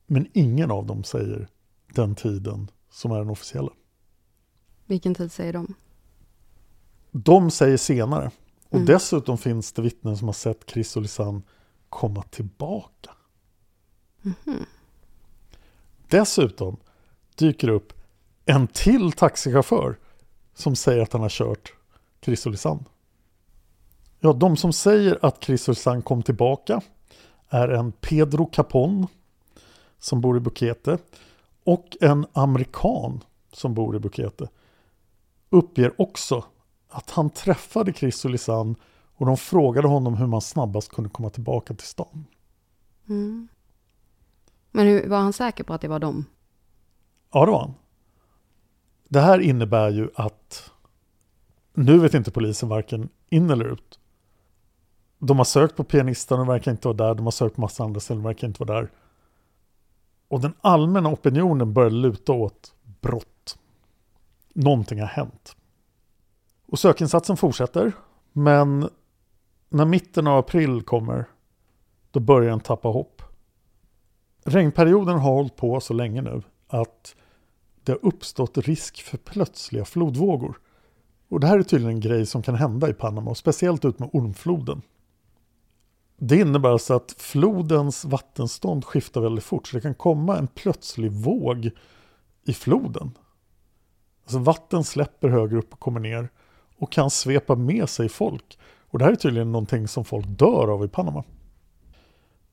Men 0.06 0.26
ingen 0.32 0.70
av 0.70 0.86
dem 0.86 1.04
säger 1.04 1.48
den 1.94 2.14
tiden 2.14 2.70
som 2.90 3.12
är 3.12 3.18
den 3.18 3.30
officiella. 3.30 3.70
Vilken 4.86 5.14
tid 5.14 5.32
säger 5.32 5.52
de? 5.52 5.74
De 7.10 7.50
säger 7.50 7.76
senare. 7.76 8.30
Och 8.68 8.74
Mm. 8.74 8.86
dessutom 8.86 9.38
finns 9.38 9.72
det 9.72 9.82
vittnen 9.82 10.16
som 10.16 10.28
har 10.28 10.32
sett 10.32 10.70
Chris 10.70 10.96
och 10.96 11.02
Lisanne 11.02 11.42
komma 11.88 12.22
tillbaka. 12.22 13.10
Mhm. 14.22 14.66
Dessutom 16.08 16.76
dyker 17.34 17.68
upp 17.68 17.92
en 18.44 18.66
till 18.66 19.12
taxichaufför 19.12 19.98
som 20.54 20.76
säger 20.76 21.02
att 21.02 21.12
han 21.12 21.22
har 21.22 21.28
kört 21.28 21.72
Chris 22.24 22.46
och 22.46 22.52
Lisanne. 22.52 22.84
Ja, 24.26 24.32
de 24.32 24.56
som 24.56 24.72
säger 24.72 25.18
att 25.22 25.44
Chris 25.44 25.68
Lisanne 25.68 26.02
kom 26.02 26.22
tillbaka 26.22 26.80
är 27.48 27.68
en 27.68 27.92
Pedro 27.92 28.46
Capon 28.46 29.06
som 29.98 30.20
bor 30.20 30.36
i 30.36 30.40
Bukete 30.40 30.98
och 31.64 31.96
en 32.00 32.26
amerikan 32.32 33.24
som 33.52 33.74
bor 33.74 33.96
i 33.96 33.98
Bukete 33.98 34.48
uppger 35.50 36.00
också 36.00 36.44
att 36.88 37.10
han 37.10 37.30
träffade 37.30 37.92
Chris 37.92 38.24
och 38.24 38.30
Lisanne 38.30 38.74
och 39.16 39.26
de 39.26 39.36
frågade 39.36 39.88
honom 39.88 40.16
hur 40.16 40.26
man 40.26 40.40
snabbast 40.40 40.88
kunde 40.88 41.10
komma 41.10 41.30
tillbaka 41.30 41.74
till 41.74 41.86
stan. 41.86 42.24
Mm. 43.08 43.48
Men 44.70 44.86
hur, 44.86 45.08
var 45.08 45.18
han 45.18 45.32
säker 45.32 45.64
på 45.64 45.74
att 45.74 45.80
det 45.80 45.88
var 45.88 45.98
de? 45.98 46.24
Ja, 47.32 47.44
det 47.44 47.52
var 47.52 47.60
han. 47.60 47.74
Det 49.08 49.20
här 49.20 49.38
innebär 49.38 49.90
ju 49.90 50.10
att 50.14 50.70
nu 51.74 51.98
vet 51.98 52.14
inte 52.14 52.30
polisen 52.30 52.68
varken 52.68 53.08
in 53.28 53.50
eller 53.50 53.72
ut. 53.72 53.98
De 55.18 55.38
har 55.38 55.44
sökt 55.44 55.76
på 55.76 55.84
pianisten 55.84 56.40
och 56.40 56.48
verkar 56.48 56.70
inte 56.70 56.88
vara 56.88 56.96
där. 56.96 57.14
De 57.14 57.26
har 57.26 57.30
sökt 57.30 57.54
på 57.54 57.60
massa 57.60 57.84
andra 57.84 58.00
ställen 58.00 58.22
och 58.24 58.28
verkar 58.28 58.46
inte 58.46 58.64
vara 58.64 58.80
där. 58.80 58.90
Och 60.28 60.40
den 60.40 60.54
allmänna 60.60 61.08
opinionen 61.08 61.72
börjar 61.72 61.90
luta 61.90 62.32
åt 62.32 62.74
brott. 63.00 63.58
Någonting 64.54 65.00
har 65.00 65.06
hänt. 65.06 65.56
Och 66.66 66.78
sökinsatsen 66.78 67.36
fortsätter. 67.36 67.92
Men 68.32 68.88
när 69.68 69.84
mitten 69.84 70.26
av 70.26 70.38
april 70.38 70.82
kommer 70.82 71.24
då 72.10 72.20
börjar 72.20 72.50
den 72.50 72.60
tappa 72.60 72.88
hopp. 72.88 73.22
Regnperioden 74.44 75.18
har 75.18 75.32
hållit 75.32 75.56
på 75.56 75.80
så 75.80 75.94
länge 75.94 76.22
nu 76.22 76.42
att 76.68 77.16
det 77.82 77.92
har 77.92 77.98
uppstått 78.02 78.58
risk 78.58 79.02
för 79.02 79.18
plötsliga 79.18 79.84
flodvågor 79.84 80.58
Och 81.28 81.40
det 81.40 81.46
här 81.46 81.58
är 81.58 81.62
tydligen 81.62 81.94
en 81.94 82.00
grej 82.00 82.26
som 82.26 82.42
kan 82.42 82.54
hända 82.54 82.88
i 82.88 82.94
Panama, 82.94 83.30
och 83.30 83.36
speciellt 83.36 83.84
ut 83.84 83.98
med 83.98 84.10
Ormfloden. 84.12 84.82
Det 86.16 86.36
innebär 86.36 86.68
alltså 86.68 86.94
att 86.94 87.14
flodens 87.18 88.04
vattenstånd 88.04 88.84
skiftar 88.84 89.20
väldigt 89.20 89.44
fort, 89.44 89.66
så 89.66 89.76
det 89.76 89.80
kan 89.80 89.94
komma 89.94 90.38
en 90.38 90.46
plötslig 90.46 91.12
våg 91.12 91.70
i 92.44 92.52
floden. 92.52 93.10
Alltså 94.22 94.38
vatten 94.38 94.84
släpper 94.84 95.28
högre 95.28 95.58
upp 95.58 95.72
och 95.72 95.80
kommer 95.80 96.00
ner 96.00 96.28
och 96.78 96.92
kan 96.92 97.10
svepa 97.10 97.54
med 97.54 97.88
sig 97.88 98.08
folk. 98.08 98.58
Och 98.90 98.98
det 98.98 99.04
här 99.04 99.12
är 99.12 99.16
tydligen 99.16 99.52
någonting 99.52 99.88
som 99.88 100.04
folk 100.04 100.26
dör 100.28 100.68
av 100.68 100.84
i 100.84 100.88
Panama. 100.88 101.24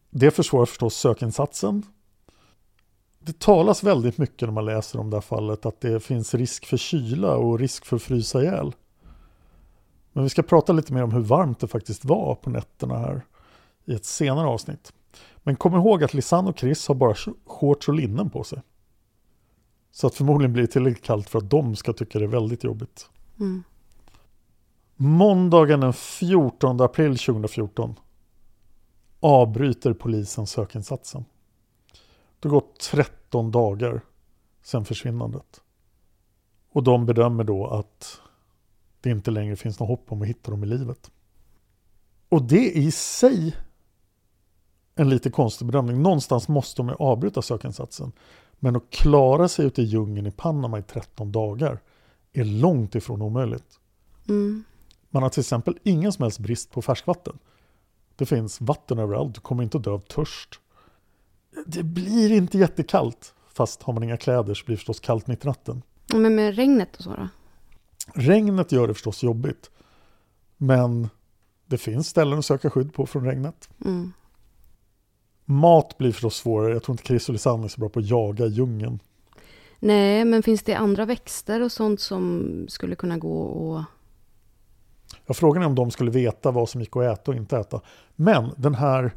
Det 0.10 0.32
försvårar 0.32 0.66
förstås 0.66 0.96
sökinsatsen. 0.96 1.84
Det 3.20 3.40
talas 3.40 3.84
väldigt 3.84 4.18
mycket 4.18 4.48
när 4.48 4.54
man 4.54 4.66
läser 4.66 5.00
om 5.00 5.10
det 5.10 5.16
här 5.16 5.22
fallet 5.22 5.66
att 5.66 5.82
det 5.82 6.00
finns 6.00 6.34
risk 6.34 6.66
för 6.66 6.78
kyla 6.78 7.36
och 7.36 7.60
risk 7.60 7.86
för 7.86 7.96
att 7.96 8.02
frysa 8.02 8.42
ihjäl. 8.42 8.76
Men 10.14 10.24
vi 10.24 10.30
ska 10.30 10.44
prata 10.44 10.74
lite 10.74 10.94
mer 10.94 11.04
om 11.04 11.12
hur 11.12 11.22
varmt 11.22 11.60
det 11.60 11.68
faktiskt 11.68 12.06
var 12.06 12.36
på 12.36 12.50
nätterna 12.50 12.98
här 12.98 13.22
i 13.86 13.94
ett 13.94 14.06
senare 14.06 14.48
avsnitt. 14.48 14.94
Men 15.44 15.56
kom 15.56 15.76
ihåg 15.76 16.04
att 16.04 16.14
Lisanne 16.14 16.50
och 16.50 16.60
Chris 16.60 16.88
har 16.88 16.96
bara 16.96 17.16
shorts 17.46 17.88
och 17.88 17.94
linnen 17.94 18.30
på 18.30 18.44
sig. 18.44 18.62
Så 19.92 20.08
att 20.08 20.16
förmodligen 20.16 20.54
blir 20.54 20.64
det 20.64 20.68
tillräckligt 20.72 21.06
kallt 21.06 21.30
för 21.30 21.40
att 21.40 21.50
de 21.50 21.76
ska 21.76 21.94
tycka 21.94 22.20
det 22.20 22.26
är 22.26 22.30
väldigt 22.30 22.64
jobbigt. 22.64 23.10
Mm. 23.40 23.64
Måndagen 24.96 25.80
den 25.80 25.94
14 25.94 26.82
april 26.82 27.18
2014 27.18 27.96
avbryter 29.20 29.94
polisen 29.94 30.48
sökinsatsen. 30.48 31.26
Det 32.40 32.50
har 32.50 32.54
gått 32.54 32.80
13 32.80 33.52
dagar 33.52 34.02
sedan 34.64 34.86
försvinnandet. 34.86 35.62
Och 36.72 36.84
de 36.84 37.06
bedömer 37.06 37.44
då 37.44 37.68
att 37.68 38.22
det 39.02 39.10
inte 39.10 39.32
längre 39.32 39.56
finns 39.56 39.80
något 39.80 39.90
hopp 39.90 40.12
om 40.12 40.22
att 40.22 40.28
hitta 40.28 40.52
dem 40.52 40.64
i 40.64 40.68
livet. 40.68 41.12
Och 42.30 42.42
det 42.42 42.72
i 42.72 42.92
sig 42.92 43.56
en 44.96 45.10
lite 45.10 45.30
konstig 45.30 45.68
bedömning. 45.68 46.02
Någonstans 46.02 46.48
måste 46.48 46.82
de 46.82 46.90
ju 46.90 46.96
avbryta 47.00 47.42
sökinsatsen. 47.42 48.12
Men 48.60 48.76
att 48.76 48.90
klara 48.90 49.48
sig 49.48 49.66
ute 49.66 49.82
i 49.82 49.86
djungeln 49.86 50.28
i 50.28 50.32
Panama 50.32 50.80
i 50.80 50.84
13 50.84 51.32
dagar 51.32 51.80
är 52.34 52.44
långt 52.44 52.96
ifrån 52.96 53.22
omöjligt. 53.22 53.80
Mm. 54.30 54.64
Man 55.10 55.24
har 55.24 55.30
till 55.30 55.40
exempel 55.40 55.78
ingen 55.84 56.14
som 56.14 56.24
helst 56.24 56.40
brist 56.40 56.72
på 56.72 56.82
färskvatten. 56.82 57.38
Det 58.16 58.26
finns 58.26 58.62
vatten 58.62 59.00
överallt, 59.00 59.36
du 59.36 59.42
kommer 59.42 59.64
inte 59.64 59.78
att 59.78 59.84
dö 59.84 59.92
av 59.92 60.00
törst. 60.00 60.60
Det 61.66 61.84
blir 61.84 62.32
inte 62.32 62.58
jättekallt, 62.58 63.34
fast 63.54 63.84
har 63.84 63.94
man 63.94 64.04
inga 64.04 64.18
kläder 64.18 64.54
så 64.54 64.66
blir 64.66 64.74
det 64.74 64.78
förstås 64.78 65.00
kallt 65.00 65.28
mitt 65.28 65.46
i 65.46 65.48
natten. 65.48 65.82
Men 66.14 66.36
med 66.36 66.56
regnet 66.56 66.98
och 66.98 67.04
så 67.04 67.10
då? 67.10 67.28
Regnet 68.14 68.72
gör 68.72 68.88
det 68.88 68.94
förstås 68.94 69.24
jobbigt. 69.24 69.72
Men 70.58 71.10
det 71.66 71.78
finns 71.78 72.08
ställen 72.08 72.40
att 72.40 72.46
söka 72.46 72.70
skydd 72.70 72.94
på 72.94 73.06
från 73.06 73.26
regnet. 73.26 73.70
Mm. 73.86 74.14
Mat 75.46 75.98
blir 75.98 76.12
förstås 76.12 76.36
svårare. 76.36 76.74
Jag 76.74 76.84
tror 76.84 76.94
inte 76.94 77.04
Chris 77.04 77.30
och 77.30 77.34
Lisanne 77.34 77.64
är 77.64 77.68
så 77.68 77.80
bra 77.80 77.90
på 77.90 78.00
att 78.00 78.10
jaga 78.10 78.46
djungeln. 78.46 79.00
Nej, 79.80 80.26
men 80.26 80.44
finns 80.44 80.64
det 80.64 80.74
andra 80.74 81.06
växter 81.06 81.62
och 81.62 81.72
sånt 81.72 82.02
som 82.02 82.66
skulle 82.70 82.96
kunna 82.96 83.18
gå 83.18 83.42
och... 83.42 83.84
Ja, 85.26 85.34
frågan 85.34 85.64
är 85.64 85.68
om 85.68 85.76
de 85.76 85.92
skulle 85.92 86.12
veta 86.12 86.52
vad 86.52 86.70
som 86.70 86.82
gick 86.82 86.96
att 86.98 87.04
äta 87.04 87.32
och 87.32 87.38
inte 87.38 87.58
äta. 87.58 87.82
Men 88.16 88.52
den 88.58 88.76
här 88.76 89.12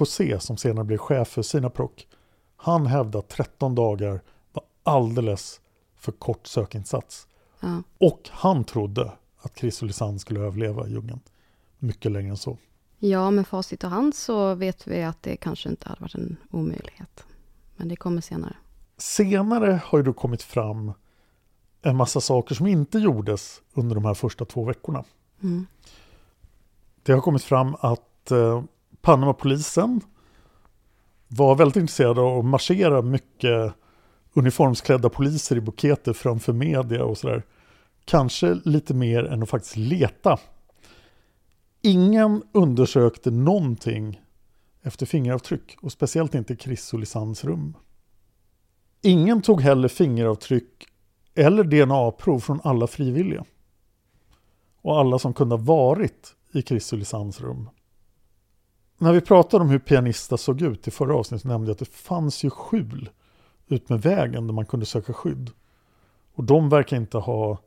José 0.00 0.40
som 0.40 0.56
senare 0.56 0.84
blev 0.84 0.98
chef 0.98 1.28
för 1.28 1.42
Sinaproc, 1.42 1.90
han 2.56 2.86
hävdade 2.86 3.18
att 3.18 3.28
13 3.28 3.74
dagar 3.74 4.20
var 4.52 4.64
alldeles 4.82 5.60
för 5.96 6.12
kort 6.12 6.46
sökinsats. 6.46 7.26
Ja. 7.60 7.82
Och 7.98 8.20
han 8.30 8.64
trodde 8.64 9.12
att 9.38 9.58
Chris 9.58 9.82
och 9.82 9.86
Lisanne 9.86 10.18
skulle 10.18 10.40
överleva 10.40 10.86
i 10.86 10.90
djungeln. 10.90 11.20
Mycket 11.78 12.12
längre 12.12 12.30
än 12.30 12.36
så. 12.36 12.58
Ja, 13.10 13.30
med 13.30 13.46
facit 13.46 13.84
och 13.84 13.90
hand 13.90 14.14
så 14.14 14.54
vet 14.54 14.86
vi 14.86 15.02
att 15.02 15.22
det 15.22 15.36
kanske 15.36 15.68
inte 15.68 15.88
hade 15.88 16.00
varit 16.00 16.14
en 16.14 16.36
omöjlighet. 16.50 17.26
Men 17.76 17.88
det 17.88 17.96
kommer 17.96 18.20
senare. 18.20 18.56
Senare 18.96 19.80
har 19.84 19.98
ju 19.98 20.04
då 20.04 20.12
kommit 20.12 20.42
fram 20.42 20.92
en 21.82 21.96
massa 21.96 22.20
saker 22.20 22.54
som 22.54 22.66
inte 22.66 22.98
gjordes 22.98 23.62
under 23.74 23.94
de 23.94 24.04
här 24.04 24.14
första 24.14 24.44
två 24.44 24.64
veckorna. 24.64 25.04
Mm. 25.42 25.66
Det 27.02 27.12
har 27.12 27.20
kommit 27.20 27.42
fram 27.44 27.76
att 27.80 28.30
eh, 28.30 28.64
Panamapolisen 29.00 30.00
var 31.28 31.54
väldigt 31.54 31.76
intresserade 31.76 32.20
av 32.20 32.38
att 32.38 32.44
marschera 32.44 33.02
mycket 33.02 33.74
uniformsklädda 34.34 35.08
poliser 35.08 35.56
i 35.56 35.60
buketer 35.60 36.12
framför 36.12 36.52
media 36.52 37.04
och 37.04 37.18
sådär. 37.18 37.42
Kanske 38.04 38.54
lite 38.64 38.94
mer 38.94 39.24
än 39.24 39.42
att 39.42 39.48
faktiskt 39.48 39.76
leta. 39.76 40.38
Ingen 41.82 42.42
undersökte 42.52 43.30
någonting 43.30 44.20
efter 44.82 45.06
fingeravtryck 45.06 45.76
och 45.80 45.92
speciellt 45.92 46.34
inte 46.34 46.56
Chris 46.56 46.92
och 46.92 46.98
Lisans 46.98 47.44
rum. 47.44 47.76
Ingen 49.02 49.42
tog 49.42 49.60
heller 49.60 49.88
fingeravtryck 49.88 50.86
eller 51.34 51.64
DNA-prov 51.64 52.40
från 52.40 52.60
alla 52.64 52.86
frivilliga. 52.86 53.44
Och 54.82 54.98
alla 54.98 55.18
som 55.18 55.34
kunde 55.34 55.54
ha 55.54 55.62
varit 55.62 56.36
i 56.52 56.62
Chris 56.62 56.92
och 56.92 56.98
Lisans 56.98 57.40
rum. 57.40 57.70
När 58.98 59.12
vi 59.12 59.20
pratade 59.20 59.64
om 59.64 59.70
hur 59.70 59.78
pianista 59.78 60.36
såg 60.36 60.62
ut 60.62 60.88
i 60.88 60.90
förra 60.90 61.16
avsnittet 61.16 61.44
nämnde 61.44 61.68
jag 61.68 61.72
att 61.72 61.78
det 61.78 61.92
fanns 61.92 62.44
ju 62.44 62.50
skjul 62.50 63.10
utmed 63.68 64.02
vägen 64.02 64.46
där 64.46 64.54
man 64.54 64.66
kunde 64.66 64.86
söka 64.86 65.12
skydd. 65.12 65.50
Och 66.34 66.44
de 66.44 66.68
verkar 66.68 66.96
inte 66.96 67.18
ha 67.18 67.58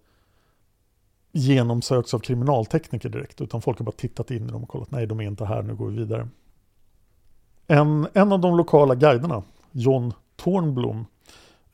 genomsökts 1.40 2.14
av 2.14 2.20
kriminaltekniker 2.20 3.10
direkt 3.10 3.42
utan 3.42 3.62
folk 3.62 3.78
har 3.78 3.86
bara 3.86 3.92
tittat 3.92 4.32
in 4.32 4.50
i 4.50 4.52
dem 4.52 4.64
och 4.64 4.70
kollat 4.70 4.92
nej 4.92 5.08
de 5.08 5.20
är 5.20 5.24
inte 5.24 5.46
här, 5.46 5.62
nu 5.62 5.76
går 5.76 5.90
vi 5.90 5.98
vidare. 5.98 6.28
En, 7.68 8.08
en 8.14 8.32
av 8.32 8.40
de 8.40 8.58
lokala 8.58 8.96
guiderna, 8.96 9.44
John 9.72 10.14
Tornblom, 10.36 11.06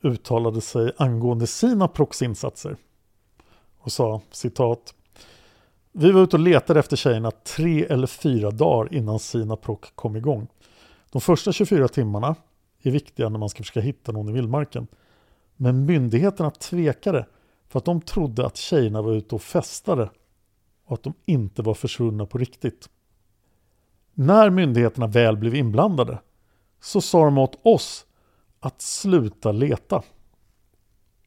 uttalade 0.02 0.60
sig 0.60 0.92
angående 0.96 1.46
sina 1.46 1.88
proxinsatser 1.88 2.76
och 3.78 3.92
sa 3.92 4.20
citat 4.30 4.94
Vi 5.92 6.12
var 6.12 6.22
ute 6.22 6.36
och 6.36 6.40
letade 6.40 6.80
efter 6.80 6.96
tjejerna 6.96 7.30
tre 7.30 7.84
eller 7.84 8.06
fyra 8.06 8.50
dagar 8.50 8.94
innan 8.94 9.18
Sinaproc 9.18 9.78
kom 9.94 10.16
igång. 10.16 10.46
De 11.10 11.20
första 11.20 11.52
24 11.52 11.88
timmarna 11.88 12.36
är 12.82 12.90
viktiga 12.90 13.28
när 13.28 13.38
man 13.38 13.48
ska 13.48 13.62
försöka 13.62 13.80
hitta 13.80 14.12
någon 14.12 14.28
i 14.28 14.32
vildmarken. 14.32 14.86
Men 15.56 15.86
myndigheterna 15.86 16.50
tvekade 16.50 17.26
för 17.68 17.78
att 17.78 17.84
de 17.84 18.00
trodde 18.00 18.46
att 18.46 18.56
tjejerna 18.56 19.02
var 19.02 19.12
ute 19.12 19.34
och 19.34 19.42
festade 19.42 20.10
och 20.84 20.94
att 20.94 21.02
de 21.02 21.14
inte 21.24 21.62
var 21.62 21.74
försvunna 21.74 22.26
på 22.26 22.38
riktigt. 22.38 22.90
När 24.14 24.50
myndigheterna 24.50 25.06
väl 25.06 25.36
blev 25.36 25.54
inblandade 25.54 26.18
så 26.80 27.00
sa 27.00 27.24
de 27.24 27.38
åt 27.38 27.60
oss 27.62 28.06
att 28.60 28.82
sluta 28.82 29.52
leta. 29.52 30.02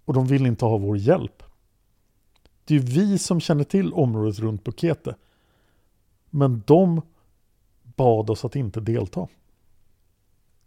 Och 0.06 0.14
de 0.14 0.28
vill 0.28 0.46
inte 0.46 0.66
ha 0.66 0.78
vår 0.78 0.98
hjälp. 0.98 1.44
Det 2.66 2.76
är 2.76 2.80
vi 2.80 3.18
som 3.18 3.40
känner 3.40 3.64
till 3.64 3.94
området 3.94 4.40
runt 4.40 4.64
Bukete. 4.64 5.16
Men 6.30 6.64
de 6.66 7.02
bad 7.84 8.30
oss 8.30 8.46
att 8.46 8.56
inte 8.56 8.80
delta. 8.80 9.28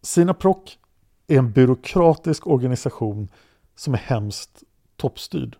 Sina 0.03 0.35
Proc 0.35 0.79
är 1.27 1.39
en 1.39 1.53
byråkratisk 1.53 2.47
organisation 2.47 3.29
som 3.75 3.95
är 3.95 3.99
hemskt 3.99 4.63
toppstyrd. 4.97 5.57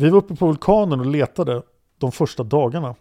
Vi 0.00 0.10
var 0.10 0.18
uppe 0.18 0.36
på 0.36 0.46
vulkanen 0.46 1.00
och 1.00 1.06
letade 1.06 1.62
de 1.98 2.12
första 2.12 2.42
dagarna. 2.42 2.94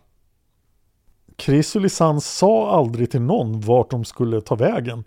Chris 1.38 1.76
och 1.76 1.82
Lisanne 1.82 2.22
sa 2.22 2.72
aldrig 2.72 3.12
till 3.12 3.22
någon 3.22 3.62
vart 3.62 3.90
de 3.90 4.06
skulle 4.06 4.42
ta 4.42 4.56
vägen. 4.56 5.04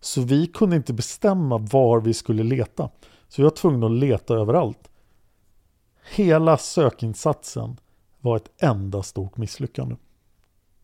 Så 0.00 0.20
vi 0.20 0.46
kunde 0.46 0.76
inte 0.76 0.92
bestämma 0.92 1.58
var 1.58 2.00
vi 2.00 2.14
skulle 2.14 2.42
leta. 2.42 2.90
Så 3.28 3.42
vi 3.42 3.42
var 3.42 3.50
tvungna 3.50 3.86
att 3.86 3.92
leta 3.92 4.34
överallt. 4.34 4.90
Hela 6.14 6.58
sökinsatsen 6.58 7.76
var 8.20 8.36
ett 8.36 8.50
enda 8.58 9.02
stort 9.02 9.36
misslyckande. 9.36 9.96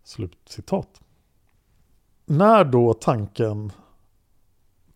Slut 0.04 0.38
citat. 0.46 1.00
När 2.26 2.64
då 2.64 2.94
tanken 2.94 3.72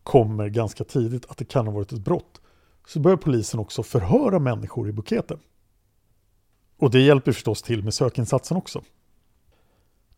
kommer 0.03 0.49
ganska 0.49 0.85
tidigt 0.85 1.31
att 1.31 1.37
det 1.37 1.45
kan 1.45 1.67
ha 1.67 1.75
varit 1.75 1.93
ett 1.93 2.05
brott 2.05 2.41
så 2.87 3.01
börjar 3.01 3.17
polisen 3.17 3.61
också 3.61 3.83
förhöra 3.83 4.39
människor 4.39 4.89
i 4.89 4.93
buketen. 4.93 5.39
Och 6.83 6.91
det 6.91 7.01
hjälper 7.01 7.33
förstås 7.33 7.63
till 7.63 7.85
med 7.85 7.95
sökinsatsen 7.95 8.57
också. 8.57 8.83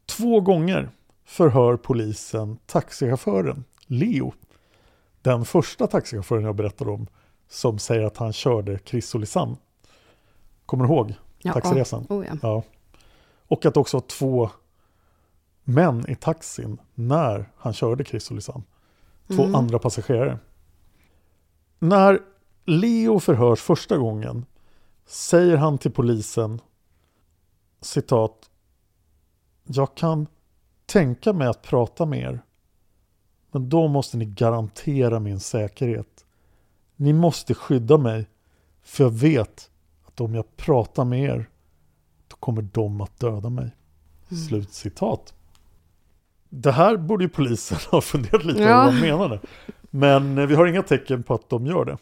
Två 0.07 0.41
gånger 0.41 0.91
förhör 1.25 1.77
polisen 1.77 2.59
taxichauffören 2.67 3.65
Leo. 3.87 4.33
Den 5.23 5.45
första 5.45 5.87
taxichauffören 5.87 6.45
jag 6.45 6.55
berättade 6.55 6.91
om 6.91 7.07
som 7.49 7.79
säger 7.79 8.03
att 8.03 8.17
han 8.17 8.33
körde 8.33 8.79
Lisanne. 9.19 9.57
Kommer 10.67 10.85
du 10.85 10.91
ihåg 10.95 11.15
Ja, 11.39 11.53
taxiresan? 11.53 12.07
oh 12.09 12.27
ja. 12.27 12.35
ja. 12.43 12.63
Och 13.47 13.67
att 13.67 13.77
också 13.77 14.01
två 14.01 14.51
män 15.65 16.11
i 16.11 16.15
taxin 16.15 16.79
när 16.95 17.51
han 17.57 17.73
körde 17.73 18.05
Lisanne. 18.37 18.65
Två 19.29 19.43
Mm. 19.43 19.55
andra 19.55 19.79
passagerare. 19.79 20.39
När 21.79 22.21
Leo 22.65 23.21
förhörs 23.21 23.61
första 23.61 23.97
gången 23.97 24.47
säger 25.07 25.57
han 25.57 25.79
till 25.79 25.91
polisen 25.93 26.61
citat 27.81 28.51
Jag 29.65 29.95
kan 29.95 30.27
tänka 30.87 31.33
mig 31.33 31.49
att 31.49 31.63
prata 31.63 32.07
med 32.07 32.19
er 32.19 32.43
men 33.51 33.69
då 33.69 33.89
måste 33.89 34.17
ni 34.17 34.25
garantera 34.25 35.21
min 35.21 35.41
säkerhet. 35.41 36.27
Ni 36.97 37.13
måste 37.13 37.55
skydda 37.55 37.99
mig 37.99 38.29
för 38.83 39.05
jag 39.05 39.11
vet 39.11 39.71
att 40.05 40.21
om 40.21 40.35
jag 40.35 40.57
pratar 40.57 41.05
med 41.05 41.23
er 41.23 41.51
då 42.29 42.37
kommer 42.37 42.63
de 42.63 43.01
att 43.01 43.19
döda 43.21 43.51
mig. 43.51 43.77
Mm. 44.31 44.43
Slut 44.43 44.73
citat. 44.73 45.35
Det 46.49 46.73
här 46.73 46.97
borde 46.97 47.25
ju 47.25 47.29
polisen 47.31 47.79
ha 47.91 48.01
funderat 48.01 48.45
lite 48.45 48.63
Ja. 48.63 48.69
över 48.69 48.85
vad 48.85 48.95
de 48.95 49.01
menade. 49.01 49.41
Men 49.83 50.39
eh, 50.39 50.47
vi 50.47 50.55
har 50.55 50.67
inga 50.67 50.83
tecken 50.83 51.23
på 51.23 51.35
att 51.35 51.49
de 51.49 51.67
gör 51.67 51.85
det. 51.85 51.99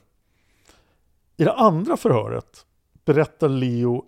I 1.37 1.45
det 1.45 1.53
andra 1.53 1.97
förhöret 1.97 2.67
berättar 3.05 3.49
Leo 3.49 4.05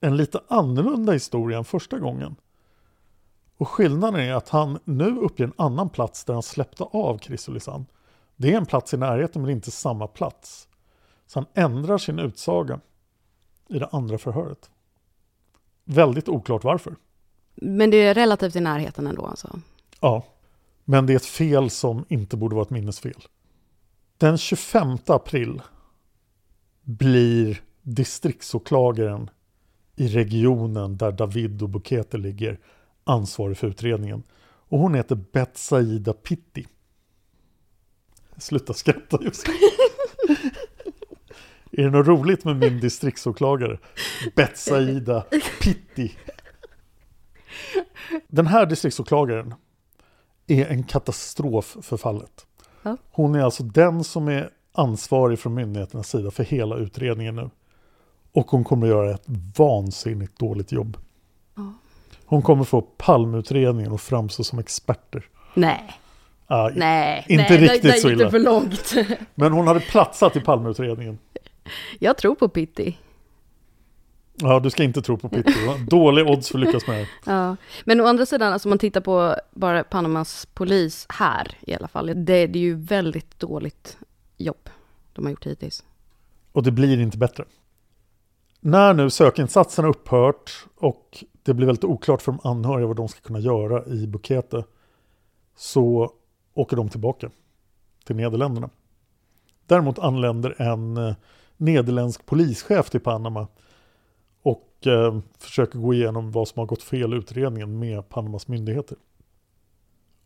en 0.00 0.16
lite 0.16 0.40
annorlunda 0.48 1.12
historia 1.12 1.58
än 1.58 1.64
första 1.64 1.98
gången. 1.98 2.36
Och 3.56 3.68
skillnaden 3.68 4.20
är 4.20 4.34
att 4.34 4.48
han 4.48 4.78
nu 4.84 5.16
uppger 5.16 5.44
en 5.44 5.52
annan 5.56 5.88
plats 5.88 6.24
där 6.24 6.34
han 6.34 6.42
släppte 6.42 6.84
av 6.84 7.18
Chrysolisand. 7.18 7.86
Det 8.36 8.52
är 8.52 8.56
en 8.56 8.66
plats 8.66 8.94
i 8.94 8.96
närheten 8.96 9.42
men 9.42 9.50
inte 9.50 9.70
samma 9.70 10.06
plats. 10.06 10.68
Så 11.26 11.38
han 11.38 11.46
ändrar 11.54 11.98
sin 11.98 12.18
utsaga 12.18 12.80
i 13.68 13.78
det 13.78 13.88
andra 13.92 14.18
förhöret. 14.18 14.70
Väldigt 15.84 16.28
oklart 16.28 16.64
varför. 16.64 16.96
Men 17.54 17.90
det 17.90 17.96
är 17.96 18.14
relativt 18.14 18.56
i 18.56 18.60
närheten 18.60 19.06
ändå 19.06 19.26
alltså. 19.26 19.60
Ja, 20.00 20.22
men 20.84 21.06
det 21.06 21.12
är 21.12 21.16
ett 21.16 21.26
fel 21.26 21.70
som 21.70 22.04
inte 22.08 22.36
borde 22.36 22.54
vara 22.54 22.62
ett 22.62 22.70
minnesfel. 22.70 23.24
Den 24.18 24.38
25 24.38 24.98
april 25.06 25.62
blir 26.86 27.60
distriktsåklagaren 27.82 29.30
i 29.96 30.08
regionen 30.08 30.96
där 30.96 31.12
David 31.12 31.62
och 31.62 31.68
Bukete 31.68 32.16
ligger 32.16 32.58
ansvarig 33.04 33.56
för 33.56 33.66
utredningen. 33.66 34.22
Och 34.68 34.78
hon 34.78 34.94
heter 34.94 35.14
Betsaida 35.32 36.12
Pitti. 36.12 36.66
Sluta 38.36 38.74
skratta 38.74 39.18
just 39.22 39.48
Är 41.70 41.82
det 41.82 41.90
något 41.90 42.06
roligt 42.06 42.44
med 42.44 42.56
min 42.56 42.80
distriktsåklagare? 42.80 43.78
Betsaida 44.34 45.24
Pitti. 45.60 46.16
Den 48.28 48.46
här 48.46 48.66
distriktsåklagaren 48.66 49.54
är 50.46 50.66
en 50.66 50.84
katastrof 50.84 51.76
för 51.82 51.96
fallet. 51.96 52.46
Hon 53.10 53.34
är 53.34 53.40
alltså 53.40 53.62
den 53.62 54.04
som 54.04 54.28
är 54.28 54.50
ansvarig 54.76 55.38
från 55.38 55.54
myndigheternas 55.54 56.08
sida 56.08 56.30
för 56.30 56.44
hela 56.44 56.76
utredningen 56.76 57.36
nu. 57.36 57.50
Och 58.32 58.50
hon 58.50 58.64
kommer 58.64 58.86
att 58.86 58.90
göra 58.90 59.14
ett 59.14 59.24
vansinnigt 59.56 60.38
dåligt 60.38 60.72
jobb. 60.72 60.96
Hon 62.26 62.42
kommer 62.42 62.64
få 62.64 62.80
palmutredningen 62.80 63.92
att 63.92 64.00
framstå 64.00 64.44
som 64.44 64.58
experter. 64.58 65.24
Nej, 65.54 66.00
Ah, 66.48 66.70
nej, 66.74 67.24
inte 67.28 67.44
nej, 67.50 67.58
riktigt 67.60 67.82
där, 67.82 67.90
där 67.90 67.98
så 67.98 68.10
illa. 68.10 68.30
för 68.30 68.38
långt. 68.38 68.94
Men 69.34 69.52
hon 69.52 69.66
hade 69.66 69.80
platsat 69.80 70.36
i 70.36 70.40
palmutredningen. 70.40 71.18
Jag 71.98 72.16
tror 72.18 72.34
på 72.34 72.48
Pitti. 72.48 72.98
Ja, 74.36 74.60
du 74.60 74.70
ska 74.70 74.82
inte 74.82 75.02
tro 75.02 75.18
på 75.18 75.28
Pitti. 75.28 75.54
Dålig 75.88 76.26
odds 76.26 76.50
för 76.50 76.58
att 76.58 76.64
lyckas 76.66 76.86
med 76.86 76.98
det. 77.00 77.08
Ja. 77.32 77.56
Men 77.84 78.00
å 78.00 78.06
andra 78.06 78.26
sidan, 78.26 78.52
alltså 78.52 78.68
man 78.68 78.78
tittar 78.78 79.00
på 79.00 79.36
bara 79.50 79.84
Panamas 79.84 80.46
polis 80.54 81.06
här 81.08 81.48
i 81.60 81.74
alla 81.74 81.88
fall. 81.88 82.06
Det, 82.06 82.46
det 82.46 82.58
är 82.58 82.62
ju 82.62 82.74
väldigt 82.74 83.40
dåligt 83.40 83.98
jobb 84.36 84.70
de 85.12 85.24
har 85.24 85.30
gjort 85.30 85.46
hittills. 85.46 85.84
Och 86.52 86.62
det 86.62 86.70
blir 86.70 87.00
inte 87.00 87.18
bättre. 87.18 87.44
När 88.60 88.94
nu 88.94 89.10
sökinsatsen 89.10 89.84
har 89.84 89.90
upphört 89.90 90.66
och 90.76 91.24
det 91.42 91.54
blir 91.54 91.66
väldigt 91.66 91.84
oklart 91.84 92.22
för 92.22 92.32
de 92.32 92.40
anhöriga 92.48 92.86
vad 92.86 92.96
de 92.96 93.08
ska 93.08 93.20
kunna 93.20 93.38
göra 93.38 93.86
i 93.86 94.06
Bukete 94.06 94.64
så 95.56 96.12
åker 96.54 96.76
de 96.76 96.88
tillbaka 96.88 97.30
till 98.04 98.16
Nederländerna. 98.16 98.70
Däremot 99.66 99.98
anländer 99.98 100.62
en 100.62 100.96
eh, 100.96 101.14
nederländsk 101.56 102.26
polischef 102.26 102.90
till 102.90 103.00
Panama 103.00 103.46
och 104.42 104.86
eh, 104.86 105.18
försöker 105.38 105.78
gå 105.78 105.94
igenom 105.94 106.32
vad 106.32 106.48
som 106.48 106.60
har 106.60 106.66
gått 106.66 106.82
fel 106.82 107.14
i 107.14 107.16
utredningen 107.16 107.78
med 107.78 108.08
Panamas 108.08 108.48
myndigheter. 108.48 108.96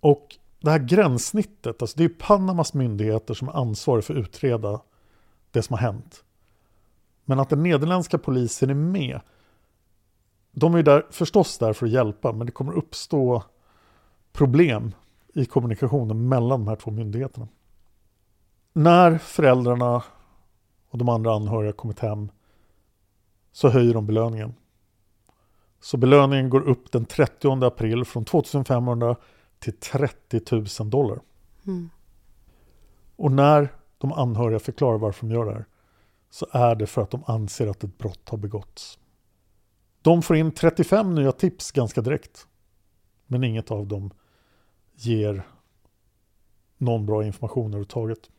Och 0.00 0.36
det 0.60 0.70
här 0.70 0.78
gränssnittet, 0.78 1.82
alltså 1.82 1.98
det 1.98 2.04
är 2.04 2.08
Panamas 2.08 2.74
myndigheter 2.74 3.34
som 3.34 3.48
är 3.48 3.52
ansvariga 3.52 4.02
för 4.02 4.14
att 4.14 4.20
utreda 4.20 4.80
det 5.50 5.62
som 5.62 5.74
har 5.74 5.80
hänt. 5.80 6.24
Men 7.24 7.40
att 7.40 7.48
den 7.48 7.62
nederländska 7.62 8.18
polisen 8.18 8.70
är 8.70 8.74
med, 8.74 9.20
de 10.52 10.74
är 10.74 10.78
ju 10.78 10.82
där, 10.82 11.06
förstås 11.10 11.58
där 11.58 11.72
för 11.72 11.86
att 11.86 11.92
hjälpa, 11.92 12.32
men 12.32 12.46
det 12.46 12.52
kommer 12.52 12.72
uppstå 12.72 13.42
problem 14.32 14.94
i 15.34 15.44
kommunikationen 15.44 16.28
mellan 16.28 16.60
de 16.60 16.68
här 16.68 16.76
två 16.76 16.90
myndigheterna. 16.90 17.48
När 18.72 19.18
föräldrarna 19.18 20.02
och 20.88 20.98
de 20.98 21.08
andra 21.08 21.34
anhöriga 21.34 21.72
kommit 21.72 21.98
hem 21.98 22.28
så 23.52 23.68
höjer 23.68 23.94
de 23.94 24.06
belöningen. 24.06 24.54
Så 25.80 25.96
belöningen 25.96 26.50
går 26.50 26.60
upp 26.60 26.92
den 26.92 27.04
30 27.04 27.64
april 27.64 28.04
från 28.04 28.24
2500 28.24 29.16
till 29.60 29.76
30 29.76 30.40
000 30.80 30.90
dollar. 30.90 31.20
Mm. 31.66 31.90
Och 33.16 33.32
när 33.32 33.68
de 33.98 34.12
anhöriga 34.12 34.58
förklarar 34.58 34.98
varför 34.98 35.26
de 35.26 35.34
gör 35.34 35.44
det 35.44 35.52
här 35.52 35.64
så 36.30 36.46
är 36.52 36.74
det 36.74 36.86
för 36.86 37.02
att 37.02 37.10
de 37.10 37.24
anser 37.26 37.66
att 37.66 37.84
ett 37.84 37.98
brott 37.98 38.28
har 38.28 38.38
begåtts. 38.38 38.98
De 40.02 40.22
får 40.22 40.36
in 40.36 40.52
35 40.52 41.14
nya 41.14 41.32
tips 41.32 41.72
ganska 41.72 42.00
direkt. 42.00 42.46
Men 43.26 43.44
inget 43.44 43.70
av 43.70 43.86
dem 43.86 44.10
ger 44.94 45.46
någon 46.78 47.06
bra 47.06 47.24
information 47.24 47.66
överhuvudtaget. 47.66 48.30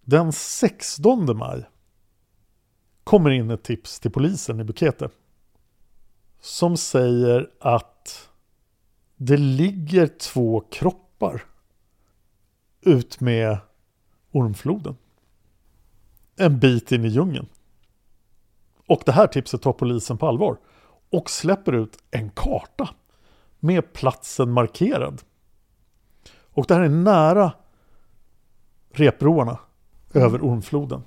Den 0.00 0.32
16 0.32 1.36
maj 1.36 1.64
kommer 3.04 3.30
in 3.30 3.50
ett 3.50 3.62
tips 3.62 4.00
till 4.00 4.10
polisen 4.10 4.60
i 4.60 4.64
Bukete. 4.64 5.10
Som 6.40 6.76
säger 6.76 7.50
att 7.60 8.27
det 9.18 9.36
ligger 9.36 10.06
två 10.06 10.60
kroppar 10.60 11.44
ut 12.80 13.20
med 13.20 13.58
ormfloden. 14.32 14.96
En 16.36 16.58
bit 16.58 16.92
in 16.92 17.04
i 17.04 17.08
djungeln. 17.08 17.46
Och 18.86 19.02
det 19.06 19.12
här 19.12 19.26
tipset 19.26 19.62
tar 19.62 19.72
polisen 19.72 20.18
på 20.18 20.26
allvar. 20.26 20.56
Och 21.10 21.30
släpper 21.30 21.72
ut 21.72 21.98
en 22.10 22.30
karta 22.30 22.88
med 23.58 23.92
platsen 23.92 24.50
markerad. 24.50 25.22
Och 26.30 26.64
det 26.68 26.74
här 26.74 26.80
är 26.80 26.88
nära 26.88 27.52
repbroarna 28.90 29.58
över 30.14 30.40
ormfloden. 30.40 31.02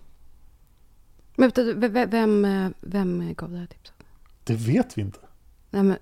Men 1.36 1.52
vem, 1.56 2.10
vem, 2.10 2.46
eh, 2.46 2.70
vem 2.82 3.34
gav 3.38 3.52
det 3.52 3.58
här 3.58 3.68
tipset? 3.68 3.96
Det 4.44 4.56
vet 4.56 4.98
vi 4.98 5.02
inte. 5.02 5.20
Nej, 5.70 5.84
men, 5.84 5.98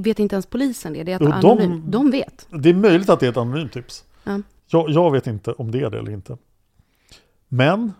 vet 0.00 0.18
inte 0.18 0.34
ens 0.34 0.46
polisen 0.46 0.92
det? 0.92 1.02
Det 1.04 1.12
är 1.12 1.18
de, 1.18 1.40
de- 1.40 1.90
de 1.90 2.10
vet. 2.10 2.46
Det 2.50 2.68
är 2.68 2.74
möjligt 2.74 3.08
att 3.08 3.20
det 3.20 3.26
är 3.26 3.30
ett 3.30 3.36
anonymt 3.36 3.72
tips. 3.72 4.04
Ja. 4.24 4.40
Jag, 4.66 4.90
jag 4.90 5.10
vet 5.12 5.26
inte 5.26 5.52
om 5.52 5.70
det 5.70 5.80
är 5.80 5.90
det 5.90 5.98
eller 5.98 6.12
inte. 6.12 6.38
Men 7.48 7.92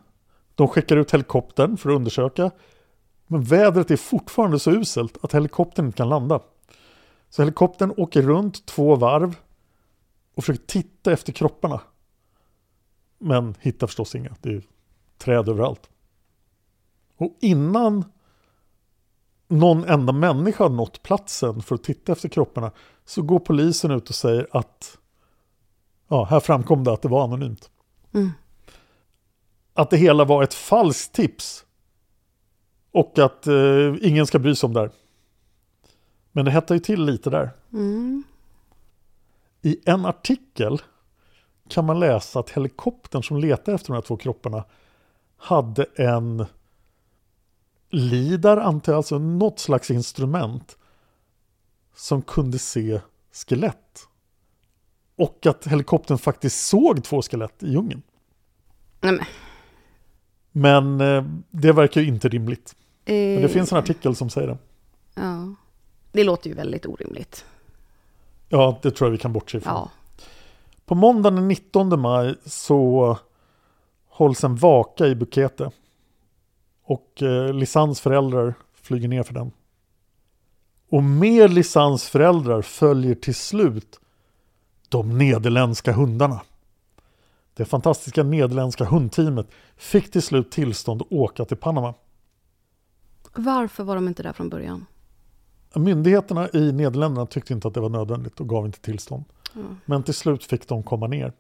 de 0.55 0.69
skickar 0.69 0.97
ut 0.97 1.11
helikoptern 1.15 1.77
för 1.77 1.91
att 1.91 1.97
undersöka. 1.97 2.51
Men 3.27 3.43
vädret 3.43 3.91
är 3.91 3.97
fortfarande 3.97 4.59
så 4.59 4.71
uselt 4.71 5.19
att 5.25 5.35
helikoptern 5.35 5.87
inte 5.87 5.97
kan 5.97 6.09
landa. 6.09 6.41
Så 7.31 7.43
helikoptern 7.43 7.95
åker 7.97 8.23
runt 8.23 8.67
två 8.67 8.97
varv 8.97 9.37
och 10.35 10.45
försöker 10.45 10.67
titta 10.67 11.13
efter 11.13 11.33
kropparna. 11.33 11.81
Men 13.19 13.55
hittar 13.61 13.87
förstås 13.87 14.15
inga. 14.15 14.37
Det 14.41 14.49
är 14.51 14.63
träd 15.19 15.49
överallt. 15.49 15.89
Och 17.17 17.37
innan 17.41 18.05
någon 19.53 19.85
enda 19.85 20.13
människa 20.13 20.65
har 20.65 20.71
nått 20.71 21.03
platsen 21.03 21.63
för 21.63 21.75
att 21.75 21.85
titta 21.85 22.13
efter 22.13 22.29
kropparna 22.29 22.71
så 23.05 23.23
går 23.23 23.39
polisen 23.39 23.91
ut 23.91 24.09
och 24.09 24.15
säger 24.15 24.47
att 24.51 24.99
ja, 26.09 26.25
här 26.25 26.41
framkom 26.41 26.85
det 26.85 26.93
att 26.93 27.03
det 27.03 27.09
var 27.09 27.25
anonymt. 27.25 27.71
Mm. 28.15 28.31
Att 29.75 29.91
det 29.91 29.97
hela 29.97 30.25
var 30.25 30.43
ett 30.43 30.55
falskt 30.55 31.15
tips. 31.15 31.65
Och 32.93 33.19
att 33.19 33.47
eh, 33.47 33.95
ingen 34.01 34.27
ska 34.27 34.39
bry 34.39 34.55
sig 34.55 34.67
om 34.67 34.73
det 34.73 34.81
här. 34.81 34.91
Men 36.33 36.45
det 36.45 36.51
hettar 36.51 36.75
ju 36.75 36.81
till 36.81 37.05
lite 37.05 37.31
där. 37.31 37.51
Mm. 37.73 38.23
I 39.63 39.81
en 39.85 40.07
artikel 40.07 40.83
kan 41.69 41.85
man 41.85 42.01
läsa 42.01 42.41
att 42.41 42.51
helikoptern 42.51 43.23
som 43.23 43.37
letar 43.37 43.75
efter 43.75 43.87
de 43.87 43.95
här 43.95 44.03
två 44.03 44.17
kropparna 44.17 44.65
hade 45.37 45.87
en 45.95 46.47
lidar, 47.93 48.57
antar 48.57 48.93
jag, 48.93 48.97
alltså 48.97 49.19
något 49.19 49.59
slags 49.59 49.91
instrument 49.91 50.77
som 51.95 52.23
kunde 52.23 52.59
se 52.59 53.01
skelett. 53.33 54.09
Och 55.17 55.47
att 55.47 55.67
helikoptern 55.67 56.19
faktiskt 56.19 56.67
såg 56.67 57.05
två 57.05 57.23
skelett 57.23 57.63
i 57.63 57.71
djungeln. 57.71 58.03
Nej, 59.01 59.13
men, 60.53 60.97
Men 60.97 61.17
eh, 61.17 61.25
det 61.51 61.73
verkar 61.73 62.01
ju 62.01 62.07
inte 62.07 62.29
rimligt. 62.29 62.77
Men 63.05 63.15
det 63.15 63.43
Eh, 63.43 63.49
finns 63.49 63.73
en 63.73 63.79
artikel 63.79 64.17
som 64.17 64.31
säger 64.31 64.49
det. 64.49 64.59
Ja. 65.15 65.55
Det 66.13 66.25
låter 66.25 66.49
ju 66.49 66.57
väldigt 66.57 66.87
orimligt. 66.87 67.45
Ja, 68.49 68.79
det 68.83 68.91
tror 68.91 69.07
jag 69.09 69.13
vi 69.13 69.19
kan 69.19 69.33
bortse 69.33 69.59
ifrån. 69.59 69.73
Ja. 69.75 69.91
På 70.87 70.95
måndagen 70.95 71.35
den 71.35 71.49
19 71.49 72.01
maj 72.01 72.35
så 72.45 73.19
hålls 74.09 74.45
en 74.45 74.57
vaka 74.57 75.07
i 75.07 75.15
Bukete. 75.15 75.71
Och 76.83 77.23
eh, 77.23 77.55
Lisans 77.55 78.01
föräldrar 78.01 78.55
flyger 78.75 79.09
ner 79.09 79.23
för 79.23 79.35
den. 79.35 79.53
Och 80.89 81.03
med 81.03 81.53
Lisans 81.53 82.09
föräldrar 82.09 82.63
följer 82.63 83.15
till 83.15 83.35
slut 83.35 84.01
de 84.89 85.19
nederländska 85.19 85.93
hundarna. 85.93 86.41
Det 87.55 87.65
fantastiska 87.65 88.23
nederländska 88.23 88.85
hundteamet 88.85 89.47
fick 89.77 90.11
till 90.11 90.23
slut 90.23 90.51
tillstånd 90.51 91.03
att 91.03 91.13
åka 91.13 91.45
till 91.45 91.57
Panama. 91.57 91.95
Varför 93.35 93.85
var 93.85 93.95
de 93.95 94.09
inte 94.09 94.23
där 94.23 94.33
från 94.33 94.49
början? 94.49 94.87
Myndigheterna 95.75 96.49
i 96.53 96.73
Nederländerna 96.73 97.27
tyckte 97.27 97.53
inte 97.53 97.69
att 97.69 97.75
det 97.75 97.81
var 97.81 97.89
nödvändigt 97.89 98.41
och 98.41 98.49
gav 98.49 98.67
inte 98.67 98.81
tillstånd. 98.81 99.25
Mm. 99.55 99.77
Men 99.85 100.03
till 100.03 100.15
slut 100.15 100.45
fick 100.45 100.69
de 100.69 100.83
komma 100.83 101.07
ner. 101.07 101.33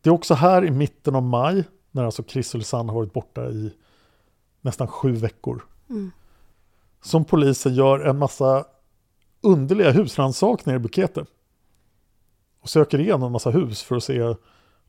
Det 0.00 0.10
är 0.10 0.14
också 0.14 0.34
här 0.34 0.64
i 0.64 0.70
mitten 0.70 1.14
av 1.14 1.22
maj, 1.22 1.64
när 1.90 2.04
alltså 2.04 2.24
Chris 2.24 2.54
och 2.54 2.58
Lisanne 2.58 2.92
har 2.92 2.98
varit 2.98 3.12
borta 3.12 3.50
i 3.50 3.72
nästan 4.62 4.88
sju 4.88 5.12
veckor, 5.12 5.64
Mm. 5.90 6.10
som 7.02 7.24
polisen 7.24 7.74
gör 7.74 7.98
en 8.00 8.18
massa 8.18 8.64
underliga 9.40 9.90
husrannsakningar 9.90 10.76
i 10.76 10.82
Bukete. 10.82 11.24
Och 12.60 12.68
söker 12.68 13.00
igenom 13.00 13.22
en 13.22 13.32
massa 13.32 13.50
hus 13.50 13.82
för 13.82 13.96
att 13.96 14.04
se 14.04 14.34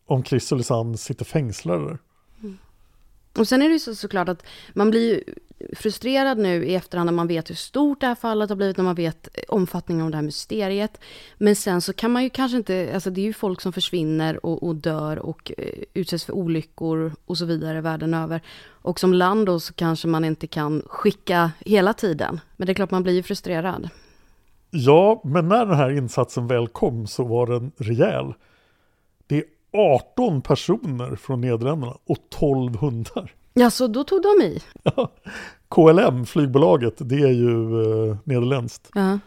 om 0.05 0.23
Chris 0.23 0.51
och 0.51 0.57
Lisanne 0.57 0.97
sitter 0.97 1.25
fängslade 1.25 1.85
där. 1.85 1.97
Och 3.37 3.47
sen 3.47 3.61
är 3.61 3.67
det 3.67 3.73
ju 3.73 3.79
så, 3.79 3.95
såklart 3.95 4.29
att 4.29 4.43
man 4.73 4.89
blir 4.89 5.13
ju 5.15 5.23
frustrerad 5.75 6.37
nu 6.37 6.65
i 6.65 6.75
efterhand 6.75 7.05
när 7.05 7.13
man 7.13 7.27
vet 7.27 7.49
hur 7.49 7.55
stort 7.55 8.01
det 8.01 8.07
här 8.07 8.15
fallet 8.15 8.49
har 8.49 8.55
blivit, 8.55 8.77
när 8.77 8.83
man 8.83 8.95
vet 8.95 9.29
eh, 9.33 9.43
omfattningen 9.47 10.05
av 10.05 10.11
det 10.11 10.17
här 10.17 10.23
mysteriet. 10.23 11.01
Men 11.37 11.55
sen 11.55 11.81
så 11.81 11.93
kan 11.93 12.11
man 12.11 12.23
ju 12.23 12.29
kanske 12.29 12.57
inte, 12.57 12.91
alltså 12.93 13.09
det 13.09 13.21
är 13.21 13.25
ju 13.25 13.33
folk 13.33 13.61
som 13.61 13.73
försvinner 13.73 14.45
och, 14.45 14.63
och 14.63 14.75
dör 14.75 15.19
och 15.19 15.51
eh, 15.57 15.83
utsätts 15.93 16.25
för 16.25 16.33
olyckor 16.33 17.13
och 17.25 17.37
så 17.37 17.45
vidare 17.45 17.81
världen 17.81 18.13
över. 18.13 18.41
Och 18.65 18.99
som 18.99 19.13
land 19.13 19.45
då 19.45 19.59
så 19.59 19.73
kanske 19.73 20.07
man 20.07 20.25
inte 20.25 20.47
kan 20.47 20.83
skicka 20.87 21.51
hela 21.59 21.93
tiden. 21.93 22.39
Men 22.55 22.65
det 22.65 22.71
är 22.71 22.75
klart 22.75 22.91
man 22.91 23.03
blir 23.03 23.13
ju 23.13 23.23
frustrerad. 23.23 23.89
Ja, 24.69 25.21
men 25.23 25.47
när 25.47 25.65
den 25.65 25.75
här 25.75 25.97
insatsen 25.97 26.47
väl 26.47 26.67
kom 26.67 27.07
så 27.07 27.23
var 27.23 27.47
den 27.47 27.71
rejäl. 27.77 28.33
Det 29.27 29.37
är 29.37 29.43
18 29.71 30.41
personer 30.41 31.15
från 31.15 31.41
Nederländerna 31.41 31.97
och 32.05 32.17
12 32.29 32.75
hundar. 32.75 33.33
Ja, 33.53 33.71
så 33.71 33.87
då 33.87 34.03
tog 34.03 34.21
de 34.21 34.45
i. 34.45 34.61
KLM, 35.69 36.25
flygbolaget, 36.25 36.93
det 36.97 37.21
är 37.21 37.31
ju 37.31 37.81
eh, 38.09 38.17
nederländskt. 38.23 38.89
Ja. 38.93 39.19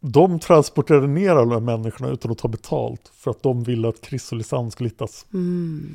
De 0.00 0.38
transporterade 0.38 1.06
ner 1.06 1.30
alla 1.30 1.42
de 1.42 1.52
här 1.52 1.60
människorna 1.60 2.10
utan 2.10 2.30
att 2.30 2.38
ta 2.38 2.48
betalt 2.48 3.12
för 3.14 3.30
att 3.30 3.42
de 3.42 3.62
ville 3.62 3.88
att 3.88 4.04
Chris 4.04 4.32
och 4.32 4.38
Lisanne 4.38 4.70
skulle 4.70 4.88
hittas. 4.88 5.26
Mm. 5.32 5.94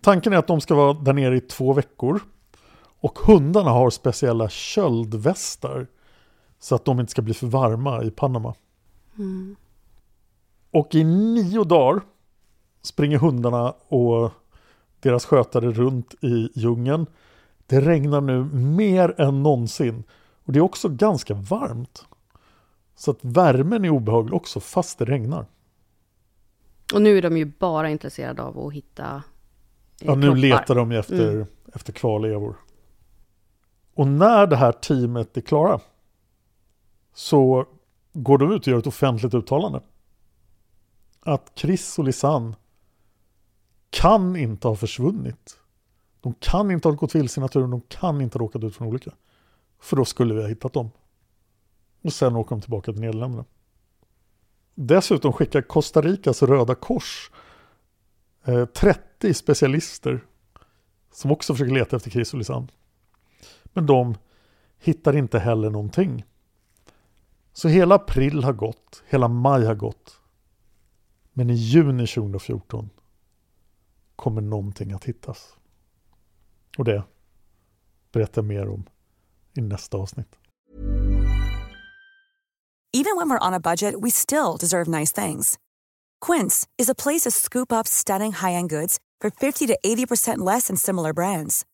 Tanken 0.00 0.32
är 0.32 0.36
att 0.36 0.46
de 0.46 0.60
ska 0.60 0.74
vara 0.74 0.92
där 0.92 1.12
nere 1.12 1.36
i 1.36 1.40
två 1.40 1.72
veckor. 1.72 2.20
Och 3.00 3.18
hundarna 3.18 3.70
har 3.70 3.90
speciella 3.90 4.48
köldvästar 4.48 5.86
så 6.58 6.74
att 6.74 6.84
de 6.84 7.00
inte 7.00 7.10
ska 7.10 7.22
bli 7.22 7.34
för 7.34 7.46
varma 7.46 8.02
i 8.02 8.10
Panama. 8.10 8.54
Mm. 9.18 9.56
Och 10.70 10.94
i 10.94 11.04
nio 11.04 11.64
dagar 11.64 12.00
springer 12.82 13.18
hundarna 13.18 13.74
och 13.88 14.32
deras 15.04 15.24
skötare 15.26 15.70
runt 15.72 16.14
i 16.20 16.48
djungeln. 16.54 17.06
Det 17.66 17.80
regnar 17.80 18.20
nu 18.20 18.44
mer 18.54 19.20
än 19.20 19.42
någonsin. 19.42 20.04
Och 20.44 20.52
det 20.52 20.58
är 20.58 20.60
också 20.62 20.88
ganska 20.88 21.34
varmt. 21.34 22.04
Så 22.96 23.10
att 23.10 23.18
värmen 23.20 23.84
är 23.84 23.90
obehaglig 23.90 24.34
också 24.34 24.60
fast 24.60 24.98
det 24.98 25.04
regnar. 25.04 25.46
Och 26.94 27.02
nu 27.02 27.18
är 27.18 27.22
de 27.22 27.36
ju 27.36 27.44
bara 27.44 27.90
intresserade 27.90 28.42
av 28.42 28.58
att 28.66 28.72
hitta 28.72 29.14
eh, 29.14 29.20
Ja, 30.00 30.14
nu 30.14 30.22
kroppar. 30.26 30.36
letar 30.40 30.74
de 30.74 30.92
efter, 30.92 31.30
Mm. 31.32 31.46
efter 31.74 31.92
kvarlevor. 31.92 32.56
Och 33.94 34.06
när 34.06 34.46
det 34.46 34.56
här 34.56 34.72
teamet 34.72 35.36
är 35.36 35.40
klara 35.40 35.80
så 37.14 37.66
går 38.12 38.38
de 38.38 38.52
ut 38.52 38.60
och 38.60 38.68
gör 38.68 38.78
ett 38.78 38.86
offentligt 38.86 39.34
uttalande. 39.34 39.80
Att 41.20 41.52
Chris 41.54 41.98
och 41.98 42.04
Lisanne 42.04 42.54
kan 43.94 44.36
inte 44.36 44.68
ha 44.68 44.76
försvunnit. 44.76 45.58
De 46.20 46.34
kan 46.34 46.70
inte 46.70 46.88
ha 46.88 46.94
gått 46.94 47.14
vilse 47.14 47.40
i 47.40 47.42
naturen, 47.42 47.70
de 47.70 47.80
kan 47.80 48.20
inte 48.20 48.38
ha 48.38 48.44
råkat 48.44 48.64
ut 48.64 48.76
för 48.76 48.84
en 48.84 48.90
olycka. 48.90 49.12
För 49.80 49.96
då 49.96 50.04
skulle 50.04 50.34
vi 50.34 50.42
ha 50.42 50.48
hittat 50.48 50.72
dem. 50.72 50.90
Och 52.02 52.12
sen 52.12 52.36
åker 52.36 52.50
de 52.50 52.60
tillbaka 52.60 52.92
till 52.92 53.00
Nederländerna. 53.00 53.44
Dessutom 54.74 55.32
skickar 55.32 55.62
Costa 55.62 56.02
Ricas 56.02 56.42
Röda 56.42 56.74
Kors 56.74 57.30
eh, 58.44 58.64
30 58.64 59.34
specialister 59.34 60.24
som 61.12 61.32
också 61.32 61.54
försöker 61.54 61.74
leta 61.74 61.96
efter 61.96 62.10
Chris 62.10 62.32
och 62.32 62.38
Lisanne. 62.38 62.68
Men 63.64 63.86
de 63.86 64.14
hittar 64.78 65.16
inte 65.16 65.38
heller 65.38 65.70
någonting. 65.70 66.24
Så 67.52 67.68
hela 67.68 67.94
april 67.94 68.44
har 68.44 68.52
gått, 68.52 69.02
hela 69.06 69.28
maj 69.28 69.64
har 69.64 69.74
gått. 69.74 70.20
Men 71.32 71.50
i 71.50 71.54
juni 71.54 72.06
2014 72.06 72.90
kommer 74.16 74.40
någonting 74.40 74.92
att 74.92 75.04
hittas. 75.04 75.56
Och 76.78 76.84
det 76.84 77.04
berättar 78.12 78.42
jag 78.42 78.48
mer 78.48 78.68
om 78.68 78.86
i 79.54 79.60
nästa 79.60 79.96
avsnitt. 79.96 80.36
Even 82.96 83.16
when 83.16 83.28
we're 83.28 83.46
on 83.48 83.54
a 83.54 83.60
budget, 83.60 84.00
we 84.00 84.10
still 84.10 84.56
deserve 84.56 84.86
nice 84.86 85.10
things. 85.10 85.58
Quince 86.20 86.66
is 86.78 86.88
a 86.88 86.94
place 86.94 87.22
to 87.22 87.30
scoop 87.30 87.72
up 87.72 87.88
stunning 87.88 88.32
high-end 88.32 88.70
goods 88.70 88.98
for 89.20 89.30
50 89.30 89.66
to 89.66 89.78
80% 89.84 90.38
less 90.38 90.68
than 90.68 90.76
similar 90.76 91.12
brands. 91.12 91.64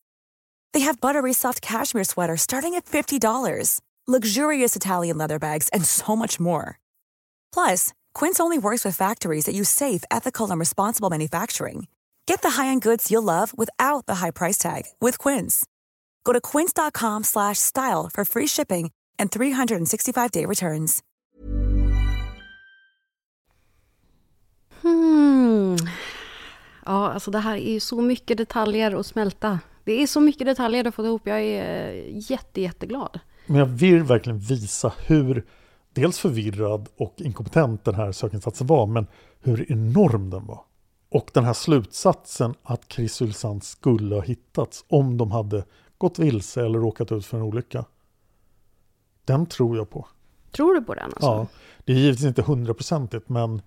They 0.73 0.79
have 0.79 0.99
buttery 0.99 1.33
soft 1.33 1.61
cashmere 1.61 2.05
sweaters 2.05 2.41
starting 2.41 2.73
at 2.73 2.85
$50, 2.85 3.81
luxurious 4.07 4.75
Italian 4.75 5.17
leather 5.19 5.37
bags, 5.37 5.69
and 5.69 5.85
so 5.85 6.15
much 6.15 6.39
more. 6.39 6.79
Plus, 7.53 7.93
Quince 8.15 8.39
only 8.39 8.57
works 8.57 8.83
with 8.83 8.95
factories 8.95 9.45
that 9.45 9.53
use 9.53 9.69
safe, 9.69 10.03
ethical, 10.09 10.49
and 10.49 10.59
responsible 10.59 11.11
manufacturing. 11.11 11.87
Get 12.31 12.41
the 12.43 12.61
high-end 12.61 12.81
goods 12.81 13.11
you'll 13.11 13.23
love 13.23 13.51
without 13.57 14.05
the 14.05 14.15
high 14.15 14.31
price 14.31 14.57
tag 14.57 14.83
with 15.01 15.17
Quince. 15.29 15.65
Go 16.23 16.33
to 16.33 16.41
quince.com 16.41 17.23
slash 17.23 17.59
style 17.59 18.09
for 18.13 18.25
free 18.25 18.47
shipping 18.47 18.91
and 19.19 19.31
365-day 19.31 20.45
returns. 20.45 20.99
Hmm. 24.81 25.75
Ja, 26.85 27.11
alltså 27.11 27.31
det 27.31 27.39
här 27.39 27.55
är 27.55 27.73
ju 27.73 27.79
så 27.79 28.01
mycket 28.01 28.37
detaljer 28.37 28.99
att 28.99 29.05
smälta. 29.05 29.59
Det 29.83 30.03
är 30.03 30.07
så 30.07 30.19
mycket 30.19 30.47
detaljer 30.47 30.87
att 30.87 30.95
få 30.95 31.05
ihop. 31.05 31.21
Jag 31.25 31.41
är 31.41 31.93
eh, 31.93 32.31
jätte, 32.31 32.61
jätteglad. 32.61 33.19
Men 33.45 33.57
jag 33.57 33.65
vill 33.65 34.03
verkligen 34.03 34.39
visa 34.39 34.93
hur 35.07 35.45
dels 35.93 36.19
förvirrad 36.19 36.89
och 36.97 37.15
inkompetent 37.17 37.85
den 37.85 37.95
här 37.95 38.11
sökinsatsen 38.11 38.67
var, 38.67 38.87
men 38.87 39.07
hur 39.39 39.71
enorm 39.71 40.29
den 40.29 40.45
var. 40.45 40.65
Och 41.11 41.31
den 41.33 41.45
här 41.45 41.53
slutsatsen 41.53 42.53
att 42.63 42.93
Chris 42.93 43.21
Ulsand 43.21 43.63
skulle 43.63 44.15
ha 44.15 44.21
hittats 44.21 44.85
om 44.87 45.17
de 45.17 45.31
hade 45.31 45.63
gått 45.97 46.19
vilse 46.19 46.65
eller 46.65 46.79
råkat 46.79 47.11
ut 47.11 47.25
för 47.25 47.37
en 47.37 47.43
olycka. 47.43 47.85
Den 49.25 49.45
tror 49.45 49.77
jag 49.77 49.89
på. 49.89 50.07
Tror 50.51 50.73
du 50.73 50.81
på 50.81 50.93
den? 50.93 51.03
Alltså? 51.03 51.25
Ja, 51.25 51.47
det 51.85 51.93
är 51.93 51.97
givetvis 51.97 52.25
inte 52.25 52.41
hundraprocentigt, 52.41 53.29
men 53.29 53.61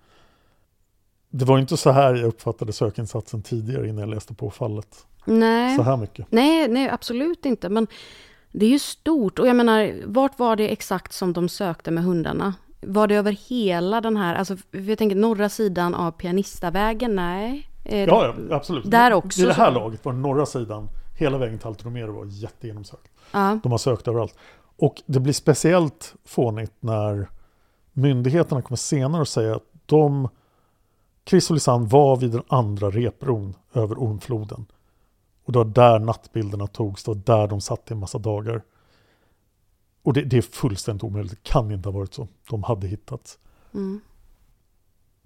det 1.29 1.45
var 1.45 1.59
inte 1.59 1.77
så 1.77 1.91
här 1.91 2.15
jag 2.15 2.27
uppfattade 2.27 2.73
sökinsatsen 2.73 3.41
tidigare 3.41 3.87
innan 3.87 3.99
jag 3.99 4.09
läste 4.09 4.33
på 4.33 4.49
fallet. 4.49 5.05
Nej. 5.25 5.77
Så 5.77 5.83
här 5.83 5.97
mycket. 5.97 6.27
Nej, 6.29 6.67
nej, 6.67 6.89
absolut 6.89 7.45
inte. 7.45 7.69
Men 7.69 7.87
det 8.51 8.65
är 8.65 8.69
ju 8.69 8.79
stort. 8.79 9.39
Och 9.39 9.47
jag 9.47 9.55
menar, 9.55 9.93
vart 10.05 10.39
var 10.39 10.55
det 10.55 10.69
exakt 10.69 11.13
som 11.13 11.33
de 11.33 11.49
sökte 11.49 11.91
med 11.91 12.03
hundarna? 12.03 12.53
Var 12.87 13.07
det 13.07 13.15
över 13.15 13.31
hela 13.31 14.01
den 14.01 14.17
här, 14.17 14.35
alltså 14.35 14.55
jag 14.71 14.97
tänker 14.97 15.15
norra 15.15 15.49
sidan 15.49 15.95
av 15.95 16.11
Pianistavägen? 16.11 17.15
Nej. 17.15 17.69
Det- 17.83 17.99
Ja, 18.05 18.33
ja, 18.49 18.55
absolut. 18.55 18.91
Där 18.91 19.13
också. 19.13 19.41
I 19.41 19.45
det 19.45 19.53
här 19.53 19.71
så- 19.73 19.79
laget 19.79 20.05
var 20.05 20.13
norra 20.13 20.45
sidan, 20.45 20.89
hela 21.17 21.37
vägen 21.37 21.57
till 21.59 21.67
Altonomero 21.67 22.11
var 22.11 22.25
jättegenomsökt. 22.25 23.11
Ja. 23.31 23.59
De 23.63 23.71
har 23.71 23.77
sökt 23.79 24.07
överallt. 24.07 24.35
Och 24.77 25.01
det 25.05 25.19
blir 25.19 25.33
speciellt 25.33 26.15
fånigt 26.25 26.73
när 26.79 27.27
myndigheterna 27.93 28.61
kommer 28.61 28.77
senare 28.77 29.21
att 29.21 29.29
säga 29.29 29.55
att 29.55 29.63
de 29.85 30.29
Chris 31.29 31.49
och 31.49 31.53
Lisanne 31.53 31.87
var 31.87 32.15
vid 32.17 32.31
den 32.31 32.43
andra 32.47 32.89
repron 32.89 33.53
över 33.73 33.95
Ormfloden. 33.95 34.65
Och 35.45 35.51
det 35.53 35.57
var 35.59 35.65
där 35.65 35.99
nattbilderna 35.99 36.67
togs, 36.67 37.03
det 37.03 37.11
var 37.11 37.15
där 37.39 37.47
de 37.47 37.61
satt 37.61 37.91
i 37.91 37.93
en 37.93 37.99
massa 37.99 38.17
dagar. 38.17 38.61
Och 40.05 40.13
det, 40.13 40.21
det 40.21 40.37
är 40.37 40.41
fullständigt 40.41 41.03
omöjligt, 41.03 41.31
det 41.31 41.49
kan 41.49 41.71
inte 41.71 41.89
ha 41.89 41.93
varit 41.93 42.13
så. 42.13 42.27
De 42.49 42.63
hade 42.63 42.87
hittats. 42.87 43.37
Mm. 43.73 44.01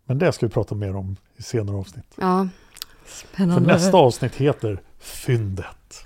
Men 0.06 0.18
det 0.18 0.32
ska 0.32 0.46
vi 0.46 0.54
prata 0.54 0.76
mer 0.76 0.96
om 0.96 1.16
i 1.38 1.44
senare 1.44 1.78
avsnitt. 1.78 2.06
Ja, 2.16 2.48
För 3.04 3.28
Spännande. 3.28 3.74
nästa 3.74 3.98
avsnitt 3.98 4.36
heter 4.36 4.82
Fyndet. 5.00 6.06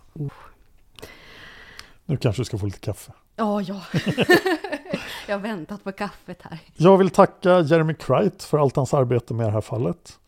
Nu 2.05 2.17
kanske 2.17 2.41
du 2.41 2.45
ska 2.45 2.57
få 2.57 2.65
lite 2.65 2.79
kaffe. 2.79 3.11
Ja, 3.35 3.61
ja. 3.61 3.81
jag 5.27 5.35
har 5.35 5.39
väntat 5.39 5.83
på 5.83 5.91
kaffet 5.91 6.41
här. 6.41 6.59
Jag 6.75 6.97
vill 6.97 7.09
tacka 7.09 7.59
Jeremy 7.59 7.93
Kright 7.93 8.43
för 8.43 8.57
allt 8.57 8.75
hans 8.75 8.93
arbete 8.93 9.33
med 9.33 9.45
det 9.45 9.51
här 9.51 9.61
fallet. 9.61 10.19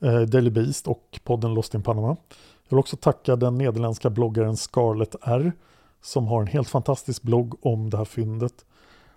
Eh, 0.00 0.20
Daily 0.20 0.50
Beast 0.50 0.86
och 0.86 1.20
podden 1.24 1.54
Lost 1.54 1.74
in 1.74 1.82
Panama. 1.82 2.08
Jag 2.08 2.70
vill 2.70 2.78
också 2.78 2.96
tacka 2.96 3.36
den 3.36 3.58
nederländska 3.58 4.10
bloggaren 4.10 4.56
Scarlett 4.56 5.14
R. 5.22 5.52
Som 6.00 6.26
har 6.26 6.40
en 6.40 6.46
helt 6.46 6.68
fantastisk 6.68 7.22
blogg 7.22 7.66
om 7.66 7.90
det 7.90 7.96
här 7.96 8.04
fyndet. 8.04 8.64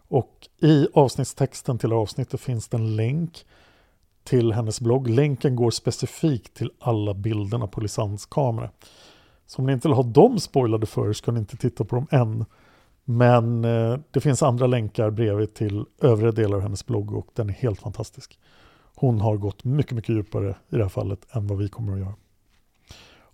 Och 0.07 0.47
i 0.61 0.87
avsnittstexten 0.93 1.77
till 1.77 1.93
avsnittet 1.93 2.41
finns 2.41 2.67
det 2.67 2.77
en 2.77 2.95
länk 2.95 3.45
till 4.23 4.53
hennes 4.53 4.81
blogg. 4.81 5.09
Länken 5.09 5.55
går 5.55 5.71
specifikt 5.71 6.53
till 6.53 6.71
alla 6.79 7.13
bilderna 7.13 7.67
på 7.67 7.81
Lisands 7.81 8.25
kamera. 8.25 8.69
Så 9.47 9.61
om 9.61 9.65
ni 9.65 9.73
inte 9.73 9.87
vill 9.87 9.95
ha 9.95 10.03
dem 10.03 10.39
spoilade 10.39 10.85
för 10.85 11.09
er 11.09 11.13
ska 11.13 11.31
ni 11.31 11.39
inte 11.39 11.57
titta 11.57 11.85
på 11.85 11.95
dem 11.95 12.07
än. 12.11 12.45
Men 13.05 13.65
eh, 13.65 13.99
det 14.11 14.21
finns 14.21 14.43
andra 14.43 14.67
länkar 14.67 15.09
bredvid 15.09 15.53
till 15.53 15.85
övriga 16.01 16.31
delar 16.31 16.57
av 16.57 16.63
hennes 16.63 16.85
blogg 16.85 17.13
och 17.13 17.27
den 17.33 17.49
är 17.49 17.53
helt 17.53 17.79
fantastisk. 17.79 18.39
Hon 18.95 19.21
har 19.21 19.37
gått 19.37 19.63
mycket, 19.63 19.91
mycket 19.91 20.15
djupare 20.15 20.55
i 20.69 20.75
det 20.75 20.83
här 20.83 20.89
fallet 20.89 21.35
än 21.35 21.47
vad 21.47 21.57
vi 21.57 21.69
kommer 21.69 21.93
att 21.93 21.99
göra. 21.99 22.15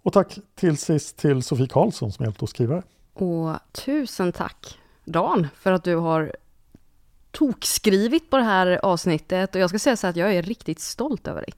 Och 0.03 0.13
tack 0.13 0.37
till 0.55 0.77
sist 0.77 1.17
till 1.17 1.43
Sofie 1.43 1.67
Karlsson 1.67 2.11
som 2.11 2.25
hjälpte 2.25 2.45
oss 2.45 2.49
skriva. 2.49 2.83
Och 3.17 3.59
tusen 3.71 4.31
tack 4.31 4.79
Dan 5.05 5.47
för 5.59 5.71
att 5.71 5.83
du 5.83 5.95
har 5.95 6.35
tokskrivit 7.31 8.29
på 8.29 8.37
det 8.37 8.43
här 8.43 8.79
avsnittet 8.83 9.55
och 9.55 9.61
jag 9.61 9.69
ska 9.69 9.79
säga 9.79 9.95
så 9.95 10.07
att 10.07 10.15
jag 10.15 10.35
är 10.35 10.41
riktigt 10.41 10.79
stolt 10.79 11.27
över 11.27 11.41
dig. 11.41 11.53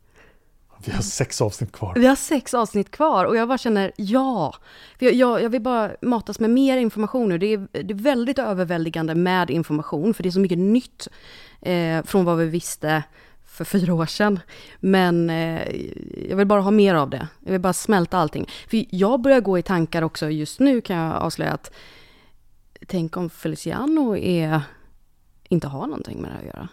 Vi 0.85 0.91
har 0.91 1.01
sex 1.01 1.41
avsnitt 1.41 1.71
kvar. 1.71 1.93
Vi 1.95 2.07
har 2.07 2.15
sex 2.15 2.53
avsnitt 2.53 2.91
kvar 2.91 3.25
och 3.25 3.35
jag 3.35 3.47
bara 3.47 3.57
känner 3.57 3.91
ja. 3.95 4.55
Jag, 4.99 5.13
jag, 5.13 5.43
jag 5.43 5.49
vill 5.49 5.61
bara 5.61 5.91
matas 6.01 6.39
med 6.39 6.49
mer 6.49 6.77
information 6.77 7.29
nu. 7.29 7.37
Det 7.37 7.53
är, 7.53 7.67
det 7.71 7.93
är 7.93 8.03
väldigt 8.03 8.39
överväldigande 8.39 9.15
med 9.15 9.49
information 9.49 10.13
för 10.13 10.23
det 10.23 10.29
är 10.29 10.31
så 10.31 10.39
mycket 10.39 10.57
nytt 10.57 11.07
eh, 11.61 12.03
från 12.03 12.25
vad 12.25 12.37
vi 12.37 12.45
visste 12.45 13.03
för 13.49 13.65
fyra 13.65 13.93
år 13.93 14.05
sedan. 14.05 14.39
Men 14.79 15.29
eh, 15.29 15.61
jag 16.29 16.37
vill 16.37 16.47
bara 16.47 16.61
ha 16.61 16.71
mer 16.71 16.95
av 16.95 17.09
det. 17.09 17.27
Jag 17.45 17.51
vill 17.51 17.61
bara 17.61 17.73
smälta 17.73 18.17
allting. 18.17 18.49
För 18.69 18.85
jag 18.89 19.21
börjar 19.21 19.39
gå 19.39 19.57
i 19.57 19.61
tankar 19.61 20.01
också 20.01 20.29
just 20.29 20.59
nu 20.59 20.81
kan 20.81 20.97
jag 20.97 21.15
avslöja 21.15 21.51
att 21.51 21.71
tänk 22.87 23.17
om 23.17 23.29
Feliciano 23.29 24.17
är, 24.17 24.61
inte 25.49 25.67
har 25.67 25.87
någonting 25.87 26.21
med 26.21 26.31
det 26.31 26.33
här 26.33 26.39
att 26.39 26.55
göra. 26.55 26.67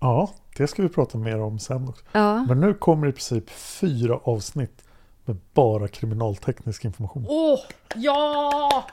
Ja, 0.00 0.30
det 0.56 0.66
ska 0.66 0.82
vi 0.82 0.88
prata 0.88 1.18
mer 1.18 1.40
om 1.40 1.58
sen 1.58 1.88
också. 1.88 2.04
Ja. 2.12 2.44
Men 2.44 2.60
nu 2.60 2.74
kommer 2.74 3.06
i 3.06 3.12
princip 3.12 3.50
fyra 3.50 4.20
avsnitt 4.24 4.84
med 5.24 5.36
bara 5.54 5.88
kriminalteknisk 5.88 6.84
information. 6.84 7.26
Åh, 7.28 7.58
ja! 7.94 8.84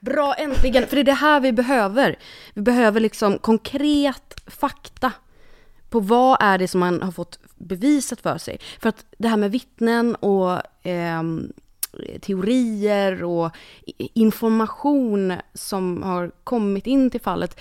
Bra, 0.00 0.34
äntligen! 0.34 0.86
För 0.86 0.96
det 0.96 1.02
är 1.02 1.04
det 1.04 1.12
här 1.12 1.40
vi 1.40 1.52
behöver. 1.52 2.18
Vi 2.54 2.62
behöver 2.62 3.00
liksom 3.00 3.38
konkret 3.38 4.34
fakta 4.46 5.12
på 5.94 6.00
vad 6.00 6.36
är 6.40 6.58
det 6.58 6.68
som 6.68 6.80
man 6.80 7.02
har 7.02 7.12
fått 7.12 7.38
bevisat 7.56 8.20
för 8.20 8.38
sig. 8.38 8.58
För 8.80 8.88
att 8.88 9.04
det 9.18 9.28
här 9.28 9.36
med 9.36 9.50
vittnen 9.50 10.14
och 10.14 10.52
eh, 10.86 11.22
teorier 12.20 13.24
och 13.24 13.50
information 14.14 15.32
som 15.54 16.02
har 16.02 16.30
kommit 16.44 16.86
in 16.86 17.10
till 17.10 17.20
fallet. 17.20 17.60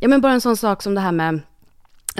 Ja 0.00 0.08
men 0.08 0.20
bara 0.20 0.32
en 0.32 0.40
sån 0.40 0.56
sak 0.56 0.82
som 0.82 0.94
det 0.94 1.00
här 1.00 1.12
med 1.12 1.40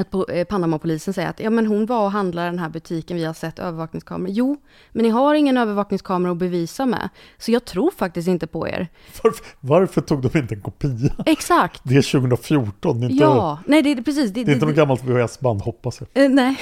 att 0.00 0.10
po- 0.10 0.30
eh, 0.30 0.44
Panamapolisen 0.44 1.14
säger 1.14 1.28
att 1.28 1.40
ja, 1.40 1.50
men 1.50 1.66
hon 1.66 1.86
var 1.86 2.04
och 2.04 2.10
handlade 2.12 2.48
i 2.48 2.50
den 2.50 2.58
här 2.58 2.68
butiken, 2.68 3.16
vi 3.16 3.24
har 3.24 3.34
sett 3.34 3.58
övervakningskameror. 3.58 4.30
Jo, 4.34 4.56
men 4.92 5.02
ni 5.02 5.08
har 5.08 5.34
ingen 5.34 5.56
övervakningskamera 5.56 6.32
att 6.32 6.38
bevisa 6.38 6.86
med. 6.86 7.08
Så 7.38 7.52
jag 7.52 7.64
tror 7.64 7.90
faktiskt 7.90 8.28
inte 8.28 8.46
på 8.46 8.68
er. 8.68 8.88
Varför, 9.22 9.46
varför 9.60 10.00
tog 10.00 10.22
de 10.22 10.38
inte 10.38 10.54
en 10.54 10.60
kopia? 10.62 11.14
Exakt! 11.26 11.80
Det 11.84 11.96
är 11.96 12.12
2014, 12.20 13.00
det 13.00 13.06
är 13.06 13.10
inte, 13.10 13.24
Ja, 13.24 13.58
nej 13.66 13.82
det 13.82 13.92
är 13.92 14.02
precis. 14.02 14.30
det 14.30 14.40
är 14.40 14.50
inte 14.50 14.66
något 14.66 14.74
gammalt 14.76 15.04
VHS-band 15.04 15.62
hoppas 15.62 16.00
jag. 16.00 16.24
Eh, 16.24 16.30
nej, 16.30 16.60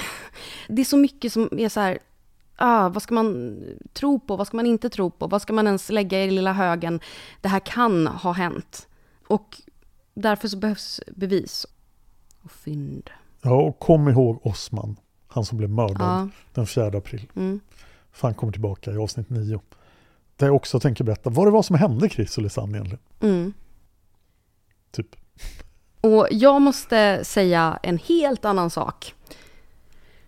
det 0.68 0.82
är 0.82 0.84
så 0.86 0.96
mycket 0.96 1.32
som 1.32 1.48
är 1.58 1.68
så 1.68 1.80
här, 1.80 1.98
ah, 2.56 2.88
vad 2.88 3.02
ska 3.02 3.14
man 3.14 3.58
tro 3.92 4.20
på, 4.20 4.36
vad 4.36 4.46
ska 4.46 4.56
man 4.56 4.66
inte 4.66 4.90
tro 4.90 5.10
på, 5.10 5.26
vad 5.26 5.42
ska 5.42 5.52
man 5.52 5.66
ens 5.66 5.90
lägga 5.90 6.24
i 6.24 6.30
lilla 6.30 6.52
högen, 6.52 7.00
det 7.40 7.48
här 7.48 7.60
kan 7.60 8.06
ha 8.06 8.32
hänt. 8.32 8.88
Och 9.28 9.60
därför 10.14 10.48
så 10.48 10.56
behövs 10.56 11.00
bevis 11.16 11.66
och 12.42 12.52
fynd. 12.52 13.10
Ja, 13.42 13.54
och 13.62 13.78
kom 13.78 14.08
ihåg 14.08 14.46
Osman, 14.46 14.96
han 15.28 15.44
som 15.44 15.58
blev 15.58 15.70
mördad 15.70 15.96
Ja. 16.00 16.28
den 16.54 16.66
4 16.66 16.86
april. 16.86 17.30
Mm. 17.36 17.60
För 18.12 18.28
han 18.28 18.34
kommer 18.34 18.52
tillbaka 18.52 18.92
i 18.92 18.96
avsnitt 18.96 19.30
9. 19.30 19.60
Där 20.36 20.46
jag 20.46 20.56
också 20.56 20.80
tänker 20.80 21.04
berätta 21.04 21.30
vad 21.30 21.46
det 21.46 21.50
var 21.50 21.62
som 21.62 21.76
hände 21.76 22.08
Chris 22.08 22.36
och 22.36 22.42
Lisanne 22.42 22.72
egentligen. 22.78 23.02
Mm. 23.20 23.52
Typ. 24.92 25.16
Och 26.00 26.28
jag 26.30 26.62
måste 26.62 27.24
säga 27.24 27.78
en 27.82 27.98
helt 27.98 28.44
annan 28.44 28.70
sak. 28.70 29.14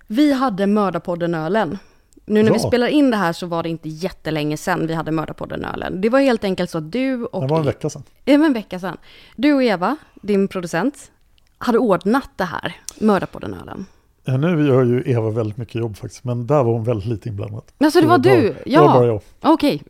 Vi 0.06 0.32
hade 0.32 0.66
Mördarpodden-ölen. 0.66 1.78
Nu 2.24 2.42
när 2.42 2.50
vi 2.52 2.58
Ja. 2.58 2.68
spelar 2.68 2.86
in 2.88 3.10
det 3.10 3.16
här 3.16 3.32
så 3.32 3.46
var 3.46 3.62
det 3.62 3.68
inte 3.68 3.88
jättelänge 3.88 4.56
sedan 4.56 4.86
vi 4.86 4.94
hade 4.94 5.10
Mördarpodden-ölen. 5.12 6.00
Det 6.00 6.08
var 6.08 6.20
helt 6.20 6.44
enkelt 6.44 6.70
så 6.70 6.78
att 6.78 6.92
du 6.92 7.24
och... 7.24 7.40
Det 7.42 7.46
var 7.48 7.58
en 7.58 7.64
vecka 7.66 7.90
sedan. 7.90 8.02
Ja, 8.24 8.32
en 8.34 8.52
vecka 8.52 8.80
sedan. 8.80 8.96
Du 9.36 9.52
och 9.54 9.62
Eva, 9.62 9.96
din 10.22 10.48
producent, 10.48 11.10
hade 11.58 11.78
ordnat 11.78 12.30
det 12.36 12.44
här, 12.44 12.76
Mördarpodden-ölen. 13.00 13.86
Ja, 14.24 14.36
nu 14.36 14.66
gör 14.66 14.84
ju 14.84 15.02
Eva 15.06 15.30
väldigt 15.30 15.56
mycket 15.56 15.74
jobb 15.74 15.96
faktiskt, 15.96 16.24
men 16.24 16.46
där 16.46 16.64
var 16.64 16.72
hon 16.72 16.84
väldigt 16.84 17.08
lite 17.08 17.28
inblandad. 17.28 17.62
Alltså 17.78 18.00
det 18.00 18.06
var 18.06 18.18
bara, 18.18 18.34
du? 18.36 18.56
Det 18.66 18.78
var 18.78 18.86
bara 18.86 19.06
Ja, 19.06 19.20
jag. 19.40 19.52
okej. 19.52 19.82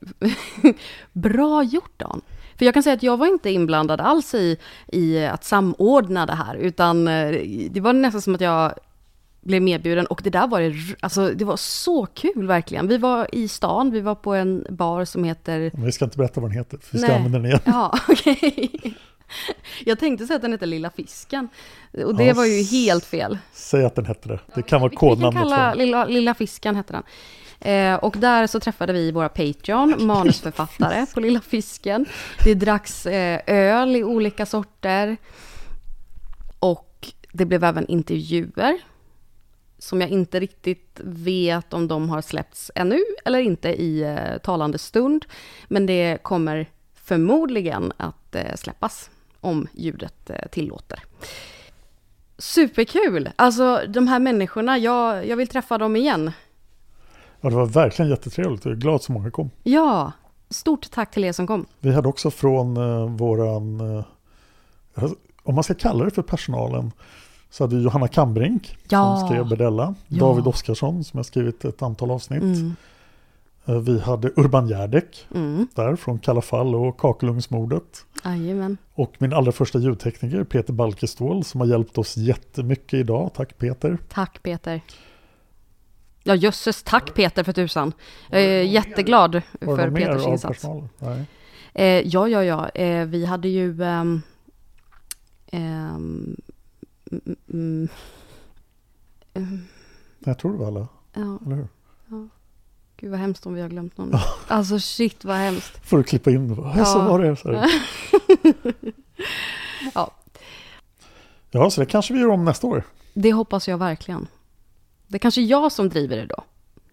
Bra 1.13 1.63
gjort 1.63 1.93
Dan. 1.99 2.21
För 2.59 2.65
jag 2.65 2.75
kan 2.75 2.83
säga 2.83 2.95
att 2.95 3.03
jag 3.03 3.17
var 3.17 3.27
inte 3.27 3.51
inblandad 3.51 4.01
alls 4.01 4.35
i, 4.35 4.57
i 4.87 5.27
att 5.27 5.45
samordna 5.45 6.27
det 6.27 6.35
här, 6.35 6.55
utan 6.55 7.09
eh, 7.09 7.31
det 7.71 7.81
var 7.81 7.93
nästan 7.93 8.23
som 8.23 8.35
att 8.35 8.41
jag 8.41 8.73
blev 9.41 9.63
medbjuden 9.63 10.07
och 10.07 10.21
det 10.25 10.31
där 10.31 10.47
var 10.47 10.61
det, 10.61 10.75
alltså 11.01 11.31
det 11.31 11.45
var 11.45 11.57
så 11.57 12.07
kul 12.07 12.47
verkligen. 12.47 12.89
Vi 12.89 12.99
var 12.99 13.35
i 13.35 13.49
stan, 13.49 13.91
vi 13.91 14.01
var 14.01 14.15
på 14.15 14.35
en 14.35 14.67
bar 14.71 15.05
som 15.05 15.25
heter... 15.25 15.71
Men 15.75 15.85
vi 15.85 15.93
ska 15.93 16.05
inte 16.05 16.19
berätta 16.19 16.41
vad 16.41 16.51
den 16.51 16.59
heter, 16.59 16.79
för 16.79 16.93
vi 16.93 16.99
ska 16.99 17.09
Nej. 17.09 17.17
använda 17.17 17.39
den 17.39 17.47
igen. 17.47 17.61
Ja, 17.65 17.99
okej. 18.09 18.95
Jag 19.85 19.99
tänkte 19.99 20.27
säga 20.27 20.37
att 20.37 20.43
den 20.43 20.53
heter 20.53 20.67
Lilla 20.67 20.91
Fisken. 20.91 21.49
Och 22.05 22.15
det 22.15 22.25
Ja, 22.25 22.35
var 22.35 22.45
ju 22.45 22.63
helt 22.63 23.05
fel. 23.05 23.39
Säg 23.53 23.85
att 23.85 23.95
den 23.95 24.07
hette 24.07 24.29
det. 24.29 24.39
Det 24.55 24.63
kan 24.63 24.81
vara 24.81 24.91
Vi 24.91 24.97
kan 24.97 25.09
kodnamnet 25.09 25.43
kalla. 25.43 25.75
Lilla, 25.75 26.05
Lilla 26.05 26.35
Fisken 26.35 26.77
hette 26.77 26.93
den. 26.93 27.03
Eh, 27.61 27.95
och 27.95 28.17
där 28.19 28.47
så 28.47 28.61
träffade 28.61 28.93
vi 28.93 29.13
våra 29.13 29.29
Patreon, 29.29 29.95
manusförfattare 30.07 31.07
på 31.15 31.21
Lilla 31.21 31.41
Fisken. 31.41 32.07
Det 32.45 32.55
dracks 32.55 33.07
eh, 33.07 33.41
öl 33.47 33.97
i 33.97 34.05
olika 34.05 34.47
sorter. 34.47 35.17
Och 36.59 37.13
det 37.33 37.45
blev 37.45 37.65
även 37.65 37.87
intervjuer. 37.87 38.79
Som 39.79 40.01
jag 40.01 40.11
inte 40.11 40.41
riktigt 40.41 41.01
vet 41.05 41.73
om 41.73 41.89
de 41.89 42.11
har 42.11 42.23
släppts 42.23 42.71
ännu 42.75 42.99
eller 43.25 43.39
inte 43.39 43.69
i 43.69 44.01
eh, 44.03 44.39
talande 44.43 44.79
stund. 44.79 45.25
Men 45.69 45.87
det 45.87 46.19
kommer 46.23 46.67
förmodligen 47.05 47.93
att 47.97 48.35
eh, 48.35 48.55
släppas 48.57 49.11
om 49.41 49.67
ljudet 49.75 50.31
eh, 50.31 50.49
tillåter. 50.51 50.99
Superkul! 52.39 53.31
Alltså 53.37 53.81
de 53.89 54.09
här 54.09 54.19
människorna, 54.19 54.79
jag, 54.79 55.27
jag 55.27 55.37
vill 55.37 55.49
träffa 55.49 55.79
dem 55.79 55.97
igen. 55.97 56.33
Ja, 57.41 57.49
det 57.51 57.57
var 57.57 57.67
verkligen 57.67 58.11
jättetrevligt 58.11 58.65
jag 58.65 58.73
är 58.73 58.77
glad 58.77 59.03
så 59.03 59.13
många 59.13 59.31
kom. 59.31 59.51
Ja, 59.63 60.13
stort 60.51 60.91
tack 60.91 61.11
till 61.11 61.25
er 61.25 61.33
som 61.33 61.47
kom. 61.47 61.67
Vi 61.81 61.93
hade 61.93 62.09
också 62.09 62.31
från 62.31 62.77
eh, 62.77 63.09
våran, 63.17 63.81
eh, 63.99 64.05
om 65.43 65.55
man 65.55 65.65
ska 65.65 65.75
kalla 65.75 66.05
det 66.05 66.11
för 66.11 66.23
personalen, 66.23 66.93
så 67.51 67.65
hade 67.65 67.77
vi 67.77 67.83
Johanna 67.83 68.09
Kambrink 68.09 68.77
Ja. 68.89 69.17
som 69.19 69.29
skrev 69.29 69.49
Berdella, 69.49 69.95
Ja. 70.09 70.19
David 70.21 70.47
Oskarsson 70.47 71.05
som 71.05 71.19
har 71.19 71.25
skrivit 71.25 71.65
ett 71.65 71.83
antal 71.83 72.11
avsnitt. 72.11 72.43
Mm. 72.43 72.77
Eh, 73.69 73.75
Vi 73.81 74.01
hade 74.01 74.29
Urban 74.37 74.69
Järdek 74.69 75.27
Mm. 75.35 75.67
där 75.75 75.97
från 75.97 76.19
Kalla 76.19 76.41
fall 76.41 76.75
och 76.75 76.99
Kakelugnsmordet. 77.01 78.05
Jajamän. 78.25 78.77
Och 78.95 79.15
min 79.19 79.33
allra 79.33 79.53
första 79.53 79.79
ljudtekniker 79.79 80.45
Peter 80.45 80.73
Balkestål 80.73 81.45
som 81.45 81.61
har 81.61 81.69
hjälpt 81.69 81.99
oss 81.99 82.17
jättemycket 82.17 82.95
idag. 82.95 83.31
Tack 83.35 83.59
Peter. 83.59 83.99
Tack 84.09 84.43
Peter. 84.43 84.81
Ja 86.23 86.35
jösses, 86.35 86.83
tack 86.83 87.15
Peter 87.15 87.45
för 87.45 87.53
tusan. 87.53 87.93
Jag 88.31 88.43
är 88.43 88.63
jätteglad 88.63 89.43
Var 89.61 89.77
för 89.77 89.91
Peters 89.91 90.27
insats. 90.27 90.65
Eh, 91.75 91.85
ja, 91.85 92.29
ja, 92.29 92.45
ja. 92.45 92.69
Eh, 92.69 93.07
vi 93.07 93.25
hade 93.27 93.49
ju... 93.49 93.83
ehm, 93.83 94.23
ehm, 95.47 96.37
mm, 97.53 97.89
mm, 99.35 99.61
Jag 100.25 100.39
tror 100.39 100.53
det 100.53 100.59
var 100.59 100.67
alla, 100.67 100.89
ja, 101.15 101.39
eller 101.47 101.57
hur? 101.57 101.69
Gud 103.01 103.11
vad 103.11 103.21
hemskt 103.21 103.47
om 103.47 103.55
vi 103.55 103.61
har 103.61 103.69
glömt 103.69 103.99
någon. 103.99 104.13
Alltså 104.49 104.79
shit 104.79 105.25
vad 105.25 105.37
hemskt. 105.37 105.89
Får 105.89 105.97
du 105.99 106.05
klippa 106.05 106.31
in 106.31 106.49
det? 106.55 106.73
Ja. 106.77 106.85
Så 106.85 106.99
var 106.99 107.19
det. 107.23 107.37
Så. 107.37 107.53
Ja, 109.95 110.11
Ja, 111.51 111.71
så 111.71 111.81
det 111.81 111.87
kanske 111.87 112.15
vi 112.15 112.21
gör 112.21 112.29
om 112.29 112.45
nästa 112.45 112.67
år. 112.67 112.83
det 113.15 113.33
hoppas 113.33 113.69
jag 113.69 113.79
verkligen. 113.79 114.27
Det 115.07 115.17
är 115.17 115.19
kanske 115.19 115.41
jag 115.41 115.73
som 115.73 115.89
driver 115.89 116.17
det 116.17 116.27
då. 116.27 116.45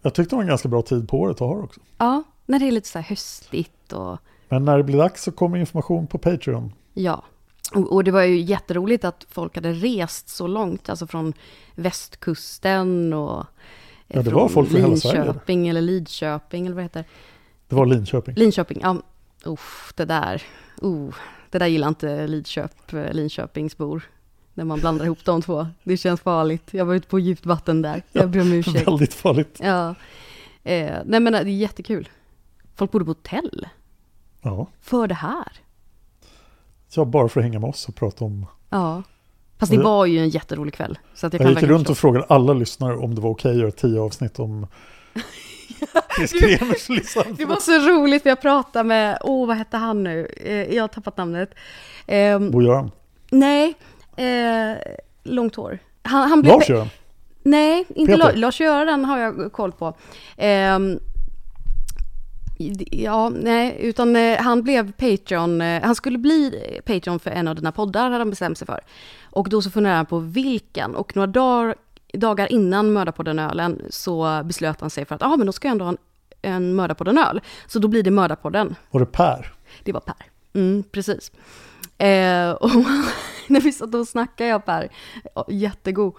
Jag 0.02 0.14
tyckte 0.14 0.30
det 0.30 0.36
var 0.36 0.44
en 0.44 0.50
ganska 0.50 0.68
bra 0.70 0.82
tid 0.82 1.10
på 1.10 1.20
året 1.20 1.34
att 1.36 1.40
ha 1.48 1.56
också. 1.56 1.80
Ja, 1.98 2.24
när 2.46 2.60
det 2.60 2.68
är 2.68 2.72
lite 2.72 2.88
så 2.88 3.00
här 3.00 3.06
höstigt 3.06 3.94
och 3.94 4.18
Men 4.50 4.66
när 4.66 4.78
det 4.78 4.84
blir 4.84 4.98
dags 4.98 5.24
så 5.24 5.32
kommer 5.32 5.58
information 5.58 6.08
på 6.08 6.18
Patreon. 6.18 6.74
ja. 6.94 7.24
Och, 7.74 7.92
och 7.94 8.04
det 8.04 8.12
var 8.12 8.22
ju 8.22 8.42
jätteroligt 8.42 9.04
att 9.06 9.26
folk 9.30 9.56
hade 9.56 9.72
rest 9.74 10.30
så 10.30 10.48
långt, 10.48 10.90
alltså 10.90 11.08
från 11.08 11.34
västkusten 11.76 13.14
och 13.14 13.46
Ja, 14.08 14.22
det 14.22 14.32
var 14.32 14.50
folk 14.50 14.70
från 14.70 14.82
hela 14.82 14.98
Sverige. 14.98 15.24
Linköping 15.24 15.68
eller 15.68 15.82
Lidköping 15.82 16.66
eller 16.66 16.76
vad 16.76 16.84
heter. 16.84 17.06
Det 17.68 17.76
var 17.76 17.86
Linköping. 17.86 18.36
Linköping, 18.36 18.80
ja. 18.82 19.02
Uff, 19.46 19.94
det 19.96 20.06
där. 20.06 20.44
Uh, 20.84 21.16
det 21.50 21.60
där 21.60 21.68
gillar 21.68 21.88
inte 21.88 22.28
Lidköp, 22.28 22.94
eh, 22.94 23.14
Linköpingsbor. 23.14 24.04
När 24.54 24.66
man 24.66 24.80
blandar 24.80 25.06
ihop 25.06 25.26
de 25.26 25.42
två. 25.42 25.68
Det 25.84 25.98
känns 25.98 26.22
farligt. 26.22 26.68
Jag 26.72 26.86
var 26.86 26.94
ute 26.94 27.08
på 27.08 27.20
djupt 27.20 27.46
vatten 27.46 27.82
där. 27.82 28.04
Jag 28.12 28.30
ber 28.30 28.42
om 28.42 28.54
ursäkt. 28.54 28.88
Väldigt 28.88 29.14
farligt. 29.14 29.60
Ja. 29.64 29.96
Eh, 30.64 30.98
nej 31.06 31.20
men 31.20 31.34
det 31.34 31.40
är 31.40 31.46
jättekul. 31.46 32.10
Folk 32.76 32.92
bodde 32.92 33.06
på 33.06 33.10
hotell. 33.12 33.68
Ja. 34.42 34.68
För 34.82 35.08
det 35.08 35.16
här. 35.16 35.52
ja, 36.96 37.06
bara 37.06 37.30
för 37.30 37.40
att 37.40 37.44
hänga 37.44 37.60
med 37.60 37.70
oss 37.70 37.88
och 37.88 37.96
prata 37.96 38.26
om... 38.26 38.46
Ja. 38.70 39.04
Fast 39.60 39.72
det 39.72 39.78
var 39.78 40.06
ju 40.06 40.20
en 40.20 40.30
jätterolig 40.30 40.74
kväll. 40.74 40.98
Så 41.14 41.28
att 41.28 41.34
jag, 41.34 41.42
Jag 41.42 41.50
gick 41.50 41.64
runt 41.64 41.90
och 41.90 41.98
frågade 41.98 42.26
alla 42.30 42.54
lyssnare 42.54 42.96
om 42.98 43.16
det 43.16 43.22
var 43.22 43.30
okej 43.30 43.52
att 43.52 43.58
göra 43.58 43.72
tio 43.72 44.00
avsnitt 44.02 44.40
om 44.40 44.68
Kremers 46.40 46.90
liksom. 46.90 47.24
Det 47.38 47.46
var 47.46 47.56
så 47.60 47.72
roligt 47.72 48.22
för 48.24 48.30
jag 48.30 48.42
pratade 48.42 48.84
med, 48.84 49.18
åh 49.22 49.48
vad 49.48 49.58
hette 49.58 49.78
han 49.78 50.04
nu? 50.04 50.28
Eh, 50.46 50.76
jag 50.76 50.84
har 50.84 50.88
tappat 50.88 51.18
namnet. 51.18 51.50
Ehm, 52.08 52.52
Bo-Göran. 52.52 52.92
nej, 53.32 53.74
eh, 54.16 54.78
långt 55.24 55.56
hår. 55.56 55.80
Han, 56.04 56.30
han 56.30 56.42
blev, 56.42 56.54
Lars-Göran. 56.54 56.90
Nej, 57.44 57.86
inte 57.96 58.12
Peter. 58.12 58.18
La- 58.18 58.32
Lars-Göran 58.36 59.06
har 59.06 59.18
jag 59.20 59.52
koll 59.52 59.72
på. 59.72 59.94
Ehm, 60.38 61.00
ja, 62.92 63.30
nej, 63.30 63.78
utan 63.80 64.16
eh, 64.16 64.38
han 64.38 64.64
blev 64.64 64.92
Patreon, 64.92 65.62
eh, 65.62 65.82
han 65.84 65.96
skulle 65.96 66.18
bli 66.18 66.60
Patreon 66.86 67.20
för 67.20 67.32
en 67.32 67.48
av 67.48 67.56
dina 67.56 67.72
poddar, 67.72 68.04
hade 68.04 68.18
han 68.18 68.30
bestämt 68.30 68.58
sig 68.58 68.66
för. 68.66 68.80
Och 69.36 69.50
då 69.50 69.62
så 69.62 69.72
funderade 69.72 69.98
han 69.98 70.06
på 70.06 70.20
vilken, 70.20 70.96
och 70.96 71.16
några 71.16 71.28
dagar, 71.28 71.76
dagar 72.14 72.52
innan 72.52 72.94
Mördarpodden-ölen 72.94 73.82
så 73.90 74.42
beslöt 74.44 74.82
han 74.82 74.90
sig 74.90 75.06
för 75.06 75.16
att, 75.16 75.22
ja 75.22 75.28
ah, 75.28 75.38
men 75.38 75.46
då 75.46 75.54
ska 75.54 75.68
jag 75.68 75.72
ändå 75.72 75.86
ha 75.86 75.90
en, 75.92 75.98
en 76.42 76.76
Mördarpodden-öl. 76.76 77.42
Så 77.68 77.80
då 77.80 77.88
blir 77.88 78.04
det 78.04 78.12
Mördarpodden. 78.12 78.76
Var 78.92 79.00
det 79.00 79.06
Per? 79.06 79.54
Det 79.84 79.92
var 79.92 80.00
Per. 80.00 80.16
Mm, 80.54 80.84
precis. 80.92 81.32
Eh, 81.98 82.52
och 82.52 82.70
när 83.48 83.62
vi 83.62 83.72
satt 83.72 83.96
och 83.96 84.08
snackade, 84.08 84.50
jag 84.50 84.58
och 84.58 84.66
Per, 84.66 84.90
jättegod, 85.48 86.14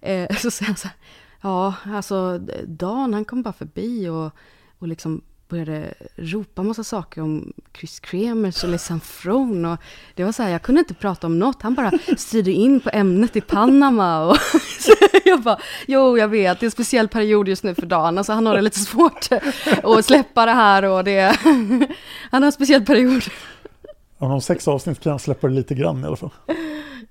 eh, 0.00 0.36
så 0.36 0.50
säger 0.50 0.66
han 0.66 0.76
så 0.76 0.88
här, 0.88 0.96
ja, 1.40 1.74
alltså 1.84 2.38
Dan 2.66 3.14
han 3.14 3.24
kom 3.24 3.42
bara 3.42 3.52
förbi 3.52 4.08
och, 4.08 4.30
och 4.78 4.88
liksom 4.88 5.22
började 5.48 5.94
ropa 6.16 6.62
massa 6.62 6.84
saker 6.84 7.22
om 7.22 7.52
Chris 7.78 8.00
Kremers 8.00 8.64
och 8.64 8.70
Lisanne 8.70 9.00
Frohn 9.00 9.64
och 9.64 9.78
det 10.14 10.24
var 10.24 10.32
så 10.32 10.42
här, 10.42 10.50
jag 10.50 10.62
kunde 10.62 10.78
inte 10.78 10.94
prata 10.94 11.26
om 11.26 11.38
något, 11.38 11.62
han 11.62 11.74
bara 11.74 11.92
styrde 12.16 12.50
in 12.50 12.80
på 12.80 12.90
ämnet 12.92 13.36
i 13.36 13.40
Panama 13.40 14.26
och 14.26 14.36
jag 15.24 15.42
bara, 15.42 15.58
jo 15.86 16.18
jag 16.18 16.28
vet, 16.28 16.60
det 16.60 16.64
är 16.64 16.66
en 16.66 16.70
speciell 16.70 17.08
period 17.08 17.48
just 17.48 17.64
nu 17.64 17.74
för 17.74 17.86
Dan, 17.86 18.18
alltså 18.18 18.32
han 18.32 18.46
har 18.46 18.54
det 18.54 18.62
lite 18.62 18.78
svårt 18.78 19.28
att 19.82 20.04
släppa 20.04 20.46
det 20.46 20.52
här 20.52 20.82
och 20.82 21.04
det, 21.04 21.36
han 22.30 22.42
har 22.42 22.46
en 22.46 22.52
speciell 22.52 22.84
period. 22.84 23.22
Om 24.18 24.30
de 24.30 24.40
sex 24.40 24.68
avsnitt 24.68 25.00
kan 25.00 25.12
jag 25.12 25.20
släppa 25.20 25.48
det 25.48 25.54
lite 25.54 25.74
grann 25.74 26.04
i 26.04 26.06
alla 26.06 26.16
fall. 26.16 26.32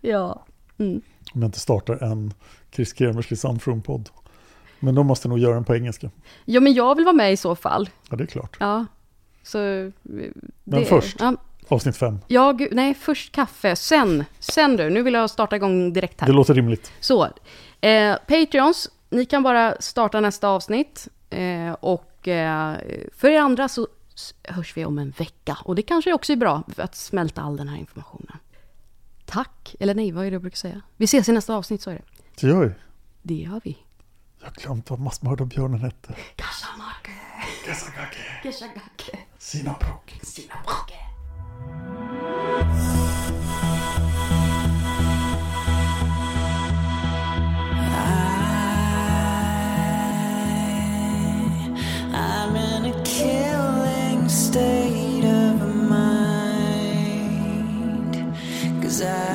Ja. 0.02 0.46
Mm. 0.78 1.02
Om 1.34 1.42
jag 1.42 1.48
inte 1.48 1.60
startar 1.60 2.04
en 2.04 2.34
Chris 2.76 2.94
Kremers 2.94 3.30
Lisanne 3.30 3.60
From-podd. 3.60 4.10
Men 4.86 4.96
då 4.96 5.04
måste 5.04 5.28
nog 5.28 5.40
göra 5.40 5.54
den 5.54 5.64
på 5.64 5.76
engelska. 5.76 6.10
Ja, 6.46 6.60
men 6.60 6.74
jag 6.74 6.96
vill 6.96 7.06
vara 7.06 7.16
med 7.16 7.34
i 7.34 7.38
så 7.38 7.56
fall. 7.56 7.90
Ja, 8.10 8.16
det 8.16 8.24
är 8.24 8.28
klart. 8.28 8.58
Ja. 8.60 8.86
Så... 9.44 9.60
eh, 9.60 9.92
Men 10.04 10.34
det- 10.64 10.86
först, 10.86 11.16
Ja, 11.20 11.36
avsnitt 11.68 11.98
fem. 11.98 12.20
ja, 12.28 12.52
gud, 12.52 12.70
nej, 12.72 12.94
först 12.94 13.32
kaffe, 13.32 13.76
sen, 13.76 14.26
sen 14.40 14.78
du, 14.78 14.90
nu 14.90 15.04
vill 15.04 15.14
jag 15.14 15.30
starta 15.30 15.56
igång 15.56 15.94
direkt 15.94 16.22
här. 16.22 16.28
Det 16.28 16.34
låter 16.34 16.54
rimligt. 16.54 16.92
Så, 17.00 17.24
eh, 17.82 18.16
Patreons, 18.28 18.90
ni 19.10 19.26
kan 19.26 19.44
bara 19.44 19.76
starta 19.82 20.20
nästa 20.22 20.48
avsnitt. 20.48 21.08
Eh, 21.30 21.72
och 21.80 22.28
eh, 22.28 22.76
för 23.18 23.30
er 23.30 23.40
andra 23.40 23.68
så 23.68 23.88
hörs 24.44 24.78
vi 24.78 24.86
om 24.86 24.98
en 25.00 25.10
vecka. 25.12 25.58
Och 25.66 25.76
det 25.76 25.82
kanske 25.82 26.14
också 26.14 26.32
är 26.34 26.38
bra 26.38 26.64
för 26.76 26.84
att 26.84 26.96
smälta 26.96 27.42
all 27.42 27.58
den 27.58 27.68
här 27.68 27.78
informationen. 27.78 28.38
Tack, 29.26 29.76
eller 29.80 29.96
nej, 29.96 30.12
vad 30.12 30.26
är 30.26 30.32
det 30.32 30.36
jag 30.36 30.42
brukar 30.42 30.58
säga? 30.58 30.82
Vi 30.98 31.06
ses 31.06 31.30
i 31.30 31.32
nästa 31.32 31.56
avsnitt, 31.56 31.82
så 31.82 31.90
är 31.90 31.94
det. 31.96 32.02
Det 32.42 32.48
gör 32.48 32.66
vi. 32.66 32.72
Det 33.22 33.34
gör 33.34 33.62
vi. 33.64 33.78
Jag 34.46 34.52
har 34.52 34.56
glömt 34.62 34.90
vad 34.90 35.00
massmördarbjörnen 35.00 35.80
hette. 35.80 36.16
Kashamake. 36.36 37.12
I'm 52.14 52.56
in 52.56 52.86
a 52.86 53.04
killing 53.04 54.30
state 54.30 55.26
of 55.26 55.76
mind. 55.90 57.16
Cause 58.84 59.02
I 59.02 59.35